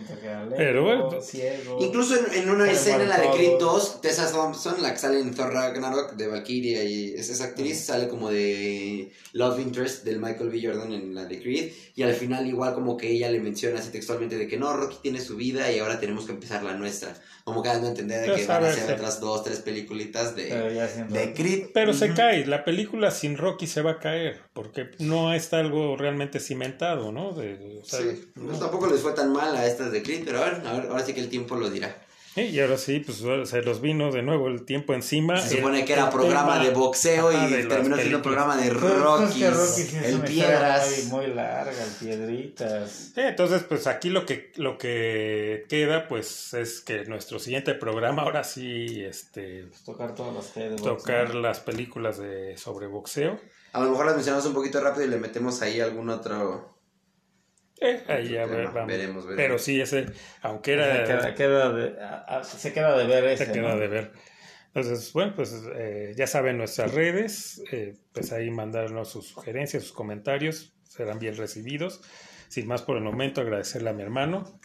Pero 0.57 0.84
bueno. 0.84 1.22
ciego. 1.22 1.78
Incluso 1.82 2.15
en, 2.15 2.43
en 2.43 2.49
una 2.49 2.70
escena, 2.72 3.03
en 3.03 3.09
la 3.09 3.17
de 3.20 3.30
Creed 3.32 3.49
Wahlberg. 3.49 3.59
2, 3.59 4.01
Tessa 4.01 4.32
Thompson, 4.32 4.82
la 4.82 4.91
que 4.93 4.99
sale 4.99 5.20
en 5.20 5.34
Thor 5.34 5.53
Ragnarok 5.53 6.13
de 6.13 6.28
Valkyria 6.28 6.84
y 6.84 7.13
es 7.15 7.30
esa 7.30 7.45
actriz, 7.45 7.80
sale 7.86 8.07
como 8.07 8.30
de 8.30 9.11
Love 9.34 9.59
Interest 9.59 10.03
del 10.03 10.20
Michael 10.20 10.49
B. 10.49 10.61
Jordan 10.63 10.91
en 10.93 11.13
la 11.15 11.26
de 11.26 11.41
Creed 11.41 11.72
y 11.95 12.03
al 12.03 12.13
final 12.13 12.47
igual 12.47 12.74
como 12.74 12.97
que 12.97 13.09
ella 13.09 13.30
le 13.30 13.39
menciona 13.39 13.80
así 13.80 13.89
textualmente 13.91 14.38
de 14.38 14.47
que 14.47 14.57
no, 14.57 14.72
Rocky 14.76 14.97
tiene 15.01 15.20
su 15.20 15.36
vida 15.36 15.72
y 15.72 15.80
ahora 15.80 15.99
tenemos 15.99 16.26
que 16.26 16.32
empezar 16.32 16.63
la 16.63 16.74
nuestra. 16.74 17.13
Como 17.43 17.63
que 17.63 17.70
dando 17.70 17.88
a 17.88 17.89
entender 17.89 18.30
de 18.30 18.36
que 18.36 18.45
van 18.45 18.63
a 18.63 18.72
ser 18.72 18.86
sí. 18.86 18.91
otras 18.91 19.20
dos, 19.20 19.43
tres 19.43 19.59
peliculitas 19.59 20.36
de, 20.36 20.53
de 21.09 21.34
Creed. 21.34 21.67
Pero 21.74 21.93
se 21.93 22.05
Ujú. 22.05 22.15
cae, 22.15 22.45
la 22.45 22.63
película 22.63 23.09
sin 23.09 23.38
Rocky 23.38 23.65
se 23.65 23.82
va 23.82 23.91
a 23.91 23.99
caer, 23.99 24.41
porque 24.53 24.91
no 24.99 25.09
está 25.34 25.60
algo 25.60 25.95
realmente 25.97 26.39
cimentado, 26.39 27.12
¿no? 27.12 27.32
De- 27.34 27.80
o 27.82 27.86
sea, 27.86 27.99
Sí, 27.99 28.30
no. 28.36 28.47
pues 28.47 28.60
tampoco 28.60 28.88
les 28.88 29.01
fue 29.01 29.14
tan 29.14 29.32
mal 29.34 29.55
a 29.55 29.66
estas 29.66 29.91
de 29.91 30.01
Creed, 30.03 30.24
pero 30.26 30.39
a 30.39 30.45
ver, 30.49 30.62
a 30.68 30.74
ver, 30.74 30.86
ahora 30.89 31.05
sí 31.05 31.14
que 31.14 31.22
el 31.22 31.30
tiempo 31.30 31.55
lo 31.55 31.70
dirá. 31.70 31.95
Sí, 32.36 32.41
Y 32.41 32.60
ahora 32.62 32.78
sí, 32.78 32.99
pues 32.99 33.18
se 33.49 33.62
los 33.64 33.82
vino 33.82 34.12
de 34.12 34.22
nuevo 34.22 34.47
el 34.47 34.64
tiempo 34.64 34.93
encima. 34.93 35.41
Se 35.41 35.57
supone 35.57 35.84
que 35.84 35.93
era 35.93 36.10
programa 36.12 36.53
tema- 36.53 36.64
de 36.66 36.72
boxeo 36.74 37.32
y 37.34 37.36
de 37.51 37.64
las 37.64 37.68
terminó 37.68 37.95
siendo 37.97 38.22
películas. 38.22 38.22
programa 38.22 38.55
de 38.57 38.70
Pero, 38.70 38.80
pues, 38.80 38.99
Rocky, 39.01 39.43
el 40.05 40.22
Piedras. 40.22 41.03
Muy, 41.10 41.28
larga, 41.28 41.72
el 41.84 41.89
Piedritas. 41.99 43.12
Sí, 43.16 43.22
entonces, 43.22 43.64
pues 43.64 43.88
aquí 43.88 44.10
lo 44.10 44.26
que, 44.28 44.51
lo 44.55 44.78
que 44.78 45.66
queda, 45.68 46.07
pues, 46.07 46.53
es 46.53 46.82
que 46.82 47.03
nuestro 47.05 47.39
siguiente 47.39 47.74
programa 47.74 48.22
ahora 48.22 48.43
sí, 48.43 49.01
este, 49.03 49.66
Pues, 49.68 49.84
tocar 49.84 50.14
todos 50.16 50.34
los 50.34 50.45
que 50.47 50.70
de 50.70 50.76
tocar 50.78 51.34
las 51.36 51.60
películas 51.60 52.20
de 52.20 52.55
sobre 52.57 52.86
boxeo. 52.88 53.39
A 53.74 53.82
lo 53.82 53.89
mejor 53.91 54.05
las 54.07 54.15
mencionamos 54.15 54.45
un 54.47 54.53
poquito 54.53 54.80
rápido 54.82 55.05
y 55.05 55.09
le 55.09 55.17
metemos 55.17 55.61
ahí 55.61 55.80
algún 55.80 56.09
otro. 56.09 56.78
Eh, 57.82 58.03
ahí 58.07 58.30
ya 58.30 58.45
ver. 58.45 58.67
Veremos, 58.72 59.26
veremos. 59.26 59.26
Pero 59.36 59.57
sí, 59.59 59.80
ese, 59.80 60.07
aunque 60.41 60.74
Se 60.76 60.78
era, 60.80 61.03
queda, 61.05 61.34
queda 61.36 61.72
de, 61.74 62.01
a- 62.03 62.39
a- 62.39 62.43
se 62.43 62.74
queda 62.74 62.97
de 62.97 63.07
ver 63.07 63.24
ese, 63.26 63.45
se 63.45 63.51
queda 63.53 63.74
¿no? 63.76 63.80
de 63.80 63.88
ver. 63.88 64.11
Entonces, 64.74 65.11
bueno, 65.13 65.34
pues 65.36 65.53
eh, 65.76 66.13
ya 66.15 66.28
saben 66.28 66.57
nuestras 66.57 66.93
redes, 66.93 67.61
eh, 67.72 67.95
pues 68.11 68.32
ahí 68.32 68.51
mandarnos 68.51 69.09
sus 69.09 69.28
sugerencias, 69.28 69.84
sus 69.84 69.93
comentarios, 69.93 70.74
serán 70.84 71.20
bien 71.20 71.36
recibidos. 71.38 72.01
Sin 72.49 72.67
más 72.67 72.82
por 72.82 72.97
el 72.97 73.03
momento, 73.03 73.41
agradecerle 73.41 73.89
a 73.91 73.93
mi 73.93 74.01
hermano, 74.01 74.59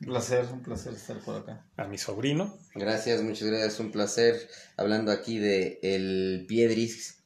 Un 0.00 0.06
placer, 0.06 0.44
un 0.52 0.62
placer 0.62 0.92
estar 0.94 1.18
por 1.20 1.36
acá. 1.36 1.66
a 1.76 1.84
mi 1.86 1.98
sobrino, 1.98 2.56
Gracias, 2.74 3.22
muchas 3.22 3.48
gracias. 3.48 3.80
Un 3.80 3.90
placer 3.90 4.36
hablando 4.76 5.10
aquí 5.10 5.38
de 5.38 5.78
el 5.82 6.44
Piedris 6.48 7.19